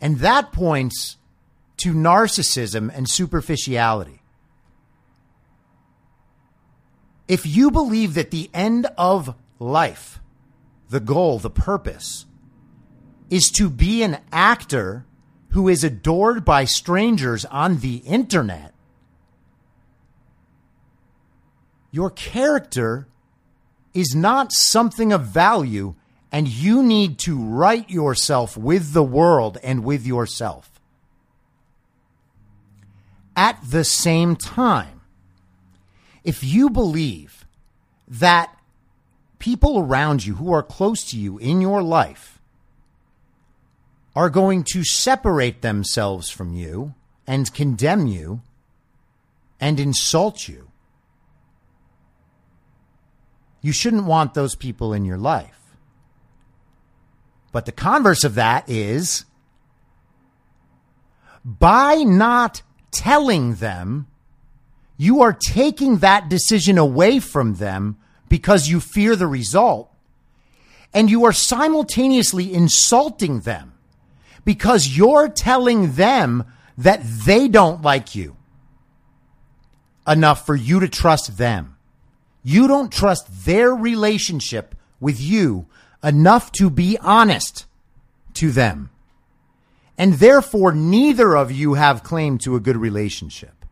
And 0.00 0.18
that 0.18 0.52
points 0.52 1.16
to 1.82 1.92
narcissism 1.92 2.90
and 2.94 3.08
superficiality. 3.08 4.22
If 7.28 7.46
you 7.46 7.70
believe 7.70 8.14
that 8.14 8.30
the 8.30 8.50
end 8.52 8.86
of 8.98 9.34
life, 9.58 10.20
the 10.90 11.00
goal, 11.00 11.38
the 11.38 11.50
purpose, 11.50 12.26
is 13.30 13.50
to 13.56 13.70
be 13.70 14.02
an 14.02 14.18
actor 14.30 15.06
who 15.50 15.68
is 15.68 15.82
adored 15.82 16.44
by 16.44 16.64
strangers 16.64 17.44
on 17.46 17.78
the 17.78 17.96
internet, 17.98 18.72
your 21.90 22.10
character 22.10 23.06
is 23.94 24.14
not 24.14 24.52
something 24.52 25.12
of 25.12 25.26
value 25.26 25.94
and 26.30 26.48
you 26.48 26.82
need 26.82 27.18
to 27.18 27.38
right 27.38 27.88
yourself 27.90 28.56
with 28.56 28.92
the 28.92 29.02
world 29.02 29.58
and 29.62 29.84
with 29.84 30.06
yourself. 30.06 30.71
At 33.36 33.58
the 33.66 33.84
same 33.84 34.36
time, 34.36 35.00
if 36.24 36.44
you 36.44 36.70
believe 36.70 37.46
that 38.06 38.54
people 39.38 39.78
around 39.78 40.24
you 40.24 40.34
who 40.34 40.52
are 40.52 40.62
close 40.62 41.02
to 41.10 41.18
you 41.18 41.38
in 41.38 41.60
your 41.60 41.82
life 41.82 42.40
are 44.14 44.30
going 44.30 44.62
to 44.62 44.84
separate 44.84 45.62
themselves 45.62 46.28
from 46.28 46.52
you 46.52 46.94
and 47.26 47.52
condemn 47.54 48.06
you 48.06 48.42
and 49.58 49.80
insult 49.80 50.46
you, 50.46 50.70
you 53.62 53.72
shouldn't 53.72 54.04
want 54.04 54.34
those 54.34 54.54
people 54.54 54.92
in 54.92 55.04
your 55.04 55.16
life. 55.16 55.58
But 57.52 57.66
the 57.66 57.72
converse 57.72 58.24
of 58.24 58.34
that 58.34 58.68
is 58.68 59.24
by 61.44 61.96
not 61.96 62.62
telling 62.92 63.56
them, 63.56 64.06
you 64.96 65.22
are 65.22 65.32
taking 65.32 65.98
that 65.98 66.28
decision 66.28 66.78
away 66.78 67.18
from 67.18 67.54
them 67.54 67.96
because 68.28 68.68
you 68.68 68.78
fear 68.78 69.16
the 69.16 69.26
result. 69.26 69.90
And 70.94 71.10
you 71.10 71.24
are 71.24 71.32
simultaneously 71.32 72.52
insulting 72.52 73.40
them 73.40 73.72
because 74.44 74.96
you're 74.96 75.28
telling 75.28 75.92
them 75.92 76.44
that 76.78 77.02
they 77.02 77.48
don't 77.48 77.82
like 77.82 78.14
you 78.14 78.36
enough 80.06 80.46
for 80.46 80.54
you 80.54 80.80
to 80.80 80.88
trust 80.88 81.36
them. 81.38 81.76
You 82.42 82.66
don't 82.66 82.92
trust 82.92 83.44
their 83.44 83.74
relationship 83.74 84.74
with 85.00 85.20
you 85.20 85.66
enough 86.02 86.52
to 86.52 86.70
be 86.70 86.98
honest 87.00 87.66
to 88.34 88.50
them. 88.50 88.90
And 89.98 90.14
therefore, 90.14 90.72
neither 90.72 91.36
of 91.36 91.52
you 91.52 91.74
have 91.74 92.02
claim 92.02 92.38
to 92.38 92.56
a 92.56 92.60
good 92.60 92.76
relationship. 92.76 93.64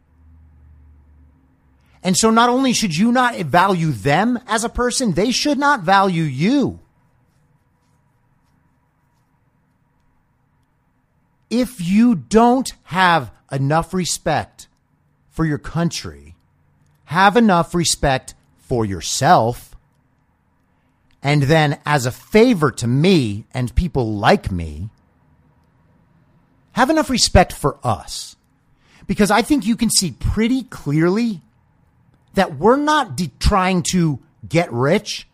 And 2.02 2.16
so 2.16 2.30
not 2.30 2.48
only 2.48 2.72
should 2.72 2.96
you 2.96 3.12
not 3.12 3.36
value 3.40 3.90
them 3.90 4.38
as 4.46 4.64
a 4.64 4.68
person, 4.68 5.12
they 5.12 5.30
should 5.30 5.58
not 5.58 5.80
value 5.80 6.22
you. 6.22 6.80
If 11.50 11.80
you 11.80 12.14
don't 12.14 12.72
have 12.84 13.32
enough 13.50 13.92
respect 13.92 14.68
for 15.28 15.44
your 15.44 15.58
country, 15.58 16.36
have 17.06 17.36
enough 17.36 17.74
respect 17.74 18.34
for 18.56 18.84
yourself, 18.84 19.74
and 21.22 21.42
then, 21.42 21.78
as 21.84 22.06
a 22.06 22.12
favor 22.12 22.70
to 22.70 22.86
me 22.86 23.44
and 23.52 23.74
people 23.74 24.14
like 24.16 24.50
me, 24.50 24.88
have 26.72 26.90
enough 26.90 27.10
respect 27.10 27.52
for 27.52 27.78
us. 27.84 28.36
Because 29.06 29.30
I 29.30 29.42
think 29.42 29.66
you 29.66 29.76
can 29.76 29.90
see 29.90 30.12
pretty 30.12 30.62
clearly 30.64 31.42
that 32.34 32.56
we're 32.56 32.76
not 32.76 33.16
de- 33.16 33.32
trying 33.40 33.82
to 33.90 34.20
get 34.48 34.72
rich 34.72 35.26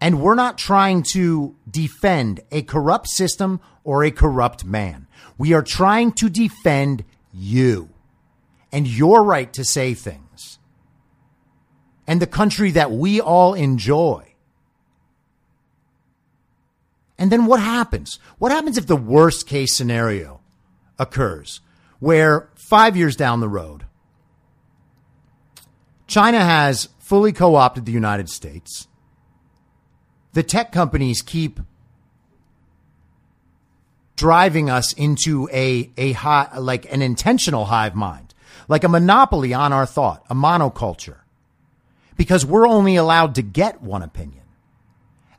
and 0.00 0.20
we're 0.20 0.34
not 0.34 0.58
trying 0.58 1.02
to 1.12 1.56
defend 1.70 2.40
a 2.52 2.62
corrupt 2.62 3.08
system 3.08 3.60
or 3.84 4.04
a 4.04 4.10
corrupt 4.10 4.64
man. 4.64 5.06
We 5.38 5.54
are 5.54 5.62
trying 5.62 6.12
to 6.12 6.28
defend 6.28 7.04
you 7.32 7.88
and 8.70 8.86
your 8.86 9.22
right 9.22 9.52
to 9.54 9.64
say 9.64 9.94
things 9.94 10.58
and 12.06 12.20
the 12.20 12.26
country 12.26 12.70
that 12.72 12.90
we 12.90 13.20
all 13.20 13.54
enjoy. 13.54 14.33
And 17.24 17.32
then 17.32 17.46
what 17.46 17.58
happens? 17.58 18.18
What 18.36 18.52
happens 18.52 18.76
if 18.76 18.86
the 18.86 18.96
worst 18.96 19.46
case 19.46 19.74
scenario 19.74 20.42
occurs 20.98 21.62
where 21.98 22.50
five 22.54 22.98
years 22.98 23.16
down 23.16 23.40
the 23.40 23.48
road, 23.48 23.86
China 26.06 26.44
has 26.44 26.90
fully 26.98 27.32
co 27.32 27.54
opted 27.54 27.86
the 27.86 27.92
United 27.92 28.28
States? 28.28 28.88
The 30.34 30.42
tech 30.42 30.70
companies 30.70 31.22
keep 31.22 31.60
driving 34.16 34.68
us 34.68 34.92
into 34.92 35.48
a, 35.50 35.90
a 35.96 36.12
high, 36.12 36.58
like 36.58 36.92
an 36.92 37.00
intentional 37.00 37.64
hive 37.64 37.94
mind, 37.94 38.34
like 38.68 38.84
a 38.84 38.88
monopoly 38.90 39.54
on 39.54 39.72
our 39.72 39.86
thought, 39.86 40.22
a 40.28 40.34
monoculture, 40.34 41.20
because 42.18 42.44
we're 42.44 42.68
only 42.68 42.96
allowed 42.96 43.34
to 43.36 43.42
get 43.42 43.80
one 43.80 44.02
opinion. 44.02 44.43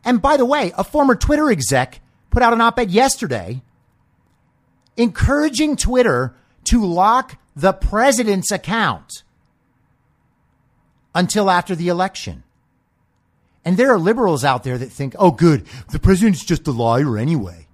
And 0.06 0.22
by 0.22 0.38
the 0.38 0.46
way, 0.46 0.72
a 0.78 0.84
former 0.84 1.16
Twitter 1.16 1.50
exec 1.50 2.00
put 2.30 2.44
out 2.44 2.54
an 2.54 2.62
op 2.62 2.80
ed 2.80 2.92
yesterday 2.92 3.64
encouraging 4.96 5.76
Twitter 5.76 6.36
to 6.66 6.86
lock 6.86 7.38
the 7.56 7.74
president's 7.74 8.52
account 8.52 9.24
until 11.14 11.50
after 11.50 11.76
the 11.76 11.88
election. 11.88 12.44
And 13.64 13.78
there 13.78 13.92
are 13.92 14.00
liberals 14.00 14.44
out 14.44 14.64
there 14.64 14.78
that 14.78 14.92
think, 14.92 15.16
oh, 15.18 15.32
good, 15.32 15.66
the 15.92 16.00
president's 16.00 16.46
just 16.46 16.68
a 16.68 16.72
liar 16.72 17.18
anyway. 17.18 17.68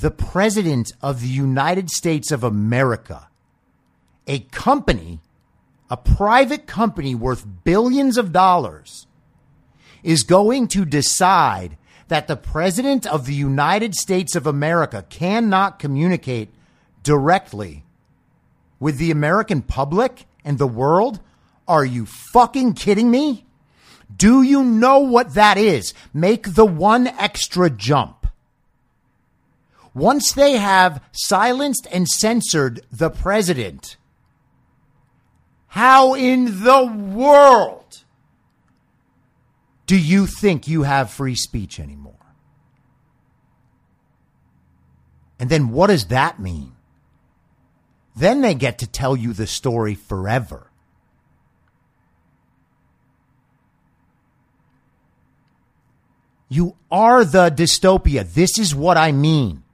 The 0.00 0.10
president 0.10 0.92
of 1.02 1.20
the 1.20 1.28
United 1.28 1.90
States 1.90 2.32
of 2.32 2.42
America, 2.42 3.28
a 4.26 4.40
company, 4.40 5.20
a 5.88 5.96
private 5.96 6.66
company 6.66 7.14
worth 7.14 7.46
billions 7.64 8.16
of 8.16 8.32
dollars, 8.32 9.06
is 10.02 10.22
going 10.22 10.68
to 10.68 10.84
decide 10.84 11.76
that 12.08 12.26
the 12.26 12.36
President 12.36 13.06
of 13.06 13.26
the 13.26 13.34
United 13.34 13.94
States 13.94 14.34
of 14.34 14.46
America 14.46 15.04
cannot 15.08 15.78
communicate 15.78 16.48
directly 17.02 17.84
with 18.78 18.98
the 18.98 19.10
American 19.10 19.62
public 19.62 20.26
and 20.44 20.58
the 20.58 20.66
world? 20.66 21.20
Are 21.68 21.84
you 21.84 22.06
fucking 22.06 22.72
kidding 22.74 23.10
me? 23.10 23.46
Do 24.14 24.42
you 24.42 24.64
know 24.64 24.98
what 24.98 25.34
that 25.34 25.56
is? 25.56 25.94
Make 26.12 26.54
the 26.54 26.66
one 26.66 27.06
extra 27.06 27.70
jump. 27.70 28.26
Once 29.94 30.32
they 30.32 30.56
have 30.56 31.02
silenced 31.12 31.86
and 31.92 32.08
censored 32.08 32.80
the 32.90 33.10
president, 33.10 33.96
how 35.68 36.14
in 36.14 36.64
the 36.64 36.84
world 36.84 38.04
do 39.90 39.98
you 39.98 40.24
think 40.24 40.68
you 40.68 40.84
have 40.84 41.10
free 41.10 41.34
speech 41.34 41.80
anymore? 41.80 42.14
And 45.40 45.50
then 45.50 45.70
what 45.70 45.88
does 45.88 46.06
that 46.06 46.38
mean? 46.38 46.76
Then 48.14 48.40
they 48.40 48.54
get 48.54 48.78
to 48.78 48.86
tell 48.86 49.16
you 49.16 49.32
the 49.32 49.48
story 49.48 49.96
forever. 49.96 50.70
You 56.48 56.76
are 56.88 57.24
the 57.24 57.50
dystopia. 57.50 58.32
This 58.32 58.60
is 58.60 58.72
what 58.72 58.96
I 58.96 59.10
mean. 59.10 59.64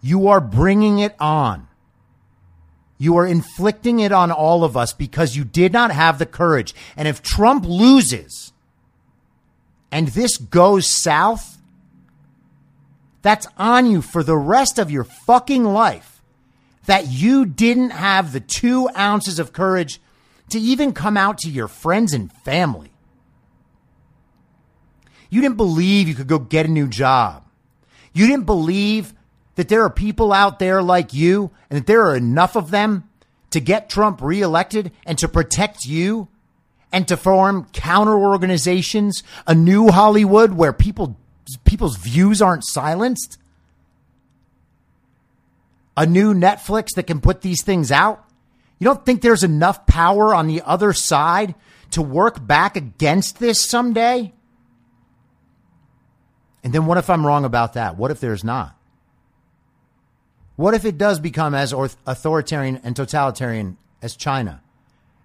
You 0.00 0.26
are 0.26 0.40
bringing 0.40 0.98
it 0.98 1.14
on. 1.20 1.68
You 3.00 3.16
are 3.16 3.26
inflicting 3.26 4.00
it 4.00 4.12
on 4.12 4.30
all 4.30 4.62
of 4.62 4.76
us 4.76 4.92
because 4.92 5.34
you 5.34 5.42
did 5.42 5.72
not 5.72 5.90
have 5.90 6.18
the 6.18 6.26
courage. 6.26 6.74
And 6.98 7.08
if 7.08 7.22
Trump 7.22 7.64
loses 7.64 8.52
and 9.90 10.08
this 10.08 10.36
goes 10.36 10.86
south, 10.86 11.56
that's 13.22 13.46
on 13.56 13.90
you 13.90 14.02
for 14.02 14.22
the 14.22 14.36
rest 14.36 14.78
of 14.78 14.90
your 14.90 15.04
fucking 15.04 15.64
life. 15.64 16.20
That 16.84 17.06
you 17.08 17.46
didn't 17.46 17.90
have 17.90 18.34
the 18.34 18.40
two 18.40 18.90
ounces 18.94 19.38
of 19.38 19.54
courage 19.54 19.98
to 20.50 20.60
even 20.60 20.92
come 20.92 21.16
out 21.16 21.38
to 21.38 21.48
your 21.48 21.68
friends 21.68 22.12
and 22.12 22.30
family. 22.30 22.92
You 25.30 25.40
didn't 25.40 25.56
believe 25.56 26.06
you 26.06 26.14
could 26.14 26.26
go 26.26 26.38
get 26.38 26.66
a 26.66 26.70
new 26.70 26.86
job. 26.86 27.46
You 28.12 28.26
didn't 28.26 28.44
believe 28.44 29.14
that 29.56 29.68
there 29.68 29.84
are 29.84 29.90
people 29.90 30.32
out 30.32 30.58
there 30.58 30.82
like 30.82 31.12
you 31.12 31.50
and 31.68 31.78
that 31.78 31.86
there 31.86 32.06
are 32.06 32.16
enough 32.16 32.56
of 32.56 32.70
them 32.70 33.08
to 33.50 33.60
get 33.60 33.90
Trump 33.90 34.22
reelected 34.22 34.92
and 35.04 35.18
to 35.18 35.28
protect 35.28 35.84
you 35.84 36.28
and 36.92 37.06
to 37.08 37.16
form 37.16 37.66
counter 37.72 38.16
organizations, 38.16 39.22
a 39.46 39.54
new 39.54 39.88
Hollywood 39.88 40.52
where 40.52 40.72
people 40.72 41.16
people's 41.64 41.96
views 41.96 42.40
aren't 42.40 42.64
silenced, 42.64 43.38
a 45.96 46.06
new 46.06 46.32
Netflix 46.32 46.94
that 46.94 47.06
can 47.06 47.20
put 47.20 47.42
these 47.42 47.62
things 47.62 47.90
out. 47.90 48.24
You 48.78 48.86
don't 48.86 49.04
think 49.04 49.20
there's 49.20 49.44
enough 49.44 49.86
power 49.86 50.34
on 50.34 50.46
the 50.46 50.62
other 50.62 50.92
side 50.92 51.54
to 51.90 52.02
work 52.02 52.44
back 52.46 52.76
against 52.76 53.38
this 53.38 53.62
someday? 53.62 54.32
And 56.62 56.72
then 56.72 56.86
what 56.86 56.98
if 56.98 57.10
I'm 57.10 57.26
wrong 57.26 57.44
about 57.44 57.74
that? 57.74 57.96
What 57.96 58.10
if 58.10 58.20
there's 58.20 58.44
not? 58.44 58.76
What 60.60 60.74
if 60.74 60.84
it 60.84 60.98
does 60.98 61.20
become 61.20 61.54
as 61.54 61.72
authoritarian 61.72 62.82
and 62.84 62.94
totalitarian 62.94 63.78
as 64.02 64.14
China? 64.14 64.60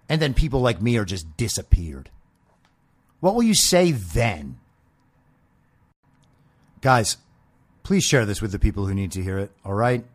And 0.08 0.22
then 0.22 0.32
people 0.32 0.62
like 0.62 0.80
me 0.80 0.96
are 0.96 1.04
just 1.04 1.36
disappeared. 1.36 2.08
What 3.20 3.34
will 3.34 3.42
you 3.42 3.54
say 3.54 3.92
then? 3.92 4.58
Guys, 6.80 7.18
please 7.82 8.02
share 8.02 8.24
this 8.24 8.40
with 8.40 8.50
the 8.50 8.58
people 8.58 8.86
who 8.86 8.94
need 8.94 9.12
to 9.12 9.22
hear 9.22 9.36
it, 9.36 9.50
all 9.62 9.74
right? 9.74 10.06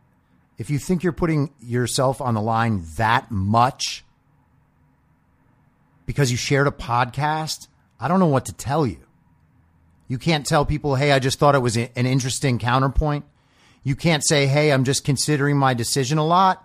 If 0.58 0.72
you 0.72 0.80
think 0.80 1.04
you're 1.04 1.14
putting 1.14 1.54
yourself 1.62 2.20
on 2.20 2.34
the 2.34 2.42
line 2.42 2.84
that 2.98 3.30
much 3.30 4.04
because 6.08 6.32
you 6.32 6.38
shared 6.38 6.66
a 6.66 6.72
podcast, 6.72 7.68
I 8.00 8.08
don't 8.08 8.20
know 8.20 8.26
what 8.26 8.48
to 8.48 8.54
tell 8.54 8.88
you. 8.88 9.06
You 10.08 10.18
can't 10.18 10.48
tell 10.48 10.66
people, 10.66 10.96
hey, 10.96 11.12
I 11.12 11.20
just 11.20 11.38
thought 11.38 11.54
it 11.54 11.60
was 11.60 11.78
an 11.78 11.92
interesting 11.96 12.58
counterpoint. 12.58 13.26
You 13.84 13.96
can't 13.96 14.26
say, 14.26 14.46
hey, 14.46 14.72
I'm 14.72 14.84
just 14.84 15.04
considering 15.04 15.58
my 15.58 15.74
decision 15.74 16.18
a 16.18 16.26
lot 16.26 16.64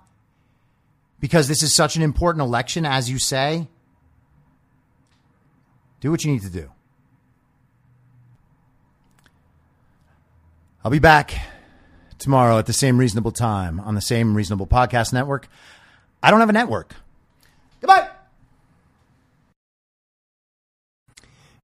because 1.18 1.48
this 1.48 1.62
is 1.62 1.74
such 1.74 1.96
an 1.96 2.02
important 2.02 2.42
election, 2.42 2.84
as 2.84 3.10
you 3.10 3.18
say. 3.18 3.68
Do 6.00 6.10
what 6.10 6.24
you 6.24 6.32
need 6.32 6.42
to 6.42 6.50
do. 6.50 6.70
I'll 10.84 10.90
be 10.90 10.98
back 10.98 11.34
tomorrow 12.18 12.58
at 12.58 12.66
the 12.66 12.72
same 12.72 12.98
reasonable 12.98 13.32
time 13.32 13.80
on 13.80 13.94
the 13.94 14.00
same 14.00 14.36
reasonable 14.36 14.66
podcast 14.66 15.12
network. 15.12 15.48
I 16.22 16.30
don't 16.30 16.40
have 16.40 16.50
a 16.50 16.52
network. 16.52 16.94
Goodbye. 17.80 18.08